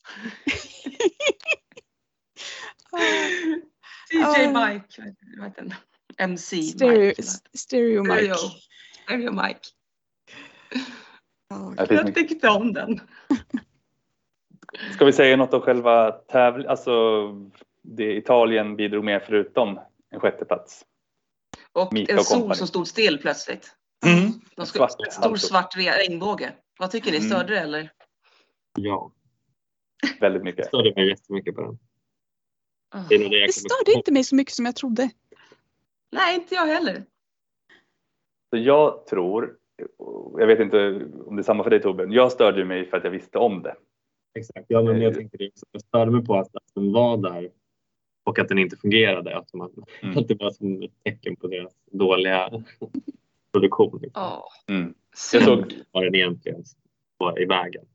DJ 4.11 4.23
Ah. 4.23 4.67
Mike. 4.67 5.13
Vad 5.37 5.47
heter 5.47 5.61
den? 5.61 5.73
MC 6.17 6.61
Stereo, 6.63 6.99
Mike. 6.99 7.23
stereo 7.57 8.03
mic. 8.03 8.13
Stereo. 8.13 8.35
Stereo 9.05 9.31
Mike. 9.31 9.59
Det 11.77 11.87
finns 11.87 12.01
Jag 12.05 12.15
tyckte 12.15 12.49
om 12.49 12.73
den. 12.73 12.99
Ska 14.93 15.05
vi 15.05 15.13
säga 15.13 15.37
något 15.37 15.53
om 15.53 15.61
själva 15.61 16.11
tävlingen? 16.11 16.71
Alltså, 16.71 16.91
det 17.81 18.15
Italien 18.17 18.75
bidrog 18.75 19.03
med 19.03 19.23
förutom 19.25 19.79
en 20.11 20.19
sjätteplats. 20.19 20.85
Och 21.71 21.93
Mika 21.93 22.13
en 22.13 22.23
sol 22.23 22.55
som 22.55 22.67
stod 22.67 22.87
still 22.87 23.17
plötsligt. 23.17 23.75
Mm. 24.05 24.31
Skulle, 24.65 24.65
Svart 24.87 24.99
en 25.05 25.11
stor 25.11 25.31
alltså. 25.31 25.47
svart 25.47 25.75
re- 25.75 25.97
regnbåge. 25.97 26.53
Vad 26.79 26.91
tycker 26.91 27.11
ni? 27.11 27.17
Mm. 27.17 27.29
Störde 27.29 27.53
det 27.53 27.59
eller? 27.59 27.91
Ja, 28.77 29.11
Väldigt 30.19 30.43
mycket. 30.43 30.65
störde 30.65 30.93
mig 30.95 31.09
jättemycket 31.09 31.55
på 31.55 31.61
den. 31.61 31.79
Ah. 32.89 33.03
Det 33.09 33.17
det 33.17 33.23
jag 33.23 33.31
Det 33.31 33.37
kommer 33.37 33.51
störde 33.51 33.93
inte 33.97 34.11
mig 34.11 34.23
så 34.23 34.35
mycket 34.35 34.53
som 34.53 34.65
jag 34.65 34.75
trodde. 34.75 35.09
Nej, 36.11 36.35
inte 36.35 36.55
jag 36.55 36.65
heller. 36.65 37.03
Så 38.49 38.57
jag 38.57 39.05
tror, 39.07 39.57
jag 40.37 40.47
vet 40.47 40.59
inte 40.59 41.05
om 41.25 41.35
det 41.35 41.41
är 41.41 41.43
samma 41.43 41.63
för 41.63 41.69
dig 41.69 41.81
Torbjörn, 41.81 42.11
jag 42.11 42.31
störde 42.31 42.65
mig 42.65 42.85
för 42.89 42.97
att 42.97 43.03
jag 43.03 43.11
visste 43.11 43.37
om 43.37 43.61
det. 43.61 43.75
Exakt. 44.39 44.65
Ja, 44.67 44.81
men 44.83 45.01
jag 45.01 45.13
tänkte 45.13 45.37
det. 45.37 45.47
också. 45.47 45.65
Jag 45.71 45.81
störde 45.81 46.11
mig 46.11 46.25
på 46.25 46.35
att, 46.35 46.55
att 46.55 46.73
den 46.75 46.91
var 46.93 47.17
där 47.17 47.51
och 48.23 48.39
att 48.39 48.47
den 48.49 48.59
inte 48.59 48.77
fungerade. 48.77 49.37
Att, 49.37 49.53
man, 49.53 49.71
Mm. 50.01 50.17
att 50.17 50.27
det 50.27 50.35
var 50.39 50.51
som 50.51 50.83
ett 50.83 50.91
tecken 51.03 51.35
på 51.35 51.47
deras 51.47 51.73
dåliga 51.91 52.49
produktion. 53.59 53.99
Liksom. 54.01 54.23
Ja. 54.23 54.43
Mm. 54.69 54.93
Jag, 55.33 55.43
såg, 55.43 55.73
Vad 55.91 56.03
den 56.03 56.15
egentligen 56.15 56.63
var 57.17 57.41
i 57.41 57.45
vägen. 57.45 57.85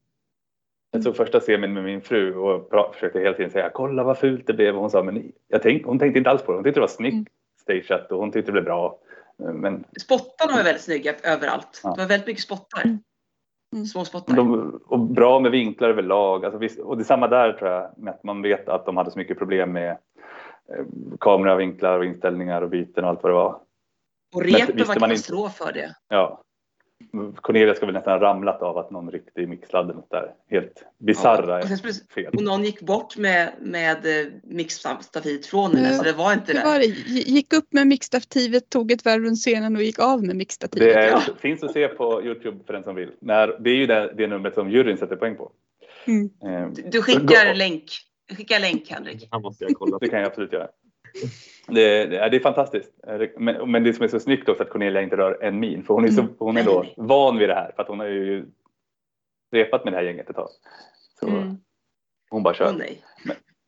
jag 0.90 1.02
såg 1.02 1.16
första 1.16 1.40
semin 1.40 1.72
med 1.74 1.84
min 1.84 2.00
fru 2.00 2.34
och 2.36 2.70
pra- 2.72 2.92
försökte 2.92 3.18
hela 3.20 3.36
tiden 3.36 3.50
säga 3.50 3.70
kolla 3.74 4.02
vad 4.04 4.18
fult 4.18 4.46
det 4.46 4.52
blev. 4.52 4.74
Och 4.74 4.80
hon 4.80 4.90
sa 4.90 5.02
men 5.02 5.32
jag 5.48 5.62
tänk, 5.62 5.86
hon 5.86 5.98
tänkte 5.98 6.18
inte 6.18 6.30
alls 6.30 6.42
på 6.42 6.52
det. 6.52 6.58
Hon 6.58 6.64
tyckte 6.64 6.80
det 6.80 6.82
var 6.82 6.88
snyggt 6.88 7.14
Mm. 7.14 7.26
stageat 7.62 8.12
och 8.12 8.18
hon 8.18 8.32
tyckte 8.32 8.48
det 8.48 8.52
blev 8.52 8.64
bra. 8.64 8.98
Men 9.54 9.84
Spottarna 10.00 10.52
var 10.56 10.64
väldigt 10.64 10.82
snygga 10.82 11.14
överallt. 11.24 11.80
Ja. 11.84 11.90
Det 11.94 12.02
var 12.02 12.08
väldigt 12.08 12.26
mycket 12.26 12.42
spottar. 12.42 12.82
Mm. 12.84 13.84
Små 13.86 14.04
spottar. 14.04 14.36
de, 14.36 14.80
och 14.86 14.98
bra 15.00 15.40
med 15.40 15.50
vinklar 15.50 15.88
överlag. 15.88 16.44
Alltså 16.44 16.58
visst, 16.58 16.78
och 16.80 16.96
det 16.96 17.02
är 17.02 17.04
samma 17.04 17.28
där 17.28 17.52
tror 17.52 17.70
jag. 17.70 17.90
Med 17.98 18.14
att 18.14 18.24
man 18.24 18.42
vet 18.42 18.68
att 18.68 18.86
de 18.86 18.96
hade 18.96 19.10
så 19.10 19.18
mycket 19.18 19.38
problem 19.38 19.72
med 19.72 19.90
eh, 19.90 20.84
kameravinklar 21.20 21.98
och 21.98 22.04
inställningar 22.04 22.62
och 22.62 22.70
byten 22.70 23.04
och 23.04 23.10
allt 23.10 23.22
vad 23.22 23.32
det 23.32 23.36
var. 23.36 23.60
Och 24.34 24.44
visste 24.46 24.72
var 24.84 24.94
katastrof 24.94 25.56
för 25.56 25.72
det. 25.72 25.94
Ja. 26.08 26.42
Cornelia 27.36 27.74
ska 27.74 27.86
väl 27.86 27.94
nästan 27.94 28.12
ha 28.12 28.20
ramlat 28.20 28.62
av 28.62 28.78
att 28.78 28.90
någon 28.90 29.10
ryckte 29.10 29.40
i 29.40 29.46
mixladden 29.46 29.96
där. 30.10 30.34
Helt 30.50 30.84
bisarra 30.98 31.60
Ja. 31.60 31.74
Och, 31.74 32.12
fel. 32.14 32.34
och 32.36 32.42
någon 32.42 32.64
gick 32.64 32.80
bort 32.80 33.16
med, 33.16 33.52
med 33.60 33.96
eh, 34.20 34.26
mixstafet 34.42 35.46
från 35.46 35.74
henne 35.76 35.88
Ja. 35.88 35.96
så 35.96 36.02
det 36.02 36.12
var 36.12 36.32
inte 36.32 36.52
Det 36.52 36.64
var 36.64 36.78
det. 36.78 36.86
Gick 37.30 37.52
upp 37.52 37.72
med 37.72 37.86
mixstativet, 37.86 38.70
tog 38.70 38.92
ett 38.92 39.04
varv 39.04 39.22
runt 39.24 39.38
scenen 39.38 39.76
och 39.76 39.82
gick 39.82 39.98
av 39.98 40.24
med 40.24 40.36
mixstativet. 40.36 40.94
Det 40.94 41.00
är, 41.04 41.10
Ja. 41.10 41.20
finns 41.40 41.62
att 41.62 41.72
se 41.72 41.88
på 41.88 42.22
Youtube 42.24 42.58
för 42.66 42.72
den 42.72 42.82
som 42.84 42.94
vill. 42.94 43.10
När, 43.20 43.56
det 43.60 43.70
är 43.70 43.74
ju 43.76 43.86
det, 43.86 44.14
det 44.16 44.26
numret 44.26 44.54
som 44.54 44.70
juryn 44.70 44.96
sätter 44.96 45.16
poäng 45.16 45.36
på. 45.36 45.52
Mm. 46.06 46.30
Eh, 46.44 46.70
Du- 46.72 46.82
Du 46.82 47.02
skickar 47.02 47.54
länk. 47.54 47.84
Du 48.28 48.36
skickar 48.36 48.60
länk 48.60 48.90
Henrik. 48.90 49.20
Det 49.20 49.28
här 49.32 49.40
måste 49.40 49.64
jag 49.64 49.74
kolla. 49.74 49.98
Det 49.98 50.08
kan 50.08 50.18
jag 50.20 50.26
absolut 50.28 50.52
göra. 50.52 50.68
Det, 51.74 52.06
det, 52.06 52.18
är- 52.18 52.30
det 52.30 52.36
är 52.36 52.40
fantastiskt. 52.40 52.92
Men, 53.36 53.70
men 53.70 53.84
det 53.84 53.92
som 53.92 54.04
är 54.04 54.08
så 54.08 54.20
snyggt 54.20 54.48
också 54.48 54.62
att 54.62 54.70
Cornelia 54.70 55.02
inte 55.02 55.16
rör 55.16 55.38
en 55.42 55.60
min. 55.60 55.82
För 55.84 55.94
hon 55.94 56.04
är, 56.04 56.08
så, 56.08 56.20
Mm. 56.20 56.34
hon 56.38 56.56
är 56.56 56.64
då 56.64 56.84
van 56.96 57.38
vid 57.38 57.48
det 57.48 57.54
här. 57.54 57.72
För 57.76 57.82
att 57.82 57.88
hon 57.88 58.00
har 58.00 58.06
ju 58.06 58.46
repat 59.52 59.84
med 59.84 59.92
det 59.92 59.96
här 59.96 60.04
gänget 60.04 60.30
ett 60.30 60.36
tag. 60.36 60.48
Så 61.20 61.28
Mm. 61.28 61.56
hon 62.30 62.42
bara 62.42 62.54
kör. 62.54 62.66
Åh 62.66 62.76
nej. 62.78 63.02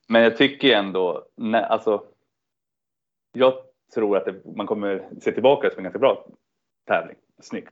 Men 0.09 0.23
jag 0.23 0.37
tycker 0.37 0.77
ändå, 0.77 1.25
nej, 1.37 1.63
alltså. 1.65 2.05
Jag 3.33 3.55
tror 3.95 4.17
att 4.17 4.25
det, 4.25 4.35
man 4.57 4.67
kommer 4.67 5.03
se 5.21 5.33
tillbaka 5.33 5.71
som 5.71 5.79
en 5.79 5.83
ganska 5.85 5.99
bra 5.99 6.27
tävling. 6.87 7.17
Snyggt. 7.41 7.69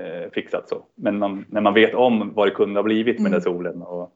eh, 0.00 0.30
fixat 0.30 0.68
så. 0.68 0.82
Men 0.94 1.18
man, 1.18 1.44
när 1.48 1.60
man 1.60 1.74
vet 1.74 1.94
om 1.94 2.32
vad 2.34 2.46
det 2.46 2.50
kunde 2.50 2.78
ha 2.78 2.82
blivit 2.84 3.16
med 3.18 3.20
Mm. 3.20 3.32
den 3.32 3.42
solen 3.42 3.82
och 3.82 4.12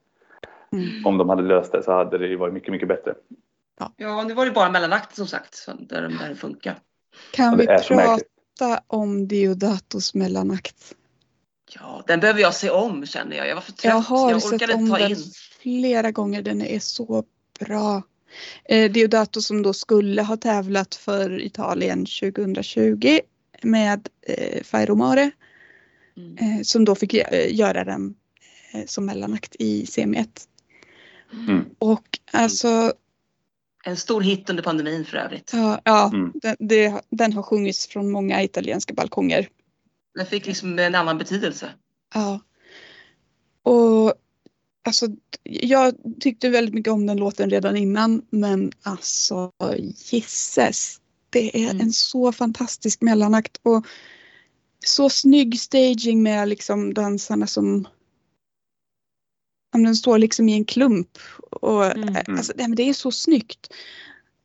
Mm. 0.73 0.85
om 1.07 1.19
de 1.19 1.29
hade 1.29 1.43
löst 1.43 1.73
det 1.73 1.83
så 1.83 1.93
hade 1.93 2.19
det 2.19 2.27
ju 2.27 2.37
varit 2.37 2.55
mycket, 2.55 2.71
mycket 2.73 2.89
bättre. 2.89 3.15
Ja, 3.97 4.25
nu 4.25 4.35
var 4.35 4.47
det 4.47 4.53
bara 4.53 4.71
mellanakten 4.71 5.17
som 5.17 5.27
sagt, 5.27 5.55
så 5.55 5.73
där, 5.73 6.03
där 6.03 6.29
det 6.29 6.37
funkar. 6.37 6.79
Kan 7.31 7.57
vi 7.57 7.67
prata 7.67 8.81
om 8.87 9.29
Diodatos 9.29 10.15
mellanakt? 10.15 10.95
Ja, 11.75 12.05
den 12.07 12.21
behöver 12.21 12.41
jag 12.41 12.55
se 12.55 12.71
om 12.71 13.07
känner 13.07 13.37
jag. 13.37 13.49
Jag 13.49 13.55
var 13.55 13.63
för 13.63 13.73
trött. 13.73 13.91
Jag 13.91 14.01
har 14.01 14.31
jag 14.31 14.43
sett 14.43 14.75
om 14.75 14.89
den 14.89 15.11
in. 15.11 15.17
flera 15.61 16.11
gånger. 16.11 16.43
Den 16.43 16.63
är 16.63 16.79
så 16.79 17.25
bra. 17.61 18.03
Eh, 18.65 18.93
Diodato 18.93 19.41
som 19.41 19.63
då 19.63 19.73
skulle 19.73 20.23
ha 20.23 20.37
tävlat 20.37 20.95
för 20.95 21.41
Italien 21.41 22.07
2020 22.07 23.19
med 23.63 24.09
eh, 24.27 24.63
Fairo 24.63 24.95
Mare 24.95 25.31
Mm. 26.17 26.37
eh, 26.39 26.63
som 26.63 26.85
då 26.85 26.95
fick 26.95 27.15
eh, 27.15 27.55
göra 27.55 27.85
den 27.85 28.15
eh, 28.73 28.87
som 28.87 29.07
mellanakt 29.07 29.57
i 29.59 29.87
semi 29.87 30.19
1. 30.19 30.29
Mm. 31.33 31.65
Och 31.79 32.19
alltså, 32.33 32.93
En 33.87 33.97
stor 33.97 34.21
hit 34.21 34.51
under 34.51 34.63
pandemin 34.63 35.05
för 35.05 35.17
övrigt. 35.17 35.51
ja, 35.53 35.81
ja 35.85 36.11
Mm. 36.15 36.33
den, 36.35 36.57
det, 36.59 37.01
den 37.11 37.33
har 37.33 37.43
sjungits 37.43 37.87
från 37.87 38.11
många 38.11 38.43
italienska 38.43 38.95
balkonger. 38.95 39.49
Den 40.15 40.27
fick 40.27 40.47
liksom 40.47 40.79
en 40.79 40.95
annan 40.95 41.19
betydelse. 41.19 41.71
Ja. 42.15 42.41
Och 43.63 44.15
alltså, 44.85 45.07
jag 45.43 45.95
tyckte 46.21 46.49
väldigt 46.49 46.75
mycket 46.75 46.93
om 46.93 47.07
den 47.07 47.17
låten 47.17 47.51
redan 47.51 47.77
innan 47.77 48.23
men 48.31 48.73
alltså 48.83 49.53
gisses. 50.13 51.01
Det 51.31 51.57
är 51.65 51.71
Mm. 51.71 51.81
en 51.81 51.93
så 51.93 52.33
fantastisk 52.33 53.01
mellanakt 53.03 53.61
och 53.63 53.87
så 54.87 55.11
snygg 55.11 55.61
staging 55.61 56.23
med 56.23 56.49
liksom 56.49 56.95
dansarna 56.95 57.47
som 57.47 57.89
men 59.77 59.85
den 59.85 59.95
står 59.97 60.19
liksom 60.19 60.49
i 60.49 60.55
en 60.55 60.65
klump. 60.65 61.09
Och, 61.51 61.85
Mm. 61.85 62.09
eh, 62.09 62.23
alltså, 62.29 62.53
nej, 62.57 62.69
men 62.69 62.77
det 62.77 62.83
är 62.89 62.93
så 62.93 63.11
snyggt. 63.11 63.75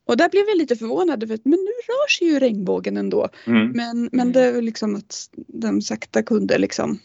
Och 0.04 0.16
där 0.16 0.28
blev 0.28 0.44
jag 0.48 0.56
lite 0.58 0.76
förvånad 0.76 1.28
för 1.28 1.34
att 1.34 1.44
men 1.44 1.58
nu 1.58 1.72
rör 1.92 2.08
sig 2.08 2.28
ju 2.28 2.38
regnbågen 2.38 2.96
ändå. 2.96 3.28
Mm. 3.46 3.70
Men, 3.70 4.08
men 4.12 4.20
Mm. 4.20 4.32
det 4.32 4.40
är 4.40 4.52
väl 4.52 4.64
liksom 4.64 4.96
att 4.96 5.28
den 5.34 5.82
sakta 5.82 6.22
kunde 6.22 6.58
liksom 6.58 6.98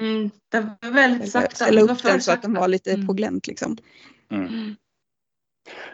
Mm. 0.00 0.30
Den 0.48 0.70
var 0.82 0.90
väldigt 0.90 1.20
eller 1.20 1.30
sakta. 1.30 1.54
ställa 1.56 1.80
Det 1.80 1.86
var 1.86 1.94
upp 1.94 2.02
den 2.02 2.20
så 2.20 2.32
att 2.32 2.42
den 2.42 2.54
var 2.54 2.68
lite 2.68 2.92
Mm. 2.92 3.06
på 3.06 3.12
glänt 3.12 3.46
liksom. 3.46 3.76
Mm. 4.30 4.46
Mm. 4.46 4.76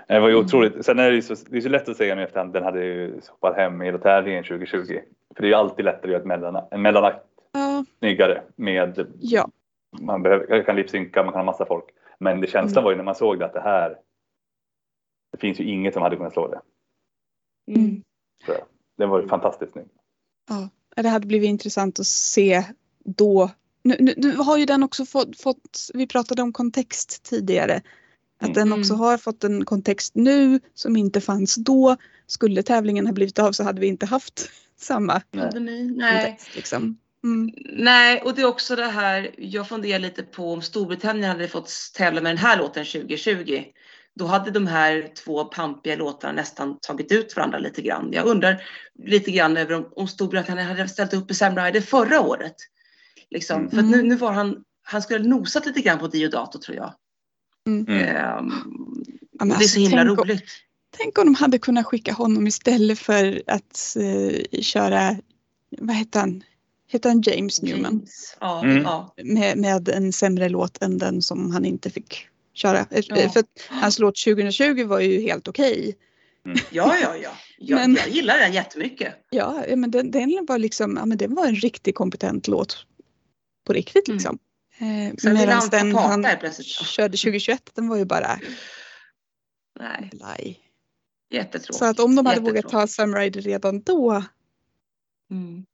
Det 0.09 0.21
var 0.21 0.29
ju 0.29 0.35
Mm. 0.35 0.47
otroligt. 0.47 0.85
Sen 0.87 0.99
är 0.99 1.11
det 1.11 1.17
ju 1.17 1.23
så, 1.23 1.35
det 1.51 1.57
är 1.57 1.61
så 1.61 1.69
lätt 1.69 1.89
att 1.89 1.97
säga 1.97 2.15
nu 2.15 2.23
efterhand, 2.23 2.53
den 2.53 2.63
hade 2.65 2.85
ju 2.85 3.21
hoppat 3.29 3.57
hem 3.57 3.83
i 3.83 3.99
tävlingen 3.99 4.45
2020. 4.45 4.99
För 5.35 5.43
det 5.43 5.47
är 5.47 5.49
ju 5.49 5.55
alltid 5.55 5.85
lättare 5.85 6.03
att 6.05 6.11
göra 6.11 6.21
ett 6.21 6.27
mellan, 6.27 6.65
en 6.71 6.83
mellanakt 6.83 7.19
Ja, 7.53 7.85
snyggare 7.99 8.43
med, 8.57 9.07
ja. 9.21 9.49
Man 10.01 10.23
behöver, 10.23 10.63
kan 10.65 10.77
lipsynka, 10.77 11.23
man 11.23 11.33
kan 11.33 11.41
ha 11.41 11.45
massa 11.53 11.67
folk. 11.67 11.85
Men 12.19 12.41
det 12.41 12.47
känslan 12.47 12.73
Mm. 12.73 12.85
var 12.85 12.91
ju 12.91 12.97
när 12.97 13.05
man 13.05 13.15
såg 13.15 13.39
det 13.39 13.45
att 13.47 13.53
det 13.53 13.61
här, 13.61 13.99
det 15.33 15.39
finns 15.39 15.61
ju 15.61 15.65
inget 15.65 15.95
som 15.95 16.03
hade 16.03 16.17
kunnat 16.17 16.33
slå 16.33 16.49
det. 16.49 16.61
Mm. 17.73 18.03
Den 18.99 19.09
var 19.09 19.23
ju 19.23 19.29
fantastiskt 19.29 19.73
snygg. 19.73 19.87
ja. 20.49 20.69
Det 21.03 21.09
hade 21.09 21.27
blivit 21.27 21.49
intressant 21.49 22.01
att 22.01 22.07
se 22.07 22.65
då. 23.05 23.51
Nu, 23.83 23.97
nu, 24.01 24.15
nu 24.17 24.37
har 24.37 24.59
ju 24.59 24.65
den 24.67 24.83
också 24.83 25.05
fått, 25.07 25.41
fått, 25.41 25.91
vi 25.95 26.07
pratade 26.07 26.43
om 26.43 26.53
kontext 26.53 27.23
tidigare. 27.23 27.83
Att 28.39 28.43
Mm. 28.49 28.53
den 28.55 28.73
också 28.81 28.93
Mm. 28.93 29.01
har 29.05 29.19
fått 29.19 29.45
en 29.45 29.65
kontext 29.65 30.15
nu 30.15 30.61
som 30.75 30.97
inte 30.97 31.21
fanns 31.21 31.55
då. 31.55 31.97
Skulle 32.27 32.63
tävlingen 32.63 33.07
ha 33.07 33.13
blivit 33.13 33.39
av 33.39 33.53
så 33.53 33.65
hade 33.65 33.81
vi 33.81 33.87
inte 33.87 34.07
haft 34.07 34.51
samma? 34.77 35.23
Nej. 35.33 35.53
kontext. 35.53 36.57
Liksom. 36.57 36.99
Mm. 37.27 37.51
Nej, 37.85 38.23
och 38.23 38.35
det 38.35 38.43
är 38.43 38.47
också 38.47 38.77
det 38.77 38.87
här, 38.87 39.31
jag 39.39 39.69
funderar 39.69 39.99
lite 39.99 40.23
på 40.23 40.53
om 40.53 40.63
Storbritannien 40.63 41.31
hade 41.31 41.49
fått 41.49 41.71
tävla 41.95 42.21
med 42.21 42.31
den 42.31 42.39
här 42.39 42.59
låten 42.59 42.85
2020. 42.85 43.65
Då 44.15 44.27
hade 44.27 44.51
de 44.51 44.67
här 44.67 45.11
två 45.25 45.45
pampiga 45.45 45.97
låtarna 45.97 46.33
nästan 46.33 46.79
tagit 46.81 47.13
ut 47.13 47.37
varandra 47.37 47.59
lite 47.59 47.83
grann. 47.83 48.09
Jag 48.13 48.27
undrar 48.27 48.63
lite 49.05 49.31
grann 49.31 49.57
över 49.57 49.75
om, 49.75 49.89
om 49.97 50.09
Storbritannien 50.09 50.67
hade 50.67 50.89
ställt 50.89 51.15
upp 51.15 51.31
i 51.31 51.35
Sam 51.35 51.57
Ryder 51.57 51.81
förra 51.81 52.21
året. 52.21 52.55
Liksom. 53.31 53.59
Mm. 53.61 53.71
För 53.71 53.79
att 53.79 53.85
nu, 53.85 54.03
nu 54.03 54.15
var 54.17 54.33
han, 54.33 54.57
han 54.83 55.03
skulle 55.03 55.19
ha 55.21 55.27
nosat 55.29 55.67
lite 55.67 55.81
grann 55.81 55.99
på 55.99 56.07
Diodato 56.09 56.59
tror 56.59 56.77
jag. 56.77 56.95
Mm. 57.67 57.87
Ehm, 57.89 58.53
Ja, 59.39 59.45
det 59.45 59.51
är 59.51 59.55
alltså, 59.55 59.69
så 59.69 59.81
himla 59.81 59.97
tänk, 59.97 60.11
om- 60.11 60.17
roligt. 60.25 60.45
tänk 60.97 61.19
om 61.19 61.25
de 61.25 61.35
hade 61.35 61.59
kunnat 61.59 61.87
skicka 61.87 62.13
honom 62.13 62.47
istället 62.47 62.99
för 62.99 63.43
att 63.47 63.97
eh, 64.01 64.61
köra, 64.61 65.17
vad 65.79 65.97
heter 65.97 66.21
han? 66.21 66.43
Heter 66.89 67.09
han 67.09 67.21
James 67.23 67.63
Newman? 67.63 67.93
James. 67.93 68.37
Ja, 68.41 68.63
Mm. 68.65 68.83
ja. 68.83 69.15
med, 69.25 69.59
med 69.59 69.89
en 69.89 70.13
sämre 70.13 70.49
låt 70.49 70.83
än 70.83 70.99
den 70.99 71.23
som 71.23 71.51
han 71.51 71.65
inte 71.65 71.91
fick 71.91 72.29
köra. 72.55 72.79
Eh, 72.91 73.05
Ja. 73.09 73.29
För 73.31 73.41
att 73.41 73.47
hans 73.69 73.99
låt 73.99 74.17
2020 74.25 74.85
var 74.85 75.01
ju 75.01 75.21
helt 75.21 75.49
okej. 75.49 75.97
ja, 76.71 76.97
ja, 77.03 77.17
ja. 77.17 77.31
Jag, 77.59 77.77
Men- 77.77 77.95
jag 77.95 78.09
gillar 78.09 78.39
den 78.39 78.53
jättemycket. 78.53 79.15
Ja, 79.31 79.65
eh, 79.65 79.77
men 79.77 79.91
den, 79.91 80.11
den 80.11 80.45
var 80.49 80.59
liksom, 80.59 80.97
ja 80.97 81.07
men 81.07 81.19
den 81.19 81.35
var 81.35 81.47
en 81.47 81.55
riktigt 81.57 81.95
kompetent 81.95 82.49
låt. 82.49 82.87
På 83.67 83.73
riktigt 83.73 84.09
Mm. 84.09 84.17
liksom. 84.17 84.39
Eh, 84.79 84.87
Sen 85.19 85.31
ville 85.31 85.35
Medan 85.47 85.55
han 85.61 85.69
den 85.71 85.95
han 85.95 86.27
plötsligt. 86.41 86.67
körde 86.67 87.17
2021, 87.17 87.71
den 87.75 87.89
var 87.89 87.97
ju 87.97 88.05
bara 88.05 88.41
Nej, 89.81 90.11
blaj. 90.13 90.61
jättetråkigt. 91.31 91.75
Så 91.79 91.85
att 91.85 92.01
om 92.01 92.15
de 92.17 92.27
hade 92.27 92.41
vågat 92.41 92.69
ta 92.69 92.87
Sam 92.87 93.15
Ryder 93.15 93.41
redan 93.41 93.81
då. 93.83 94.25
Mm. 95.31 95.65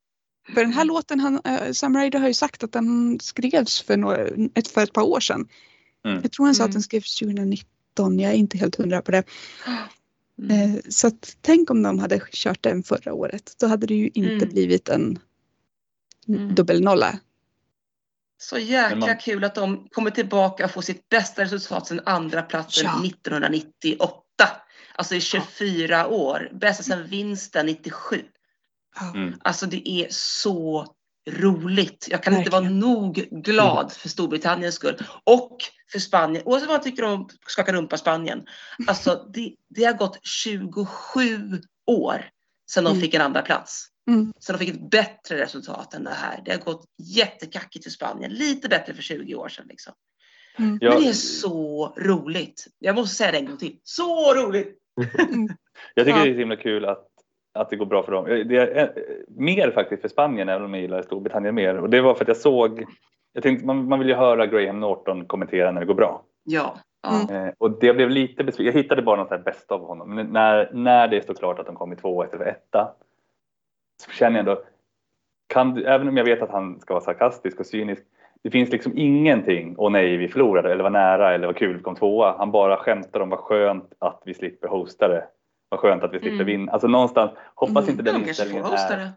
För 0.53 0.61
den 0.61 0.73
här 0.73 0.85
låten, 0.85 1.19
han, 1.19 1.41
eh, 1.45 1.71
Sam 1.71 1.97
Ryder 1.97 2.19
har 2.19 2.27
ju 2.27 2.33
sagt 2.33 2.63
att 2.63 2.71
den 2.71 3.19
skrevs 3.19 3.81
för, 3.81 3.97
några, 3.97 4.27
ett, 4.55 4.67
för 4.67 4.83
ett 4.83 4.93
par 4.93 5.01
år 5.03 5.19
sedan. 5.19 5.47
Mm. 6.05 6.19
Jag 6.23 6.31
tror 6.31 6.45
han 6.45 6.55
sa 6.55 6.63
att 6.63 6.67
Mm. 6.67 6.73
den 6.73 6.81
skrevs 6.83 7.15
2019, 7.19 8.19
jag 8.19 8.31
är 8.31 8.35
inte 8.35 8.57
helt 8.57 8.75
hundra 8.75 9.01
på 9.01 9.11
det. 9.11 9.23
Mm. 10.39 10.75
Eh, 10.75 10.79
Så 10.89 11.07
att, 11.07 11.37
tänk 11.41 11.69
om 11.69 11.83
de 11.83 11.99
hade 11.99 12.21
kört 12.31 12.63
den 12.63 12.83
förra 12.83 13.13
året. 13.13 13.53
Då 13.59 13.67
hade 13.67 13.87
det 13.87 13.95
ju 13.95 14.09
inte 14.13 14.33
Mm. 14.45 14.49
blivit 14.49 14.89
en 14.89 15.19
Mm. 16.27 16.55
dubbelnolla. 16.55 17.19
Så 18.37 18.57
jäkla 18.57 19.15
kul 19.15 19.43
att 19.43 19.55
de 19.55 19.87
kommer 19.91 20.11
tillbaka 20.11 20.65
och 20.65 20.71
får 20.71 20.81
sitt 20.81 21.09
bästa 21.09 21.41
resultat 21.43 21.87
sen 21.87 22.01
andra 22.05 22.41
platsen 22.41 22.85
Ja. 22.85 23.01
1998. 23.03 24.19
Alltså 24.95 25.15
i 25.15 25.21
24 25.21 26.07
år. 26.07 26.49
Bästa 26.53 26.83
sen 26.83 27.07
vinsten 27.07 27.65
97. 27.65 28.21
Mm. 29.15 29.33
Alltså 29.43 29.65
det 29.65 29.89
är 29.89 30.07
så 30.09 30.87
roligt. 31.29 32.07
Jag 32.11 32.23
kan 32.23 32.37
inte 32.37 32.49
vara 32.49 32.61
Verkligen. 32.61 32.79
nog 32.79 33.13
glad 33.31 33.91
för 33.93 34.09
Storbritanniens 34.09 34.75
skull. 34.75 34.97
Och 35.23 35.57
för 35.91 35.99
Spanien. 35.99 36.43
Oavsett 36.45 36.67
vad 36.69 36.77
man 36.77 36.83
tycker 36.83 37.03
om 37.03 37.29
skaka 37.47 37.73
rumpa 37.73 37.97
Spanien. 37.97 38.45
Alltså 38.87 39.29
det, 39.33 39.55
det 39.69 39.83
har 39.83 39.93
gått 39.93 40.19
27 40.23 41.61
år 41.87 42.25
sedan 42.71 42.83
de 42.83 42.89
Mm. 42.89 43.01
fick 43.01 43.13
en 43.13 43.21
andra 43.21 43.41
plats. 43.41 43.87
Mm. 44.07 44.33
Så 44.39 44.51
de 44.53 44.57
fick 44.59 44.69
ett 44.69 44.89
bättre 44.91 45.37
resultat 45.41 45.93
än 45.93 46.03
det 46.03 46.09
här. 46.13 46.41
Det 46.45 46.51
har 46.51 46.59
gått 46.59 46.85
jättekackigt 46.97 47.83
för 47.85 47.91
Spanien. 47.91 48.31
Lite 48.31 48.69
bättre 48.69 48.93
för 48.93 49.01
20 49.01 49.35
år 49.35 49.49
sedan. 49.49 49.65
Liksom. 49.69 49.93
Mm. 50.59 50.77
Men 50.81 51.01
det 51.01 51.09
är 51.09 51.13
så 51.13 51.93
roligt. 51.97 52.67
Jag 52.79 52.95
måste 52.95 53.15
säga 53.15 53.31
det 53.31 53.37
en 53.37 53.45
gång 53.45 53.57
till. 53.57 53.77
Så 53.83 54.33
roligt! 54.33 54.77
jag 55.95 56.05
tycker 56.05 56.19
Ja. 56.19 56.23
det 56.25 56.29
är 56.29 56.33
så 56.33 56.39
himla 56.39 56.55
kul 56.55 56.85
att, 56.85 57.07
att 57.53 57.69
det 57.69 57.75
går 57.75 57.85
bra 57.85 58.03
för 58.03 58.11
dem. 58.11 58.25
Det 58.25 58.57
är 58.57 58.83
eh, 58.83 59.03
mer 59.27 59.71
faktiskt 59.71 60.01
för 60.01 60.09
Spanien 60.09 60.49
även 60.49 60.65
om 60.65 60.73
jag 60.73 60.81
gillar 60.81 61.01
Storbritannien 61.01 61.55
mer. 61.55 61.77
Och 61.77 61.89
det 61.89 62.01
var 62.01 62.13
för 62.13 62.23
att 62.23 62.27
jag 62.27 62.37
såg, 62.37 62.83
jag 63.33 63.43
tänkte 63.43 63.65
man, 63.65 63.87
man 63.87 63.99
vill 63.99 64.07
ju 64.07 64.15
höra 64.15 64.45
Graham 64.45 64.79
Norton 64.79 65.25
kommentera 65.25 65.71
när 65.71 65.81
det 65.81 65.87
går 65.87 65.93
bra. 65.93 66.23
Ja. 66.43 66.77
Mm. 67.07 67.47
Eh, 67.47 67.53
och 67.57 67.79
det 67.79 67.93
blev 67.93 68.09
lite 68.09 68.43
besviken. 68.43 68.73
Jag 68.73 68.83
hittade 68.83 69.01
bara 69.01 69.15
något 69.15 69.27
så 69.27 69.35
här 69.35 69.41
bäst 69.41 69.71
av 69.71 69.87
honom. 69.87 70.15
Men 70.15 70.27
när, 70.27 70.69
när 70.73 71.07
det 71.07 71.23
står 71.23 71.33
klart 71.33 71.59
att 71.59 71.65
de 71.65 71.75
kommer 71.75 71.95
två 71.95 72.23
istället 72.23 72.45
för 72.45 72.51
etta. 72.51 72.91
Så 74.03 74.11
känner 74.11 74.39
jag 74.39 74.49
ändå. 74.49 74.63
Kan 75.47 75.73
du, 75.73 75.85
även 75.85 76.07
om 76.07 76.17
jag 76.17 76.25
vet 76.25 76.41
att 76.41 76.51
han 76.51 76.79
ska 76.79 76.93
vara 76.93 77.03
sarkastisk 77.03 77.59
och 77.59 77.65
cynisk. 77.65 78.03
Det 78.43 78.51
finns 78.51 78.69
liksom 78.69 78.97
ingenting. 78.97 79.75
Och 79.75 79.91
nej, 79.91 80.17
vi 80.17 80.27
förlorade 80.27 80.71
eller 80.71 80.83
var 80.83 80.89
nära 80.89 81.33
eller 81.33 81.47
var 81.47 81.53
kul 81.53 81.77
vi 81.77 81.83
kom 81.83 81.95
tvåa. 81.95 82.35
Han 82.37 82.51
bara 82.51 82.77
skämtar 82.77 83.19
om 83.19 83.29
vad 83.29 83.39
skönt 83.39 83.93
att 83.99 84.21
vi 84.25 84.33
slipper 84.33 84.67
hosta 84.67 85.07
det. 85.07 85.27
Vad 85.73 85.79
skönt 85.79 86.03
att 86.03 86.13
vi 86.13 86.19
slipper 86.19 86.33
Mm. 86.35 86.45
vinna. 86.45 86.71
Alltså 86.71 86.87
någonstans 86.87 87.31
hoppas 87.55 87.83
Mm. 87.83 87.89
inte 87.89 88.03
den 88.03 88.13
de 88.13 88.19
får 88.19 88.27
inställningen 88.29 88.65
är. 88.65 88.97
det. 88.97 89.11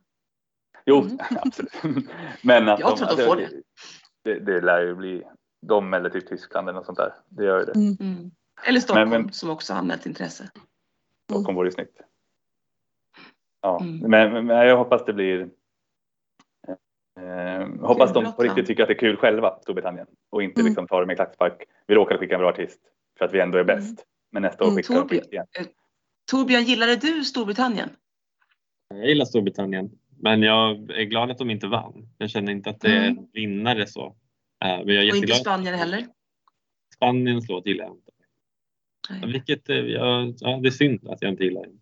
Jo, 0.87 1.01
Mm. 1.03 1.19
absolut. 1.43 2.07
Men 2.43 2.69
att 2.69 2.81
Jag 2.81 2.97
tror 2.97 3.09
att 3.11 3.17
de 3.17 3.23
får 3.25 3.37
det. 3.37 3.51
Det, 4.25 4.39
det 4.39 4.61
lär 4.61 4.81
ju 4.83 4.95
bli 4.95 5.23
de 5.67 5.95
eller 5.95 6.11
typ 6.11 6.29
Tyskland 6.29 6.69
eller 6.69 6.77
något 6.79 6.87
sånt 6.87 6.99
där. 6.99 7.13
Det 7.29 7.45
gör 7.45 7.59
ju 7.59 7.65
det. 7.65 7.73
Mm. 8.05 8.31
Eller 8.69 8.81
Stockholm 8.81 9.11
Men- 9.11 9.23
men- 9.23 9.33
som 9.33 9.51
också 9.51 9.73
har 9.73 9.81
anmält 9.81 10.07
intresse. 10.07 10.51
Stockholm 11.31 11.57
vore 11.57 11.67
ju 11.69 11.73
snyggt. 11.73 12.01
Ja, 13.61 13.81
Mm. 13.81 13.99
men, 14.11 14.33
men, 14.33 14.47
men 14.47 14.57
jag 14.67 14.77
hoppas 14.77 15.05
det 15.05 15.13
blir. 15.13 15.49
Eh, 17.21 17.69
hoppas 17.81 18.13
de 18.13 18.33
på 18.33 18.43
riktigt 18.43 18.67
tycker 18.67 18.83
att 18.83 18.89
det 18.89 18.95
är 18.95 18.99
kul 18.99 19.17
själva, 19.17 19.59
Storbritannien. 19.63 20.07
Och 20.31 20.43
inte 20.43 20.61
Mm. 20.61 20.69
liksom 20.71 20.87
tar 20.87 21.01
det 21.01 21.07
med 21.07 21.17
klackspark. 21.17 21.65
Vi 21.87 21.95
råkade 21.95 22.19
skicka 22.21 22.35
en 22.35 22.41
bra 22.41 22.49
artist 22.51 22.81
för 23.19 23.25
att 23.25 23.33
vi 23.33 23.41
ändå 23.41 23.59
är 23.59 23.63
Mm. 23.63 23.77
bäst. 23.77 24.05
Men 24.33 24.43
nästa 24.43 24.65
år 24.65 24.69
Mm, 24.69 24.77
skickar 24.83 25.05
de 25.09 25.15
igen. 25.15 25.47
Torbjörn, 26.31 26.65
gillade 26.65 26.97
du 26.97 27.25
Storbritannien? 27.25 27.89
Jag 28.89 29.09
gillar 29.09 29.25
Storbritannien. 29.25 29.91
Men 30.21 30.43
jag 30.43 30.91
är 30.91 31.05
glad 31.05 31.31
att 31.31 31.39
de 31.39 31.51
inte 31.51 31.67
vann. 31.67 32.09
Jag 32.19 32.31
känner 32.31 32.53
inte 32.53 32.71
att 32.71 32.81
det 32.81 32.89
är 32.89 33.09
Mm. 33.09 33.27
vinnare 33.33 33.87
så. 33.87 34.07
Eh, 34.65 34.69
Men 34.85 34.95
jag 34.95 35.05
är 35.05 35.11
Och 35.11 35.17
inte. 35.17 35.35
Spanien 35.35 35.75
heller. 35.75 36.07
Spaniens 36.95 37.49
låt 37.49 37.67
gillar 37.67 37.85
jag 37.85 37.95
inte. 37.95 38.11
Nej. 39.11 39.33
Vilket, 39.33 39.69
eh, 39.69 39.77
jag, 39.77 40.35
ja, 40.41 40.59
det 40.63 40.69
är 40.69 40.71
synd 40.71 41.09
att 41.09 41.23
jag 41.23 41.31
inte 41.33 41.45
gillar 41.45 41.63
den. 41.63 41.79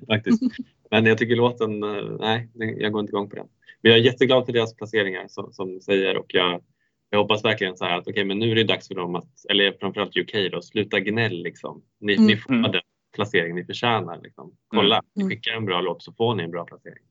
Faktiskt. 0.06 0.42
Men 0.90 1.06
jag 1.06 1.18
tycker 1.18 1.36
låten, 1.36 1.82
eh, 1.82 2.04
nej, 2.20 2.48
jag 2.54 2.92
går 2.92 3.00
inte 3.00 3.10
igång 3.10 3.30
på 3.30 3.36
den. 3.36 3.46
Men 3.80 3.92
jag 3.92 4.00
är 4.00 4.04
jätteglad 4.04 4.46
för 4.46 4.52
deras 4.52 4.76
placeringar 4.76 5.24
som, 5.28 5.52
som 5.52 5.80
säger 5.80 6.16
och 6.16 6.34
jag, 6.34 6.62
jag 7.10 7.18
hoppas 7.18 7.44
verkligen 7.44 7.76
så 7.76 7.84
här 7.84 7.98
att 7.98 8.08
okej, 8.08 8.24
men 8.24 8.38
nu 8.38 8.50
är 8.50 8.54
det 8.54 8.64
dags 8.64 8.88
för 8.88 8.94
dem 8.94 9.14
att, 9.14 9.44
eller 9.50 9.72
framförallt 9.80 10.16
UK 10.16 10.32
då, 10.52 10.62
sluta 10.62 11.00
gnäll 11.00 11.42
liksom. 11.42 11.82
Ni, 12.00 12.14
Mm. 12.14 12.26
ni 12.26 12.36
får 12.36 12.52
den 12.52 12.82
placering 13.14 13.54
ni 13.54 13.64
förtjänar. 13.64 14.20
Liksom. 14.22 14.56
Kolla, 14.68 14.96
Mm. 14.96 15.28
ni 15.28 15.34
skickar 15.36 15.52
en 15.52 15.64
bra 15.64 15.80
låt 15.80 16.02
så 16.02 16.12
får 16.12 16.34
ni 16.34 16.42
en 16.42 16.50
bra 16.50 16.64
placering. 16.64 17.02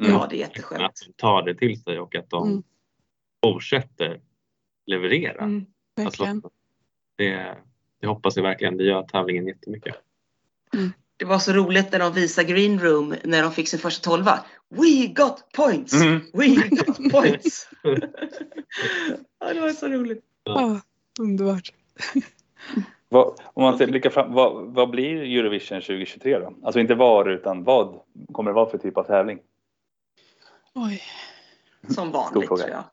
Mm. 0.00 0.12
Ja, 0.12 0.26
det 0.30 0.36
är 0.42 0.44
Att 0.44 0.50
jätteskönt. 0.50 1.00
de 1.06 1.12
tar 1.12 1.42
det 1.42 1.54
till 1.54 1.82
sig 1.82 1.98
och 2.00 2.14
att 2.16 2.30
de 2.30 2.48
Mm. 2.50 2.62
fortsätter 3.44 4.20
leverera. 4.86 5.42
Mm. 5.44 5.66
Verkligen. 5.96 6.36
Alltså, 6.36 6.50
det, 7.16 7.56
det 8.00 8.06
hoppas 8.06 8.36
jag 8.36 8.42
verkligen. 8.42 8.76
Det 8.76 8.84
gör 8.84 9.02
tävlingen 9.02 9.46
jättemycket. 9.46 9.94
Det 11.16 11.24
var 11.24 11.38
så 11.38 11.52
roligt 11.52 11.92
när 11.92 11.98
de 11.98 12.12
visade 12.12 12.48
Green 12.52 12.78
Room 12.80 13.14
när 13.24 13.42
de 13.42 13.52
fick 13.52 13.68
sin 13.68 13.78
första 13.78 14.10
tolva. 14.10 14.44
We 14.68 15.06
got 15.06 15.52
points! 15.56 15.92
Mm. 15.94 16.20
We 16.32 16.46
got 16.46 16.96
points! 17.12 17.68
ja, 19.40 19.52
det 19.54 19.60
var 19.60 19.70
så 19.70 19.88
roligt. 19.88 20.24
Ja, 20.44 20.80
underbart. 21.20 21.72
Vad, 23.14 23.40
om 23.54 23.62
man 23.62 23.78
ser, 23.78 23.86
blickar 23.86 24.10
fram, 24.10 24.32
vad, 24.32 24.74
vad 24.74 24.90
blir 24.90 25.38
Eurovision 25.38 25.80
2023 25.80 26.38
då? 26.38 26.54
Alltså 26.62 26.80
inte 26.80 26.94
var 26.94 27.30
utan 27.30 27.64
vad 27.64 28.00
kommer 28.32 28.50
det 28.50 28.54
vara 28.54 28.70
för 28.70 28.78
typ 28.78 28.96
av 28.96 29.04
tävling? 29.04 29.38
Oj. 30.74 31.02
Som 31.94 32.10
vanligt 32.10 32.48
tror 32.48 32.60
jag. 32.60 32.68
Det 32.68 32.84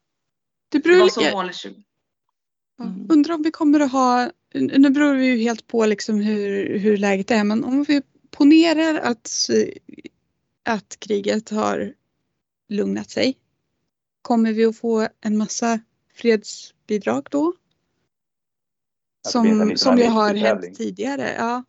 Det 0.69 0.79
beror 0.83 0.97
var 0.97 1.03
lite, 1.03 1.13
som 1.13 1.33
vanligt. 1.33 1.55
20 1.55 1.83
Ja, 2.77 2.83
Mm. 2.85 3.07
Undrar 3.09 3.35
om 3.35 3.43
vi 3.43 3.51
kommer 3.51 3.79
att 3.79 3.91
ha, 3.91 4.31
nu 4.53 4.89
beror 4.89 5.15
det 5.15 5.25
ju 5.25 5.37
helt 5.37 5.67
på 5.67 5.85
liksom 5.85 6.21
hur, 6.21 6.79
hur 6.79 6.97
läget 6.97 7.31
är, 7.31 7.43
men 7.43 7.63
om 7.63 7.83
vi 7.83 8.01
ponerar 8.31 8.99
att, 8.99 9.29
att 10.63 10.99
kriget 10.99 11.49
har 11.49 11.93
lugnat 12.69 13.09
sig. 13.09 13.37
Kommer 14.21 14.53
vi 14.53 14.65
att 14.65 14.77
få 14.77 15.07
en 15.21 15.37
massa 15.37 15.79
fredsbidrag 16.13 17.27
då? 17.31 17.47
Att 17.47 17.53
det 17.53 17.57
blir 19.07 19.10
en 19.10 19.10
Som, 19.27 19.77
som 19.77 19.97
ju 19.97 20.05
har 20.05 20.33
hänt 20.33 20.77
tidigare. 20.77 21.35
Ja. 21.37 21.63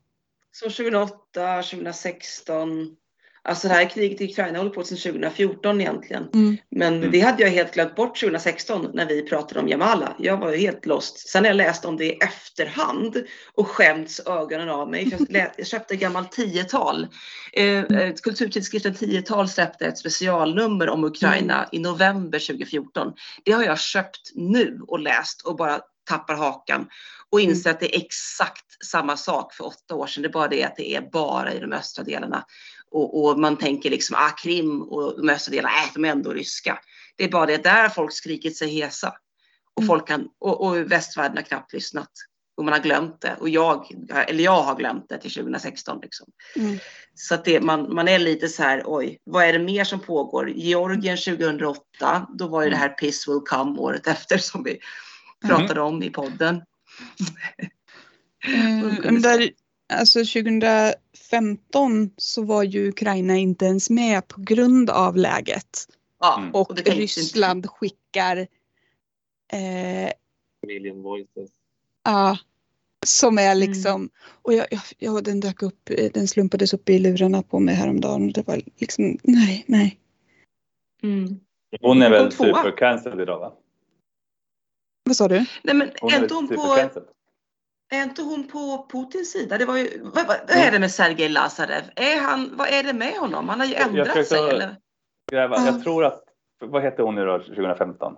Som 0.52 0.70
2008, 0.70 1.62
2016. 1.62 2.96
Alltså 3.44 3.68
det 3.68 3.74
här 3.74 3.90
kriget 3.90 4.20
i 4.20 4.30
Ukraina 4.30 4.58
håller 4.58 4.70
på 4.70 4.84
sedan 4.84 4.98
2014 4.98 5.80
egentligen. 5.80 6.28
Mm. 6.34 6.56
Men 6.70 6.94
Mm. 6.96 7.10
det 7.10 7.20
hade 7.20 7.42
jag 7.42 7.50
helt 7.50 7.74
glömt 7.74 7.96
bort 7.96 8.20
2016 8.20 8.90
när 8.94 9.06
vi 9.06 9.22
pratade 9.22 9.60
om 9.60 9.68
Jamala. 9.68 10.16
Jag 10.18 10.36
var 10.36 10.50
ju 10.50 10.56
helt 10.56 10.86
lost. 10.86 11.28
Sen 11.28 11.44
har 11.44 11.48
jag 11.48 11.56
läst 11.56 11.84
om 11.84 11.96
det 11.96 12.04
i 12.04 12.12
efterhand 12.12 13.16
och 13.54 13.68
skämts 13.68 14.20
ögonen 14.26 14.68
av 14.68 14.90
mig. 14.90 15.16
Jag, 15.28 15.66
köpte 15.66 15.94
ett 15.94 16.00
gammalt 16.00 16.32
tiotal. 16.32 17.06
Eh, 17.52 17.78
eh, 17.78 18.14
Kulturtidskriften 18.14 18.94
Tiotal 18.94 19.48
släppte 19.48 19.86
ett 19.86 19.98
specialnummer 19.98 20.88
om 20.88 21.04
Ukraina 21.04 21.68
i 21.72 21.78
november 21.78 22.38
2014. 22.38 23.12
Det 23.44 23.52
har 23.52 23.62
jag 23.62 23.78
köpt 23.80 24.30
nu 24.34 24.80
och 24.88 25.00
läst 25.00 25.46
och 25.46 25.56
bara 25.56 25.80
tappar 26.08 26.34
hakan 26.34 26.86
och 27.32 27.40
inser 27.40 27.70
att 27.70 27.80
det 27.80 27.96
är 27.96 28.00
exakt 28.00 28.84
samma 28.84 29.16
sak 29.16 29.54
för 29.54 29.66
åtta 29.66 29.94
år 29.94 30.06
sedan. 30.06 30.22
Det 30.22 30.28
är 30.28 30.32
bara 30.32 30.48
det 30.48 30.64
att 30.64 30.76
det 30.76 30.94
är 30.94 31.00
bara 31.00 31.52
i 31.52 31.58
de 31.58 31.72
östra 31.72 32.04
delarna. 32.04 32.44
Och, 32.90 33.24
och 33.24 33.38
man 33.38 33.56
tänker 33.56 33.90
liksom, 33.90 34.16
ah, 34.18 34.30
Krim 34.30 34.82
och 34.82 35.16
de 35.16 35.32
östra 35.32 35.52
delarna, 35.52 35.74
äh, 35.74 35.90
de 35.94 36.04
är 36.04 36.08
ändå 36.08 36.32
ryska. 36.32 36.78
Det 37.16 37.24
är 37.24 37.28
bara 37.28 37.46
det, 37.46 37.62
där 37.62 37.88
folk 37.88 38.12
skrikit 38.12 38.56
sig 38.56 38.68
hesa. 38.68 39.12
Och, 39.74 39.82
Mm. 39.82 39.88
folk 39.88 40.08
kan, 40.08 40.28
och, 40.40 40.66
och 40.66 40.92
västvärlden 40.92 41.36
har 41.36 41.44
knappt 41.44 41.72
lyssnat. 41.72 42.10
Och 42.56 42.64
man 42.64 42.72
har 42.72 42.80
glömt 42.80 43.20
det. 43.20 43.36
Och 43.40 43.48
jag, 43.48 43.86
eller 44.28 44.44
jag 44.44 44.62
har 44.62 44.76
glömt 44.76 45.08
det 45.08 45.18
till 45.18 45.34
2016. 45.34 45.98
Liksom. 46.02 46.26
Mm. 46.56 46.78
Så 47.14 47.34
att 47.34 47.44
det, 47.44 47.60
man, 47.60 47.94
man 47.94 48.08
är 48.08 48.18
lite 48.18 48.48
så 48.48 48.62
här, 48.62 48.82
oj, 48.86 49.18
vad 49.24 49.44
är 49.44 49.52
det 49.52 49.58
mer 49.58 49.84
som 49.84 50.00
pågår? 50.00 50.50
Georgien 50.50 51.16
2008, 51.16 52.26
då 52.34 52.48
var 52.48 52.62
ju 52.62 52.70
det 52.70 52.76
här 52.76 52.88
Piss 52.88 53.28
will 53.28 53.40
come 53.40 53.78
året 53.78 54.06
efter 54.06 54.38
som 54.38 54.62
vi 54.64 54.78
pratade 55.48 55.80
om 55.80 56.02
i 56.02 56.10
podden. 56.10 56.62
Eh, 58.44 59.12
där, 59.12 59.50
alltså 59.92 60.18
2015 60.18 62.10
så 62.16 62.42
var 62.42 62.62
ju 62.62 62.88
Ukraina 62.88 63.36
inte 63.36 63.64
ens 63.64 63.90
med 63.90 64.28
på 64.28 64.40
grund 64.40 64.90
av 64.90 65.16
läget. 65.16 65.88
Ja, 66.20 66.38
Mm. 66.38 66.54
Och, 66.54 66.74
det 66.74 66.82
tänkte 66.82 67.02
Ryssland 67.02 67.66
skickar 67.70 68.36
eh, 69.52 70.12
Million 70.66 71.02
voices. 71.02 71.50
Ja, 72.04 72.38
som 73.06 73.38
är 73.38 73.52
Mm. 73.56 73.58
liksom, 73.58 74.10
och 74.42 74.54
jag, 74.54 74.66
jag, 74.70 74.80
ja, 74.98 75.20
den 75.20 75.40
dök 75.40 75.62
upp, 75.62 75.90
den 76.14 76.28
slumpades 76.28 76.74
upp 76.74 76.88
i 76.88 76.98
lurarna 76.98 77.42
på 77.42 77.58
mig 77.58 77.74
häromdagen 77.74 78.26
och 78.26 78.32
det 78.32 78.46
var 78.46 78.60
liksom, 78.76 79.18
nej, 79.22 79.64
nej. 79.66 79.98
Mm. 81.02 81.40
Hon 81.80 82.02
är 82.02 82.10
väl 82.10 82.32
supercancelled 82.32 83.20
idag 83.20 83.38
va? 83.38 83.52
Vad 85.04 85.16
sa 85.16 85.28
du? 85.28 85.44
Nej 85.62 85.74
men 85.74 85.90
Hon 86.00 86.12
är 86.12 86.22
inte 86.22 86.34
hon 86.34 86.48
på, 86.48 86.76
är 87.90 88.02
inte 88.02 88.22
hon 88.22 88.48
på 88.48 88.86
Putins 88.92 89.32
sida? 89.32 89.58
Det 89.58 89.64
var 89.64 89.76
ju, 89.76 90.00
vad, 90.02 90.26
vad, 90.26 90.36
vad 90.48 90.56
är 90.56 90.70
det 90.72 90.78
med 90.78 90.90
Sergej 90.90 91.28
Lazarev? 91.28 91.82
Är 91.96 92.20
han, 92.20 92.50
vad 92.56 92.68
är 92.68 92.82
det 92.82 92.92
med 92.92 93.12
honom? 93.12 93.48
Han 93.48 93.60
har 93.60 93.66
ju 93.66 93.72
Jag- 93.72 93.80
jag 93.80 93.88
ändrat 93.88 94.06
försökte- 94.08 94.34
sig 94.34 94.48
eller? 94.50 94.76
Gräva. 95.32 95.56
Ja. 95.58 95.66
Jag 95.66 95.82
tror 95.82 96.04
att, 96.04 96.22
vad 96.60 96.82
hette 96.82 97.02
hon 97.02 97.14
nu 97.14 97.24
då 97.24 97.38
2015? 97.38 98.16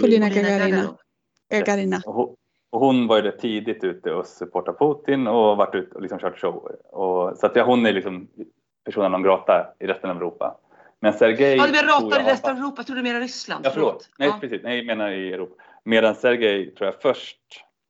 Polina 0.00 0.28
Gagarina. 0.28 0.96
Gagarina. 1.50 2.02
Och 2.06 2.14
hon, 2.14 2.36
och 2.70 2.80
hon 2.80 3.06
var 3.06 3.22
ju 3.22 3.30
tidigt 3.32 3.84
ute 3.84 4.12
och 4.12 4.26
supportade 4.26 4.78
Putin 4.78 5.26
och 5.26 5.56
varit 5.56 5.74
ute 5.74 5.94
och 5.94 6.02
liksom 6.02 6.18
kört 6.18 6.38
shower. 6.38 6.94
Och, 6.96 7.38
så 7.38 7.46
att 7.46 7.56
ja, 7.56 7.64
hon 7.64 7.86
är 7.86 7.92
liksom 7.92 8.28
personen 8.84 9.12
non 9.12 9.22
grata 9.22 9.66
i 9.80 9.86
resten 9.86 10.10
av 10.10 10.16
Europa. 10.16 10.56
Men 11.00 11.12
Sergej... 11.12 11.56
Ja, 11.56 11.66
du 11.66 11.72
menar 11.72 11.88
ratar 11.88 12.20
i 12.20 12.22
jag 12.22 12.32
resten 12.32 12.50
av 12.50 12.56
Europa? 12.56 12.74
Jag 12.76 12.86
trodde 12.86 13.00
du 13.00 13.02
menade 13.02 13.24
Ryssland. 13.24 13.66
Ja, 13.66 13.70
förlåt. 13.74 14.08
Nej, 14.18 14.28
Ja. 14.28 14.38
precis. 14.40 14.60
Nej, 14.62 14.76
jag 14.76 14.86
menar 14.86 15.10
i 15.10 15.32
Europa. 15.32 15.62
Medan 15.88 16.14
Sergej 16.14 16.74
tror 16.74 16.86
jag 16.86 17.00
först 17.02 17.40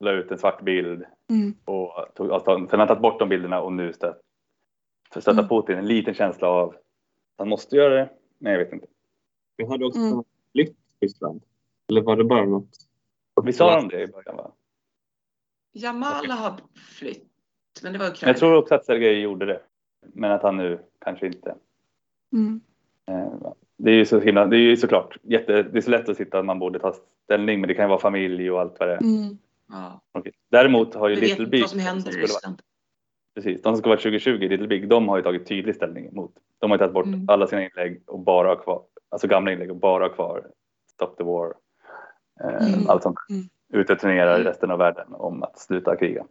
la 0.01 0.11
ut 0.13 0.31
en 0.31 0.39
svart 0.39 0.63
bild 0.63 1.05
Mm. 1.31 1.55
och 1.65 2.07
tog 2.15 2.31
avstånd. 2.31 2.71
Sen 2.71 2.81
har 2.81 2.87
han 2.87 2.89
tagit 2.97 3.03
bort 3.03 3.19
de 3.19 3.29
bilderna 3.29 3.61
och 3.61 3.73
nu 3.73 3.93
stött, 3.93 4.21
stöttar 5.11 5.33
Mm. 5.33 5.49
Putin. 5.49 5.79
En 5.79 5.87
liten 5.87 6.15
känsla 6.15 6.49
av 6.49 6.69
att 6.69 6.83
han 7.39 7.49
måste 7.49 7.77
göra 7.77 7.95
det. 7.95 8.11
Nej, 8.39 8.53
jag 8.53 8.59
vet 8.65 8.73
inte. 8.73 8.87
Vi 9.57 9.67
hade 9.67 9.85
också 9.87 10.01
Mm. 10.01 10.25
flytt 10.53 10.77
Ryssland. 11.01 11.43
Eller 11.89 12.01
var 12.03 12.17
det 12.17 12.25
bara 12.25 12.45
något? 12.45 12.69
Vi 13.45 13.53
sa 13.53 13.81
de 13.81 13.89
det 13.89 14.03
i 14.03 14.07
början 14.07 14.37
va? 14.37 14.53
Jamala 15.73 16.35
har 16.35 16.61
flytt. 16.99 17.31
Men 17.83 17.93
det 17.93 17.99
var 17.99 18.07
Ukraina. 18.07 18.31
jag 18.31 18.37
tror 18.39 18.57
också 18.57 18.75
att 18.75 18.85
Sergej 18.87 19.21
gjorde 19.21 19.47
det. 19.47 19.63
Men 20.01 20.33
att 20.33 20.43
han 20.43 20.57
nu 20.57 20.85
kanske 20.99 21.27
inte. 21.27 21.55
Mm. 22.33 22.61
Eh, 23.07 23.53
Det 23.79 23.91
är 23.91 23.95
ju 23.95 24.05
så 24.07 24.21
himla, 24.21 24.47
det 24.47 24.57
är 24.57 24.61
ju 24.61 24.77
såklart 24.77 25.17
jätte, 25.23 25.63
det 25.63 25.79
är 25.79 25.83
så 25.83 25.91
lätt 25.91 26.09
att 26.09 26.17
sitta 26.17 26.39
att 26.39 26.45
man 26.45 26.59
borde 26.59 26.79
ta 26.79 26.95
ställning 27.25 27.61
men 27.61 27.69
det 27.69 27.75
kan 27.75 27.85
ju 27.85 27.89
vara 27.89 28.01
familj 28.01 28.51
och 28.51 28.61
allt 28.61 28.77
vad 28.81 28.89
det 28.89 28.95
är. 28.95 29.03
Mm. 29.03 29.39
Ja. 29.69 30.01
Okej. 30.13 30.33
Däremot 30.51 30.95
har 30.95 31.09
ju 31.09 31.17
Little 31.17 31.47
Big, 31.47 31.69
som 31.69 31.79
händer 31.81 32.09
i 32.09 32.13
skulle 32.13 32.27
vara, 32.49 32.57
precis, 33.35 33.63
de 33.63 33.73
som 33.73 33.77
ska 33.77 33.89
vara 33.89 33.99
2020, 33.99 34.31
Little 34.49 34.67
Big, 34.67 34.89
de 34.89 35.09
har 35.09 35.17
ju 35.17 35.23
tagit 35.23 35.47
tydlig 35.47 35.75
ställning 35.75 36.07
emot. 36.07 36.33
De 36.59 36.71
har 36.71 36.77
ju 36.77 36.79
tagit 36.79 36.95
bort 36.95 37.07
Mm. 37.07 37.25
alla 37.29 37.47
sina 37.47 37.65
inlägg 37.65 38.03
och 38.07 38.21
bara 38.21 38.49
har 38.49 38.57
kvar, 38.57 38.83
alltså 39.09 39.27
gamla 39.29 39.53
inlägg 39.53 39.71
och 39.71 39.77
bara 39.77 40.05
har 40.05 40.15
kvar 40.15 40.47
Stop 40.93 41.17
the 41.17 41.25
War. 41.25 41.55
Eh, 42.41 42.75
Mm. 42.75 42.89
Allt 42.89 43.03
sånt. 43.03 43.19
Mm. 43.31 43.43
Ute 43.73 43.93
och 43.93 43.99
turnerar 43.99 44.41
i 44.41 44.45
resten 44.45 44.71
av 44.71 44.79
världen 44.79 45.07
om 45.13 45.43
att 45.43 45.59
sluta 45.59 45.97
kriga. 45.97 46.27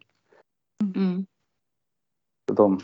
Mm. 0.96 1.26
Så 2.50 2.54
de, 2.56 2.80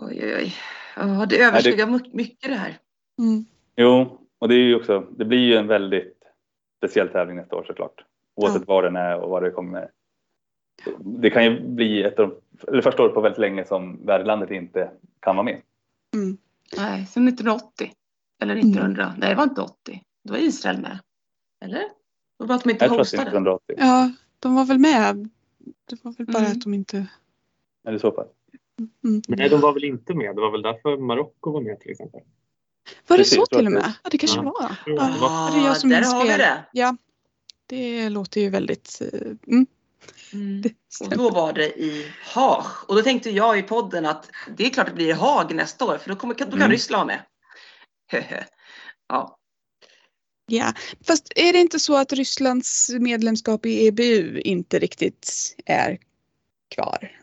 Oj, 0.00 0.20
oj, 0.22 0.34
oj. 0.36 0.54
Ja, 0.96 1.26
det 1.30 1.42
överskuggar 1.42 1.86
my- 1.86 2.10
mycket 2.12 2.50
det 2.50 2.56
här. 2.56 2.78
Mm. 3.18 3.44
jo, 3.76 4.18
och 4.38 4.48
det 4.48 4.54
är 4.54 4.58
ju 4.58 4.76
också, 4.76 5.06
det 5.16 5.24
blir 5.24 5.38
ju 5.38 5.54
en 5.56 5.66
väldigt 5.66 6.18
speciell 6.78 7.08
tävling 7.08 7.36
nästa 7.36 7.56
år 7.56 7.64
såklart. 7.64 8.04
Oavsett 8.34 8.62
Ja. 8.66 8.74
var 8.74 8.82
den 8.82 8.96
är 8.96 9.20
och 9.20 9.30
vad 9.30 9.42
det 9.42 9.50
kommer. 9.50 9.90
Det 11.00 11.30
kan 11.30 11.44
ju 11.44 11.60
bli 11.68 12.02
ett 12.02 12.18
av, 12.18 12.40
eller 12.68 12.82
första 12.82 13.02
året 13.02 13.14
på 13.14 13.20
väldigt 13.20 13.38
länge 13.40 13.64
som 13.64 14.06
värdlandet 14.06 14.50
inte 14.50 14.90
kan 15.20 15.36
vara 15.36 15.44
med. 15.44 15.60
Mm. 16.14 16.36
Nej, 16.76 17.06
sen 17.06 17.28
1980. 17.28 17.92
Eller 18.42 18.56
1900. 18.56 19.14
Nej, 19.18 19.28
det 19.30 19.34
var 19.34 19.44
inte 19.44 19.60
80. 19.60 20.02
Då 20.22 20.32
var 20.32 20.38
Israel 20.40 20.80
med. 20.80 20.98
Eller? 21.64 21.78
Det 21.78 21.88
var 22.36 22.46
bara 22.46 22.54
att 22.54 22.62
de 22.64 22.70
inte 22.70 22.84
Jag 22.84 22.90
tror 22.92 23.00
att 23.00 23.10
det 23.10 23.16
är 23.16 23.18
hostade. 23.18 23.38
1980. 23.38 23.76
Ja, 23.78 24.12
de 24.38 24.54
var 24.54 24.64
väl 24.64 24.78
med. 24.78 25.28
Det 25.84 26.04
var 26.04 26.12
väl 26.12 26.26
bara 26.26 26.38
Mm. 26.38 26.52
att 26.52 26.60
de 26.62 26.74
inte... 26.74 27.06
Är 27.84 27.92
det 27.92 27.98
så 27.98 28.10
pass? 28.10 28.26
Mm. 28.78 29.22
Men 29.28 29.38
nej, 29.38 29.48
de 29.48 29.60
var 29.60 29.72
väl 29.72 29.84
inte 29.84 30.14
med. 30.14 30.34
Det 30.36 30.40
var 30.40 30.50
väl 30.50 30.62
därför 30.62 30.96
Marocko 30.96 31.50
var 31.52 31.60
med 31.60 31.80
till 31.80 31.90
exempel. 31.90 32.20
Var 33.06 33.16
det 33.16 33.22
Precis, 33.22 33.38
så 33.38 33.46
tror 33.46 33.58
till 33.58 33.66
och 33.66 33.72
med? 33.72 33.92
Ja, 34.02 34.10
det 34.10 34.18
kanske 34.18 34.36
Ja. 34.38 34.42
var. 34.42 34.76
Ja. 34.86 34.92
det 34.94 35.00
Ah, 35.26 35.50
det 35.54 35.60
är 35.60 35.66
jag 35.66 35.76
som 35.76 35.90
där 35.90 36.02
har 36.02 36.22
vi 36.24 36.28
det. 36.30 36.64
Ja, 36.72 36.96
det 37.66 38.08
låter 38.08 38.40
ju 38.40 38.48
väldigt... 38.50 39.00
eh, 39.12 39.20
Mm, 39.46 39.66
Mm. 40.32 40.62
det 40.62 40.74
Och 41.04 41.10
då 41.16 41.30
var 41.30 41.52
det 41.52 41.66
i 41.80 42.12
Haag. 42.34 42.64
Och 42.88 42.94
då 42.96 43.02
tänkte 43.02 43.30
jag 43.30 43.58
i 43.58 43.62
podden 43.62 44.06
att 44.06 44.30
det 44.56 44.66
är 44.66 44.70
klart 44.70 44.86
det 44.86 44.92
blir 44.92 45.08
i 45.08 45.12
Haag 45.12 45.54
nästa 45.54 45.84
år 45.84 45.98
för 45.98 46.08
då, 46.10 46.16
kommer, 46.16 46.34
då 46.34 46.44
kan 46.44 46.52
Mm. 46.52 46.70
Ryssland 46.70 47.10
vara 47.10 47.18
med. 48.12 48.22
ja. 49.08 49.38
Ja, 50.46 50.72
fast 51.06 51.32
är 51.36 51.52
det 51.52 51.58
inte 51.58 51.78
så 51.80 51.96
att 51.96 52.12
Rysslands 52.12 52.90
medlemskap 53.00 53.66
i 53.66 53.86
EBU 53.86 54.40
inte 54.40 54.78
riktigt 54.78 55.54
är 55.66 55.98
kvar? 56.74 57.20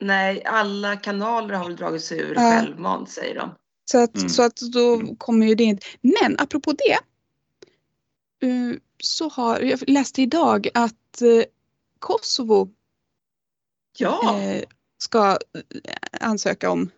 Nej, 0.00 0.44
alla 0.44 0.96
kanaler 0.96 1.54
har 1.54 1.64
väl 1.64 1.76
dragit 1.76 2.04
sig 2.04 2.18
ur 2.18 2.34
Ja. 2.34 2.40
självmant 2.40 3.10
säger 3.10 3.34
de. 3.34 3.54
Så 3.90 3.98
att, 3.98 4.16
Mm. 4.16 4.28
så 4.28 4.42
att 4.42 4.56
då 4.56 5.14
kommer 5.18 5.46
ju 5.46 5.54
det 5.54 5.64
inte. 5.64 5.86
Men 6.00 6.36
apropå 6.38 6.72
det. 6.72 6.98
eh, 8.48 8.76
Så 9.02 9.28
har, 9.28 9.60
jag 9.60 9.88
läste 9.88 10.22
idag 10.22 10.68
att 10.74 11.22
eh, 11.22 11.44
Kosovo 11.98 12.68
Ja, 13.98 14.40
eh, 14.40 14.62
ska 14.98 15.38
ansöka 16.20 16.70
om. 16.70 16.90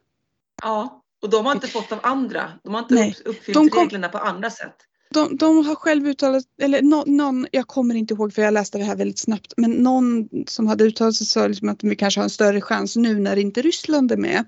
ja. 0.63 1.05
Och 1.23 1.31
de 1.31 1.47
har 1.47 1.53
inte 1.53 1.69
fått 1.69 1.93
av 1.93 1.99
andra. 2.03 2.53
De 2.65 2.75
har 2.75 2.81
inte 2.83 2.95
Nej, 2.95 3.17
upp- 3.21 3.27
uppfyllt 3.29 3.55
de 3.55 3.69
kom- 3.69 3.83
reglerna 3.83 4.09
på 4.09 4.19
andra 4.19 4.51
sätt. 4.51 4.75
De, 5.11 5.37
de 5.37 5.67
har 5.67 5.75
själv 5.75 6.07
uttalat, 6.07 6.45
eller 6.63 6.83
nå- 6.83 7.05
någon, 7.07 7.47
jag 7.53 7.67
kommer 7.67 7.95
inte 7.95 8.15
ihåg 8.15 8.35
för 8.35 8.43
jag 8.43 8.55
läste 8.55 8.79
det 8.79 8.85
här 8.85 8.97
väldigt 8.97 9.19
snabbt, 9.19 9.55
men 9.57 9.71
någon 9.71 10.29
som 10.47 10.67
hade 10.67 10.85
uttalat 10.85 11.15
sig 11.15 11.27
sa 11.27 11.47
liksom 11.47 11.69
att 11.69 11.85
vi 11.85 11.97
kanske 11.97 12.21
har 12.21 12.25
en 12.25 12.31
större 12.31 12.61
chans 12.61 12.97
nu 12.97 13.19
när 13.19 13.37
inte 13.37 13.63
Ryssland 13.63 14.13
är 14.13 14.17
med. 14.17 14.45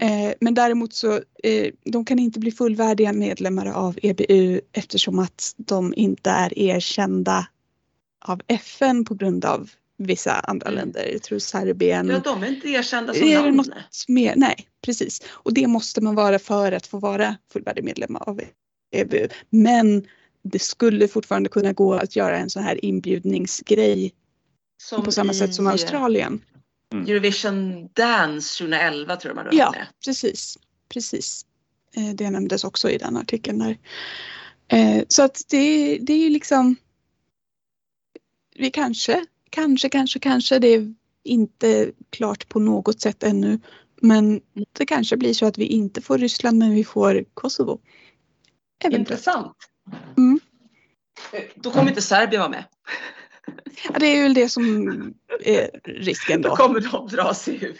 Eh, 0.00 0.34
men 0.40 0.54
däremot 0.54 0.92
så 0.92 1.12
eh, 1.42 1.72
de 1.84 2.04
kan 2.04 2.18
inte 2.18 2.38
bli 2.40 2.50
fullvärdiga 2.52 3.12
medlemmar 3.12 3.66
av 3.66 3.98
EBU 4.02 4.60
eftersom 4.72 5.18
att 5.18 5.54
de 5.56 5.94
inte 5.96 6.30
är 6.30 6.58
erkända 6.58 7.46
av 8.24 8.40
FN 8.46 9.04
på 9.04 9.14
grund 9.14 9.44
av 9.44 9.70
vissa 9.98 10.32
andra 10.32 10.66
Mm. 10.68 10.78
länder. 10.78 11.08
Jag 11.12 11.22
tror 11.22 11.38
Serbien. 11.38 12.08
Ja, 12.08 12.18
de 12.24 12.42
är 12.42 12.46
inte 12.48 12.68
erkända 12.68 13.14
som 13.14 13.22
Är 13.22 13.36
det 13.36 13.42
land. 13.42 13.56
något 13.56 13.68
mer? 14.08 14.34
Nej, 14.36 14.66
precis. 14.84 15.20
Och 15.30 15.54
det 15.54 15.66
måste 15.66 16.00
man 16.00 16.14
vara 16.14 16.38
för 16.38 16.72
att 16.72 16.86
få 16.86 16.98
vara 16.98 17.36
fullvärdig 17.52 17.84
medlem 17.84 18.16
av 18.16 18.40
EBU. 18.94 19.28
Men 19.50 20.06
det 20.44 20.58
skulle 20.58 21.08
fortfarande 21.08 21.48
kunna 21.48 21.72
gå 21.72 21.94
att 21.94 22.16
göra 22.16 22.38
en 22.38 22.50
sån 22.50 22.62
här 22.62 22.84
inbjudningsgrej 22.84 24.12
Som 24.82 25.04
på 25.04 25.12
samma 25.12 25.32
i 25.32 25.34
sätt 25.34 25.54
som 25.54 25.66
Australien. 25.66 26.40
Eurovision 26.92 27.88
Dance 27.92 28.58
2011 28.58 29.16
tror 29.16 29.30
jag 29.36 29.44
man 29.44 29.56
Ja. 29.56 29.66
rörde 29.66 29.78
med. 29.78 29.86
Precis, 30.04 30.58
precis. 30.88 31.46
Eh, 31.96 32.14
Det 32.14 32.30
nämndes 32.30 32.64
också 32.64 32.90
i 32.90 32.98
den 32.98 33.16
artikeln 33.16 33.58
där. 33.58 33.78
Eh, 34.68 35.02
Så 35.08 35.22
att 35.22 35.40
det, 35.48 35.98
det 35.98 36.12
är 36.12 36.18
ju 36.18 36.30
liksom 36.30 36.76
vi 38.54 38.70
kanske, 38.70 39.26
kanske, 39.50 39.88
kanske, 39.88 40.18
kanske, 40.18 40.58
det 40.58 40.68
är 40.68 40.94
inte 41.24 41.90
klart 42.10 42.48
på 42.48 42.60
något 42.60 43.00
sätt 43.00 43.22
ännu. 43.22 43.60
Men 44.04 44.40
det 44.72 44.86
kanske 44.86 45.16
blir 45.16 45.34
så 45.34 45.46
att 45.46 45.58
vi 45.58 45.64
inte 45.64 46.00
får 46.00 46.18
Ryssland 46.18 46.58
men 46.58 46.74
vi 46.74 46.84
får 46.84 47.24
Kosovo. 47.34 47.80
Eventuellt. 48.84 49.10
Intressant. 49.10 49.56
Mm. 50.16 50.40
Eh, 51.32 51.42
Då 51.54 51.70
kommer 51.70 51.88
inte 51.88 52.02
Serbien 52.02 52.40
vara 52.40 52.50
med. 52.50 52.64
Ja, 53.88 53.98
det 54.00 54.06
är 54.06 54.22
väl 54.22 54.34
det 54.34 54.48
som 54.48 54.64
är 55.44 55.70
risken 55.84 56.42
Då 56.42 56.48
då. 56.48 56.56
kommer 56.56 56.80
de 56.92 57.08
dra 57.08 57.34
sig 57.34 57.64
ur. 57.64 57.76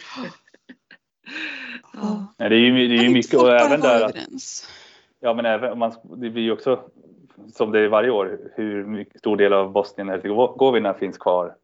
Ja. 1.93 2.33
Det 2.37 2.43
är 2.45 2.49
ju, 2.51 2.87
det 2.87 2.95
är 2.95 3.03
ju 3.03 3.09
mycket 3.09 3.33
och 3.39 3.51
även 3.51 3.79
där 3.81 4.05
att, 4.05 4.15
ja 5.19 5.33
men 5.33 5.45
även 5.45 5.71
om 5.71 5.79
man, 5.79 5.91
det 6.03 6.29
blir 6.29 6.43
ju 6.43 6.51
också 6.51 6.79
som 7.53 7.71
det 7.71 7.79
är 7.79 7.87
varje 7.87 8.09
år 8.09 8.39
hur 8.55 8.85
mycket, 8.85 9.19
stor 9.19 9.37
del 9.37 9.53
av 9.53 9.71
Bosnien 9.71 10.09
Hercegovina 10.09 10.93
finns 10.93 11.17
kvar 11.17 11.55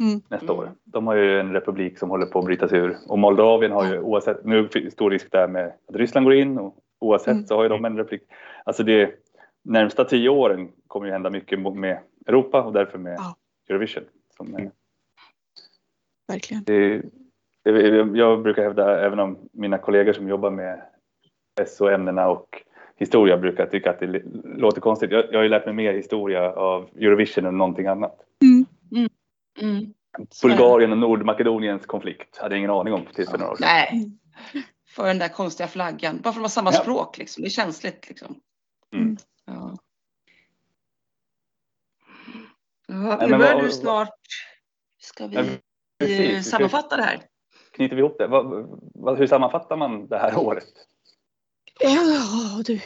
Mm. 0.00 0.20
nästa 0.28 0.46
Mm. 0.46 0.58
år. 0.58 0.72
De 0.84 1.06
har 1.06 1.14
ju 1.14 1.40
en 1.40 1.52
republik 1.52 1.98
som 1.98 2.10
håller 2.10 2.26
på 2.26 2.38
att 2.38 2.44
bryta 2.44 2.68
sig 2.68 2.78
ur 2.78 2.96
och 3.08 3.18
Moldavien 3.18 3.72
har 3.72 3.86
ju 3.86 4.00
oavsett, 4.00 4.44
nu 4.44 4.68
stor 4.92 5.10
risk 5.10 5.32
där 5.32 5.48
med 5.48 5.66
att 5.88 5.96
Ryssland 5.96 6.24
går 6.26 6.34
in 6.34 6.58
och 6.58 6.76
oavsett 6.98 7.32
Mm. 7.32 7.46
så 7.46 7.56
har 7.56 7.62
ju 7.62 7.68
de 7.68 7.84
en 7.84 7.96
republik. 7.96 8.22
Alltså 8.64 8.82
det 8.82 9.14
närmsta 9.62 10.04
tio 10.04 10.28
åren 10.28 10.68
kommer 10.86 11.06
ju 11.06 11.12
hända 11.12 11.30
mycket 11.30 11.58
med 11.58 11.98
Europa 12.26 12.62
och 12.62 12.72
därför 12.72 12.98
med 12.98 13.14
Ja. 13.18 13.36
Eurovision. 13.68 14.04
Som 14.36 14.54
är, 14.54 14.58
Mm. 14.58 14.70
Verkligen. 16.28 16.62
det, 16.64 17.02
det, 17.62 17.70
jag 18.18 18.42
brukar 18.42 18.62
hävda, 18.62 19.06
även 19.06 19.18
om 19.18 19.38
mina 19.52 19.78
kollegor 19.78 20.12
som 20.12 20.28
jobbar 20.28 20.50
med 20.50 20.82
SO-ämnena 21.66 22.28
och 22.28 22.62
historia 22.96 23.36
brukar 23.38 23.66
tycka 23.66 23.90
att 23.90 23.98
det 24.00 24.22
låter 24.44 24.80
konstigt. 24.80 25.10
Jag, 25.10 25.24
jag 25.32 25.38
har 25.38 25.42
ju 25.42 25.48
lärt 25.48 25.64
mig 25.64 25.74
mer 25.74 25.94
historia 25.94 26.52
av 26.52 26.88
Eurovision 26.96 27.46
än 27.46 27.58
någonting 27.58 27.86
annat. 27.86 28.20
Mm. 28.42 28.64
Mm. 29.60 29.92
Det. 30.18 30.42
Bulgarien 30.42 30.92
och 30.92 30.98
Nordmakedoniens 30.98 31.86
konflikt 31.86 32.36
hade 32.38 32.54
jag 32.54 32.58
ingen 32.58 32.70
aning 32.70 32.94
om 32.94 33.00
till 33.14 33.28
för 33.28 33.38
några 33.38 33.52
år 33.52 33.56
sedan. 33.56 33.66
Nej. 33.68 34.10
För 34.88 35.04
den 35.06 35.18
där 35.18 35.28
konstiga 35.28 35.66
flaggan. 35.68 36.20
Bara 36.22 36.22
för 36.22 36.28
att 36.30 36.34
de 36.34 36.40
har 36.40 36.48
samma 36.48 36.70
Ja. 36.72 36.80
språk 36.80 37.18
liksom. 37.18 37.42
Det 37.42 37.46
är 37.48 37.50
känsligt 37.50 38.08
liksom. 38.08 38.34
Mm. 38.94 39.16
Ja. 39.44 39.76
Ja, 42.90 43.18
nu 43.20 43.26
men 43.28 43.38
börjar 43.38 43.62
du 43.62 43.70
snart. 43.70 44.14
Ska 45.00 45.26
vi 45.26 45.36
precis. 45.98 46.20
eh, 46.20 46.40
ska- 46.42 46.50
sammanfatta 46.50 46.96
det 46.96 47.02
här? 47.02 47.26
Knyter 47.72 47.96
vi 47.96 48.00
ihop 48.02 48.18
det? 48.18 48.26
Vad, 48.26 48.66
vad, 48.94 49.18
hur 49.18 49.26
sammanfattar 49.26 49.76
man 49.76 50.06
det 50.08 50.18
här 50.18 50.36
året? 50.38 50.64
Ja, 51.80 52.62
du. 52.66 52.80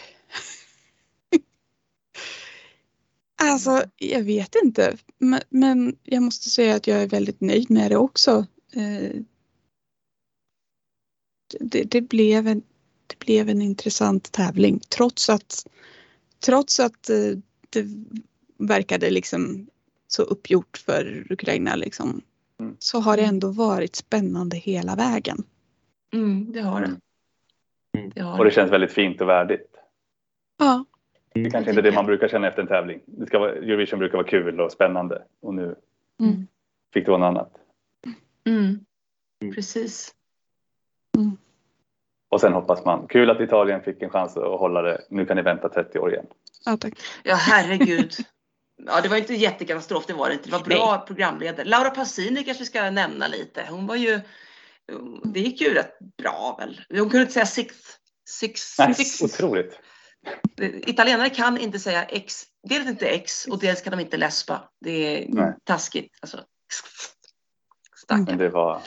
Alltså, 3.43 3.85
jag 3.97 4.23
vet 4.23 4.55
inte. 4.65 4.97
Men, 5.19 5.41
men 5.49 5.97
jag 6.03 6.23
måste 6.23 6.51
säga 6.51 6.75
att 6.77 6.87
jag 6.87 7.03
är 7.03 7.09
väldigt 7.09 7.41
nöjd 7.41 7.71
med 7.71 7.91
det 7.91 7.97
också. 7.97 8.47
Eh, 8.77 9.11
Det, 11.61 11.85
det, 11.85 12.01
blev, 12.01 12.47
en, 12.47 12.63
det 13.07 13.19
blev 13.19 13.49
en 13.49 13.63
intressant 13.63 14.33
tävling 14.33 14.81
trots 14.89 15.29
att, 15.31 15.67
trots 16.41 16.81
att 16.81 17.11
eh, 17.11 17.39
det 17.71 17.87
verkade 18.59 19.11
liksom 19.11 19.67
så 20.07 20.23
uppgjort 20.23 20.77
för 20.87 21.27
Ukraina. 21.33 21.75
Liksom, 21.77 22.21
Mm. 22.61 22.77
Så 22.79 23.01
har 23.01 23.17
det 23.17 23.23
ändå 23.23 23.49
varit 23.53 23.97
spännande 23.97 24.57
hela 24.57 24.97
vägen. 24.97 25.37
Mm, 26.13 26.53
det 26.53 26.61
har 26.61 26.81
det. 26.81 26.87
Mm. 27.99 28.11
det, 28.15 28.21
har 28.23 28.39
Och 28.39 28.45
det 28.45 28.51
det. 28.51 28.55
känns 28.55 28.73
väldigt 28.73 28.93
fint 28.93 29.21
och 29.21 29.29
värdigt. 29.29 29.75
Ja, 30.59 30.85
Det 31.35 31.51
kanske 31.51 31.71
inte 31.71 31.81
är 31.81 31.83
det 31.83 31.93
man 31.93 32.07
brukar 32.07 32.29
känna 32.29 32.49
efter 32.49 32.63
en 32.63 32.69
tävling. 32.69 33.01
Det 33.07 33.27
ska 33.27 33.39
vara, 33.39 33.53
Eurovision 33.53 33.99
brukar 33.99 34.19
vara 34.19 34.27
kul 34.27 34.61
och 34.61 34.73
spännande 34.73 35.23
och 35.41 35.55
nu 35.55 35.75
Mm. 36.21 36.47
fick 36.93 37.05
det 37.05 37.11
vara 37.11 37.21
något 37.31 37.39
annat. 37.41 37.53
Mm. 38.47 38.85
Mm. 39.43 39.55
Precis. 39.55 40.15
Och 42.29 42.41
sen 42.41 42.53
hoppas 42.53 42.85
man, 42.85 43.07
kul 43.09 43.31
att 43.31 43.41
Italien 43.41 43.83
fick 43.83 44.03
en 44.03 44.11
chans 44.11 44.37
att 44.37 44.59
hålla 44.59 44.83
det. 44.83 45.01
Nu 45.11 45.27
kan 45.27 45.37
ni 45.37 45.43
vänta 45.43 45.69
30 45.69 45.99
år 45.99 46.13
igen. 46.13 46.27
ja 46.65 46.77
tack. 46.77 46.95
Ja, 47.25 47.35
herregud. 47.35 48.13
Ja, 48.87 49.01
det 49.01 49.09
var 49.09 49.17
inte 49.17 49.35
jättekatastrof, 49.35 50.07
det 50.07 50.13
var 50.13 50.29
det 50.29 50.33
inte. 50.35 50.49
Det 50.49 50.53
var 50.53 50.65
bra 50.65 50.99
programledare. 51.07 51.65
Laura 51.69 51.91
Pausini 51.91 52.45
kanske 52.45 52.63
vi 52.63 52.67
ska 52.67 52.91
nämna 52.91 53.29
lite. 53.29 53.67
Hon 53.71 53.87
var 53.87 53.97
ju, 53.97 54.21
det 55.25 55.41
gick 55.41 55.61
ju 55.61 55.75
rätt 55.75 55.99
bra 56.19 56.57
väl. 56.61 56.81
Hon 56.89 57.11
kunde 57.11 57.21
inte 57.21 57.33
säga 57.33 57.47
six. 57.47 57.75
Six, 58.29 58.79
Nej, 58.79 58.95
six. 58.95 59.23
otroligt. 59.23 59.79
Italienare 60.87 61.31
kan 61.31 61.59
inte 61.59 61.79
säga 61.79 62.05
X, 62.05 62.45
dels 62.69 62.89
inte 62.89 63.07
X 63.07 63.47
och 63.47 63.59
dels 63.59 63.83
kan 63.83 63.91
de 63.91 64.01
inte 64.01 64.17
läspa. 64.17 64.69
Det 64.81 64.91
är 64.91 65.27
Nej. 65.29 65.55
taskigt. 65.65 66.19
Alltså. 66.23 66.37
Mm. 66.37 66.47
Stackarn. 67.97 68.25
Men 68.25 68.39
det 68.39 68.49
var, 68.49 68.83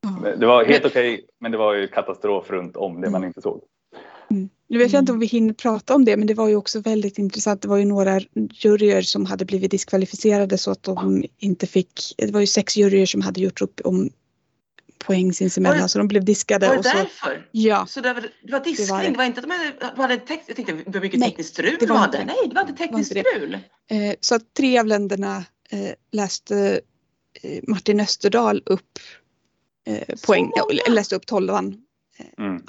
Ja. 0.00 0.34
det 0.36 0.46
var 0.46 0.64
helt 0.64 0.84
okej, 0.84 1.26
men 1.40 1.52
det 1.52 1.58
var 1.58 1.74
ju 1.74 1.88
katastrof 1.88 2.50
runt 2.50 2.76
om 2.76 3.00
det 3.00 3.10
man 3.10 3.20
Mm. 3.20 3.28
inte 3.28 3.42
såg. 3.42 3.64
Mm. 4.30 4.48
Nu 4.68 4.78
vet 4.78 4.92
jag 4.92 5.02
inte 5.02 5.12
om 5.12 5.18
vi 5.18 5.26
hinner 5.26 5.52
prata 5.54 5.94
om 5.94 6.04
det 6.04 6.16
men 6.16 6.26
det 6.26 6.34
var 6.34 6.48
ju 6.48 6.56
också 6.56 6.80
väldigt 6.80 7.18
intressant. 7.18 7.62
Det 7.62 7.68
var 7.68 7.76
ju 7.76 7.84
några 7.84 8.20
juryer 8.52 9.02
som 9.02 9.26
hade 9.26 9.44
blivit 9.44 9.70
diskvalificerade 9.70 10.58
så 10.58 10.70
att 10.70 10.82
de 10.82 11.24
inte 11.38 11.66
fick. 11.66 12.14
Det 12.18 12.30
var 12.30 12.40
ju 12.40 12.46
sex 12.46 12.76
juryer 12.76 13.06
som 13.06 13.20
hade 13.20 13.40
gjort 13.40 13.60
upp 13.62 13.80
om 13.84 14.10
poäng 14.98 15.32
sinsemellan 15.32 15.82
det- 15.82 15.88
så 15.88 15.98
de 15.98 16.08
blev 16.08 16.24
diskade. 16.24 16.66
Var 16.66 16.74
det 16.74 16.78
och 16.78 16.84
så, 16.84 16.96
därför? 16.96 17.48
ja, 17.52 17.86
Så 17.86 18.00
det 18.00 18.12
var, 18.14 18.20
det 18.42 18.52
var 18.52 18.60
diskning, 18.64 18.86
Det 18.86 18.92
var 18.92 19.02
det, 19.02 19.08
det. 19.10 19.16
var 19.16 19.24
inte 19.24 19.40
att 19.40 19.46
de 19.46 19.52
hade, 19.52 19.72
de 19.96 20.02
hade 20.02 20.16
text, 20.16 20.44
jag 20.46 20.56
tänkte 20.56 20.72
det 20.86 20.90
var 20.98 21.00
mycket 21.00 21.20
Nej, 21.20 21.28
tekniskt 21.30 21.50
strul 21.52 21.76
det 21.80 21.86
de 21.86 21.92
var 21.92 21.98
hade. 21.98 22.24
Nej, 22.24 22.36
det 22.48 22.54
var 22.54 22.60
inte 22.62 22.72
Det 22.72 22.78
var 22.80 22.86
tekniskt 22.86 23.16
inte 23.16 23.30
strul. 23.30 23.54
eh, 23.90 24.14
så 24.20 24.34
att 24.34 24.54
tre 24.54 24.78
av 24.78 24.86
länderna 24.86 25.44
eh, 25.70 25.90
läste 26.12 26.80
eh, 27.42 27.60
Martin 27.68 28.00
Österdahl 28.00 28.62
upp 28.66 28.98
eh, 29.86 30.16
poäng, 30.26 30.50
ja, 30.56 30.68
läste 30.88 31.16
upp 31.16 31.26
tolvan. 31.26 31.76
Mm. 32.38 32.62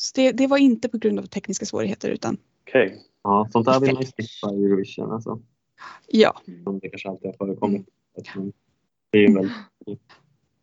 Så 0.00 0.12
det, 0.14 0.32
det 0.32 0.46
var 0.46 0.58
inte 0.58 0.88
på 0.88 0.98
grund 0.98 1.18
av 1.18 1.26
tekniska 1.26 1.66
svårigheter 1.66 2.08
utan 2.10 2.36
Okej. 2.68 3.02
Ja, 3.22 3.48
sånt 3.52 3.66
där 3.66 3.80
vill 3.80 3.92
man 3.94 4.02
ju 4.02 4.06
slippa 4.08 4.54
i 4.54 4.64
Eurovision. 4.64 5.12
Alltså. 5.12 5.40
ja. 6.06 6.40
Som 6.64 6.78
det 6.78 6.88
kanske 6.88 7.08
alltid 7.08 7.26
har 7.26 7.46
förekommit. 7.46 7.86
Eftersom 8.18 8.52
Det 9.10 9.18
är 9.18 9.28
ju 9.28 9.34
väl 9.34 9.50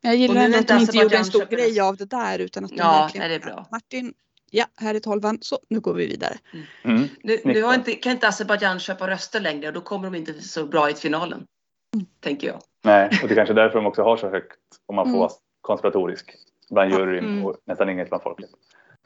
Jag 0.02 0.16
gillar 0.16 0.34
nu 0.36 0.42
ändå 0.42 0.58
att 0.58 0.62
inte 0.62 0.74
de 0.74 0.80
inte 0.82 0.98
gjorde 0.98 1.18
en 1.18 1.26
stor 1.26 1.40
köper 1.40 1.56
grej 1.56 1.80
av 1.80 1.98
det 1.98 2.06
där 2.06 2.40
utan 2.40 2.66
att 2.66 2.70
de 2.72 2.78
Ja, 2.78 3.02
verkligen 3.02 3.30
nej, 3.30 3.40
det 3.40 3.46
är 3.46 3.54
bra. 3.54 3.68
Martin, 3.72 4.14
ja 4.52 4.66
här 4.76 4.96
är 4.96 5.00
tolvan, 5.00 5.38
så 5.42 5.60
nu 5.70 5.80
går 5.80 5.94
vi 5.94 6.08
vidare. 6.08 6.38
Mm. 6.84 7.02
Nu, 7.02 7.08
nu 7.24 7.38
Snyggt. 7.38 7.66
har 7.66 7.76
inte, 7.76 7.92
kan 7.94 8.12
inte 8.12 8.28
Azerbajdzjan 8.28 8.80
köpa 8.80 9.08
röster 9.08 9.40
längre 9.40 9.68
och 9.68 9.74
då 9.74 9.82
kommer 9.82 10.04
de 10.12 10.16
inte 10.16 10.34
så 10.34 10.66
bra 10.66 10.90
i 10.90 10.94
finalen. 10.94 11.46
Mm. 11.94 12.06
Tänker 12.20 12.48
jag. 12.48 12.62
Nej, 12.84 13.10
och 13.24 13.28
det 13.28 13.34
är 13.34 13.36
kanske 13.36 13.54
är 13.54 13.56
därför 13.56 13.76
de 13.78 13.86
också 13.88 14.02
har 14.04 14.18
så 14.18 14.30
högt 14.30 14.60
om 14.86 14.96
man 14.96 15.06
får 15.06 15.10
Mm. 15.10 15.20
vara 15.20 15.32
konspiratorisk 15.62 16.36
bland 16.70 16.92
juryn 16.92 17.26
Mm. 17.26 17.46
och 17.46 17.58
nästan 17.66 17.90
inget 17.90 18.10
bland 18.10 18.24
folket. 18.24 18.50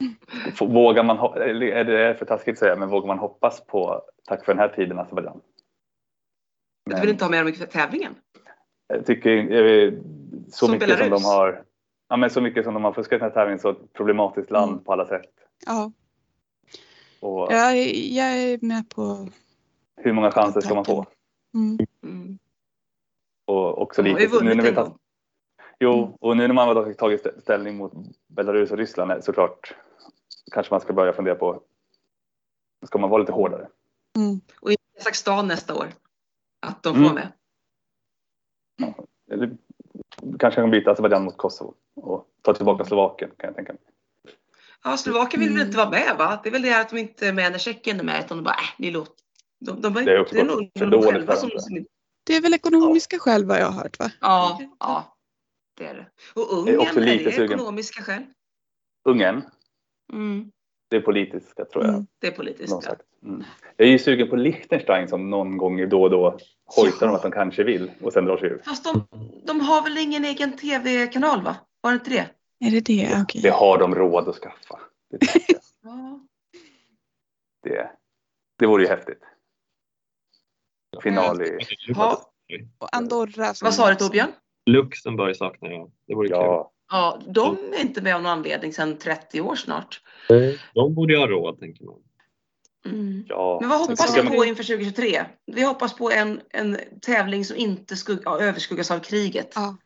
Vågar 0.60 1.04
man, 1.04 1.18
är 1.38 1.84
det 1.84 2.16
för 2.16 2.26
taskigt 2.26 2.54
att 2.54 2.60
säga, 2.60 2.76
men 2.76 2.90
vågar 2.90 3.08
man 3.08 3.20
hoppas 3.20 3.66
på 3.66 4.02
tack 4.28 4.46
för 4.46 4.54
den 4.54 4.60
här 4.60 4.70
tiden 4.70 5.00
Azerbajdzjan? 5.00 5.42
Du 6.86 7.02
vill 7.02 7.10
inte 7.10 7.24
ha 7.26 7.30
med 7.32 7.46
dem 7.46 7.54
i 7.54 7.58
tävlingen? 7.58 8.16
Jag 8.88 9.06
tycker 9.06 9.30
jag, 9.30 9.94
så 10.48 10.66
Som 10.66 10.72
mycket 10.72 10.90
som 10.90 10.98
Belarus? 10.98 11.24
de 11.24 11.28
har 11.28 11.64
Ja, 12.10 12.18
men 12.18 12.30
så 12.30 12.42
mycket 12.42 12.64
som 12.66 12.74
de 12.74 12.84
har 12.84 12.94
fuskat 12.94 13.18
i 13.18 13.20
den 13.20 13.30
här 13.30 13.36
tävlingen 13.36 13.60
så 13.60 13.70
ett 13.70 13.94
problematiskt 13.94 14.52
land 14.52 14.72
Mm. 14.72 14.84
på 14.84 14.94
alla 14.94 15.06
sätt. 15.08 15.32
Ja, 15.66 15.92
Och 17.20 17.48
jag, 17.54 17.78
är- 17.78 18.16
jag 18.18 18.28
är 18.28 18.60
med 18.66 18.90
på 18.90 19.28
hur 19.98 20.14
många 20.14 20.32
chanser 20.32 20.62
ska 20.62 20.76
man 20.76 20.86
få? 20.86 21.06
mm. 21.54 21.78
Mm. 22.04 22.40
Och 23.48 23.82
också 23.82 24.02
lite, 24.02 24.44
nu 24.44 24.56
när 24.56 24.64
vi 24.64 24.72
gång. 24.72 24.98
Jo, 25.80 26.18
och 26.22 26.38
nu 26.38 26.48
när 26.48 26.54
man 26.56 26.68
har 26.68 26.94
tagit 26.94 27.26
stä- 27.26 27.42
ställning 27.42 27.78
mot 27.78 27.92
Belarus 28.28 28.72
och 28.72 28.78
Ryssland 28.78 29.12
är 29.12 29.22
såklart 29.22 29.76
kanske 30.52 30.74
man 30.74 30.82
ska 30.82 30.94
börja 30.94 31.14
fundera 31.14 31.36
på 31.36 31.64
ska 32.88 32.98
man 33.00 33.10
vara 33.10 33.20
lite 33.22 33.32
hårdare? 33.32 33.70
Mm. 34.18 34.42
Och 34.62 34.72
i 34.72 34.76
Kazakstan 34.98 35.48
nästa 35.48 35.76
år. 35.76 35.88
Att 36.62 36.84
de 36.84 36.96
får 36.96 37.02
Mm. 37.02 37.14
med. 37.16 37.32
Eller 39.32 39.58
kanske 40.40 40.62
kan 40.62 40.72
byta 40.72 40.92
Azerbajdzjan 40.92 41.24
mot 41.24 41.38
Kosovo 41.38 41.74
och 41.96 42.28
ta 42.42 42.54
tillbaka 42.54 42.86
Slovakien 42.86 43.32
kan 43.38 43.48
jag 43.48 43.56
tänka 43.56 43.74
mig. 43.74 43.82
Ja, 44.84 44.98
Slovakien 44.98 45.40
vill 45.40 45.50
väl 45.50 45.58
Mm. 45.58 45.68
inte 45.68 45.78
vara 45.78 45.90
med 45.90 46.16
va? 46.18 46.40
Det 46.44 46.50
är 46.50 46.52
väl 46.52 46.62
det 46.62 46.70
här 46.70 46.82
att 46.82 46.90
de 46.90 46.98
inte 46.98 47.28
är 47.28 47.34
med 47.34 47.52
när 47.52 47.60
Tjeckien 47.60 48.00
är 48.00 48.04
med 48.04 48.24
utan 48.26 48.38
de 48.38 48.44
bara, 48.44 48.54
äh, 48.56 48.70
ni 48.78 48.92
låter. 48.92 49.14
De, 49.60 49.82
de, 49.82 49.94
Det 49.94 50.12
är 50.12 50.20
också 50.22 50.36
det 50.36 50.42
är 50.42 50.46
nog 50.46 50.72
för 50.80 50.86
de 50.86 51.02
själva 51.04 51.36
som, 51.36 51.50
Det 52.24 52.34
är 52.36 52.42
väl 52.42 52.54
ekonomiska 52.54 53.20
skäl 53.20 53.46
vad 53.46 53.60
jag 53.60 53.66
har 53.66 53.84
hört 53.84 54.00
va? 54.00 54.12
Ja, 54.22 54.62
ja. 54.80 55.18
Det 55.78 55.86
är 55.88 55.94
det. 55.94 56.06
Och 56.42 56.42
är 56.52 56.58
Ungern, 56.58 56.80
också 56.80 57.00
är, 57.00 57.06
lite 57.06 57.24
det 57.24 57.32
sugen. 57.32 57.52
ekonomiska 57.52 58.04
skäl? 58.04 58.24
Ungern, 59.06 59.42
Mm, 60.12 60.52
det 60.90 60.96
är 60.98 61.02
politiska 61.02 61.66
tror 61.66 61.84
jag. 61.86 61.94
Mm. 61.94 62.08
det 62.20 62.28
är 62.28 62.32
politiskt. 62.32 62.74
Ja. 62.86 62.96
Mm. 63.24 63.44
Jag 63.78 63.88
är 63.88 63.92
ju 63.92 64.00
sugen 64.00 64.30
på 64.30 64.36
Liechtenstein 64.36 65.08
som 65.08 65.30
någon 65.30 65.58
gång 65.58 65.90
då 65.90 66.04
och 66.04 66.10
då 66.10 66.38
hojtar 66.76 67.06
om 67.08 67.12
Ja. 67.12 67.16
att 67.18 67.22
de 67.24 67.32
kanske 67.32 67.64
vill 67.64 67.92
och 68.02 68.14
sen 68.14 68.26
drar 68.26 68.38
sig 68.38 68.50
ur. 68.50 68.62
Fast 68.66 68.84
de, 68.84 69.08
de 69.46 69.60
har 69.62 69.84
väl 69.84 69.98
ingen 69.98 70.26
egen 70.26 70.58
tv-kanal 70.58 71.44
va? 71.44 71.56
Var 71.82 71.92
det 71.92 71.96
inte 71.96 72.10
det? 72.10 72.30
Är 72.68 72.72
det 72.72 72.80
det? 72.82 73.22
Okej. 73.24 73.42
Det 73.42 73.50
har 73.50 73.78
de 73.78 73.96
råd 73.96 74.30
att 74.30 74.36
skaffa. 74.36 74.80
Det. 75.10 75.18
Ja. 75.84 76.20
det, 77.64 77.92
det 78.60 78.66
vore 78.66 78.84
ju 78.84 78.90
häftigt. 78.90 79.22
Final 81.04 81.42
i... 81.42 81.58
Ha, 81.96 82.22
Och 82.78 82.96
Andorra. 82.96 83.54
vad 83.62 83.74
sa 83.74 83.90
du 83.90 83.96
Torbjörn? 83.96 84.32
Luxemburg 84.66 85.36
saknar 85.36 85.70
jag. 85.72 85.92
Det 86.08 86.16
vore 86.16 86.28
Ja, 86.30 86.72
Ja, 86.92 87.20
de 87.28 87.58
är 87.74 87.82
inte 87.82 88.02
med 88.02 88.16
av 88.16 88.22
någon 88.22 88.32
anledning 88.32 88.74
sedan 88.74 88.98
30 88.98 89.42
år 89.42 89.56
snart. 89.56 90.02
De 90.74 90.94
borde 90.96 91.14
ju 91.14 91.20
ha 91.20 91.28
råd, 91.28 91.60
tänker 91.60 91.86
man. 91.86 91.96
Mm. 92.86 93.24
ja. 93.28 93.58
Men 93.62 93.70
vad 93.70 93.80
hoppas 93.80 94.18
vi 94.18 94.24
man- 94.24 94.34
på 94.34 94.46
inför 94.46 94.64
2023? 94.64 95.26
Vi 95.46 95.64
hoppas 95.64 95.94
på 95.98 96.12
en, 96.12 96.42
en 96.50 96.78
tävling 97.02 97.46
som 97.46 97.58
inte 97.58 97.96
skugg, 97.96 98.20
ja, 98.26 98.40
överskuggas 98.42 98.92
av 98.92 99.00
kriget. 99.00 99.52
Ja. 99.56 99.78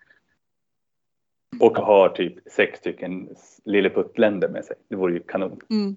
Och 1.60 1.78
har 1.78 2.10
typ 2.10 2.51
sex 2.51 2.80
stycken 2.80 3.30
lilleputtländer 3.66 4.49
med 4.49 4.66
sig. 4.66 4.76
Det 4.89 4.95
vore 4.95 5.14
ju 5.14 5.20
kanon. 5.20 5.60
Mm. 5.70 5.95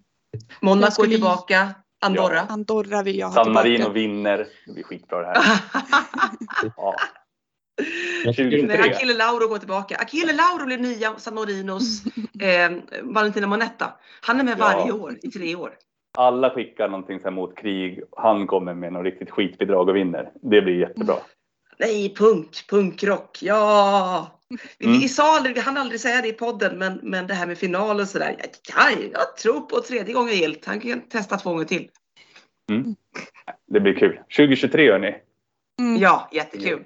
Monaco 0.62 0.90
skulle- 0.90 1.08
tillbaka. 1.12 1.74
Andorra. 2.00 2.40
Andorra 2.40 3.02
vill 3.02 3.18
jag 3.18 3.26
ha 3.26 3.34
San 3.34 3.44
tillbaka. 3.44 3.68
Marino 3.68 3.88
vinner. 3.90 4.46
Det 4.66 4.72
blir 4.72 4.84
skitbra 4.84 5.20
det 5.20 5.26
här. 5.26 5.60
Ja. 6.76 6.94
23. 8.34 8.78
Achille 8.78 9.14
Lauro 9.14 9.48
går 9.48 9.58
tillbaka. 9.58 9.96
Achille 9.96 10.32
Lauro 10.32 10.66
blir 10.66 10.78
nya 10.78 11.14
San 11.18 11.34
Marinos 11.34 12.02
eh, 12.40 12.70
Valentina 13.02 13.46
Monetta. 13.46 13.94
Han 14.20 14.40
är 14.40 14.44
med 14.44 14.54
Ja. 14.58 14.64
varje 14.64 14.92
år 14.92 15.16
i 15.22 15.30
tre 15.30 15.56
år. 15.56 15.70
Alla 16.18 16.50
skickar 16.50 16.88
någonting 16.88 17.18
så 17.20 17.24
här 17.24 17.30
mot 17.30 17.56
krig. 17.58 18.00
Han 18.16 18.46
kommer 18.46 18.74
med 18.74 18.92
något 18.92 19.04
riktigt 19.04 19.30
skitbidrag 19.30 19.88
och 19.88 19.96
vinner. 19.96 20.30
Det 20.42 20.62
blir 20.62 20.78
jättebra. 20.80 21.14
Nej, 21.78 22.14
punk, 22.14 22.66
punkrock, 22.70 23.38
ja! 23.42 24.40
Vi, 24.78 24.86
Mm. 24.86 24.98
vi 25.00 25.08
sa 25.08 25.36
aldrig, 25.36 25.54
vi 25.54 25.60
hann 25.60 25.76
aldrig 25.76 26.00
säga 26.00 26.22
det 26.22 26.28
i 26.28 26.32
podden, 26.32 26.78
men, 26.78 27.00
men 27.02 27.26
det 27.26 27.34
här 27.34 27.46
med 27.46 27.58
final 27.58 28.00
och 28.00 28.08
sådär. 28.08 28.36
Jag, 28.38 28.92
jag 29.12 29.36
tror 29.36 29.60
på 29.60 29.80
tredje 29.80 30.14
gången 30.14 30.34
gillt. 30.34 30.64
Han 30.64 30.80
kan 30.80 31.00
testa 31.00 31.36
två 31.36 31.50
gånger 31.50 31.64
till. 31.64 31.88
Det 33.66 33.80
blir 33.80 33.94
kul. 33.94 34.20
2023 34.36 34.90
hörni. 34.92 35.14
Mm. 35.80 35.96
Ja, 35.96 36.28
jättekul. 36.32 36.84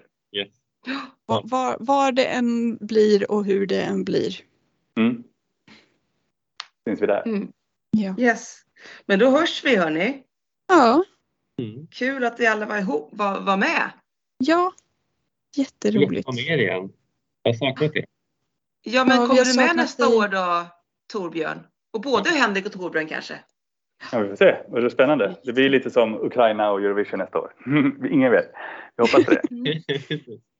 Var, 1.26 1.42
var, 1.44 1.76
var 1.80 2.12
det 2.12 2.24
än 2.26 2.76
blir 2.76 3.30
och 3.30 3.44
hur 3.44 3.66
det 3.66 3.82
än 3.82 4.04
blir. 4.04 4.36
Mm. 4.96 5.22
Syns 6.86 7.02
vi 7.02 7.06
där. 7.06 7.22
Mm. 7.26 7.52
Ja. 7.90 8.14
Yes. 8.18 8.62
Men 9.06 9.18
då 9.18 9.30
hörs 9.30 9.64
vi 9.64 9.76
hörni. 9.76 10.22
Ja. 10.68 11.04
Mm. 11.58 11.86
Kul 11.90 12.24
att 12.24 12.40
vi 12.40 12.46
alla 12.46 12.66
var 12.66 12.78
ihop, 12.78 13.08
var, 13.12 13.40
var 13.40 13.56
med. 13.56 13.90
Ja. 14.38 14.56
Roligt 14.56 14.74
Jätteroligt. 15.56 16.26
vara 16.26 16.34
med 16.36 16.60
igen. 16.60 16.92
Jag 17.42 17.52
har 17.52 17.58
saknat 17.58 17.96
er. 17.96 18.04
Ja, 18.82 19.04
men 19.04 19.16
Ja, 19.20 19.26
kommer 19.26 19.44
du 19.44 19.56
med 19.56 19.76
nästa 19.76 20.06
dig. 20.06 20.16
år 20.16 20.28
då, 20.28 20.66
Torbjörn? 21.12 21.58
Och 21.92 22.00
både 22.00 22.30
Henrik 22.30 22.66
och 22.66 22.72
Torbjörn 22.72 23.06
kanske? 23.06 23.34
Ja, 24.12 24.18
vi 24.18 24.28
får 24.28 24.36
se. 24.36 24.56
Det 24.68 24.78
är 24.86 24.88
spännande. 24.88 25.36
Det 25.44 25.52
blir 25.52 25.68
lite 25.70 25.90
som 25.90 26.14
Ukraina 26.14 26.70
och 26.70 26.80
Eurovision 26.80 27.18
nästa 27.18 27.38
år. 27.38 27.52
Ingen 28.10 28.32
vet. 28.32 28.50
Vi 28.96 29.02
hoppas 29.02 29.24
på 29.24 29.30
det. 29.30 29.42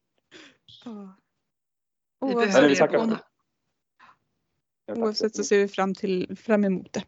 Ja. 2.23 2.61
Vi 2.69 2.77
tackar. 2.77 3.07
tack 4.87 4.99
Oavsett 4.99 5.37
så 5.37 5.45
ser 5.45 5.59
vi 5.59 5.69
fram, 5.69 5.95
till, 5.95 6.37
fram 6.37 6.65
emot 6.65 6.93
det. 6.93 7.05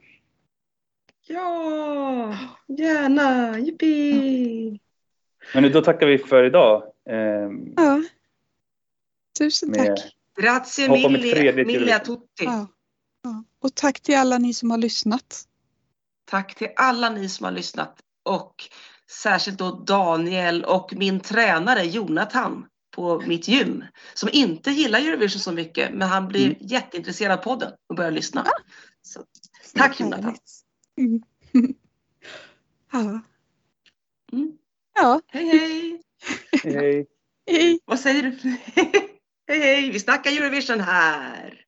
Ja, 1.26 2.38
gärna. 2.68 3.58
Jippi! 3.58 4.80
Men 5.54 5.72
då 5.72 5.82
tackar 5.82 6.06
vi 6.06 6.18
för 6.18 6.44
idag. 6.44 6.82
Ehm, 7.10 7.72
Ja. 7.76 8.02
Tusen 9.38 9.70
Med- 9.70 9.96
tack. 9.96 10.16
Grazie 10.40 10.88
mille, 10.88 11.64
mille 11.64 11.96
a 11.96 11.98
tutti. 11.98 12.44
Ja. 12.44 12.66
Ja. 13.22 13.44
Och 13.58 13.74
tack 13.74 14.00
till 14.00 14.16
alla 14.16 14.38
ni 14.38 14.54
som 14.54 14.70
har 14.70 14.78
lyssnat. 14.78 15.44
Tack 16.24 16.54
till 16.54 16.68
alla 16.76 17.10
ni 17.10 17.28
som 17.28 17.44
har 17.44 17.52
lyssnat 17.52 18.00
och 18.22 18.54
särskilt 19.10 19.58
då 19.58 19.70
Daniel 19.70 20.64
och 20.64 20.92
min 20.96 21.20
tränare 21.20 21.82
Jonathan 21.82 22.66
på 22.95 23.20
mitt 23.20 23.49
gym 23.49 23.84
som 24.14 24.28
inte 24.32 24.70
gillar 24.70 24.99
Eurovision 24.99 25.40
så 25.40 25.53
mycket 25.53 25.95
men 25.95 26.09
han 26.09 26.28
blir 26.28 26.47
Mm. 26.47 26.57
jätteintresserad 26.61 27.38
av 27.38 27.42
podden 27.42 27.72
och 27.88 27.97
börjar 27.97 28.11
lyssna. 28.11 28.47
Så, 29.03 29.24
tack 29.74 30.01
Jonathan! 30.01 30.36
Mm. 30.99 31.22
ja. 32.92 33.20
Mm. 34.32 34.53
ja. 34.95 35.20
Hej 35.26 35.47
hej! 35.47 36.03
hej. 36.62 37.07
Hej. 37.47 37.80
Vad 37.84 38.01
säger 38.01 38.22
du? 38.22 38.30
hej 39.49 39.61
hej! 39.61 39.90
Vi 39.90 40.01
snackar 40.01 40.30
Eurovision 40.30 40.80
här! 40.80 41.63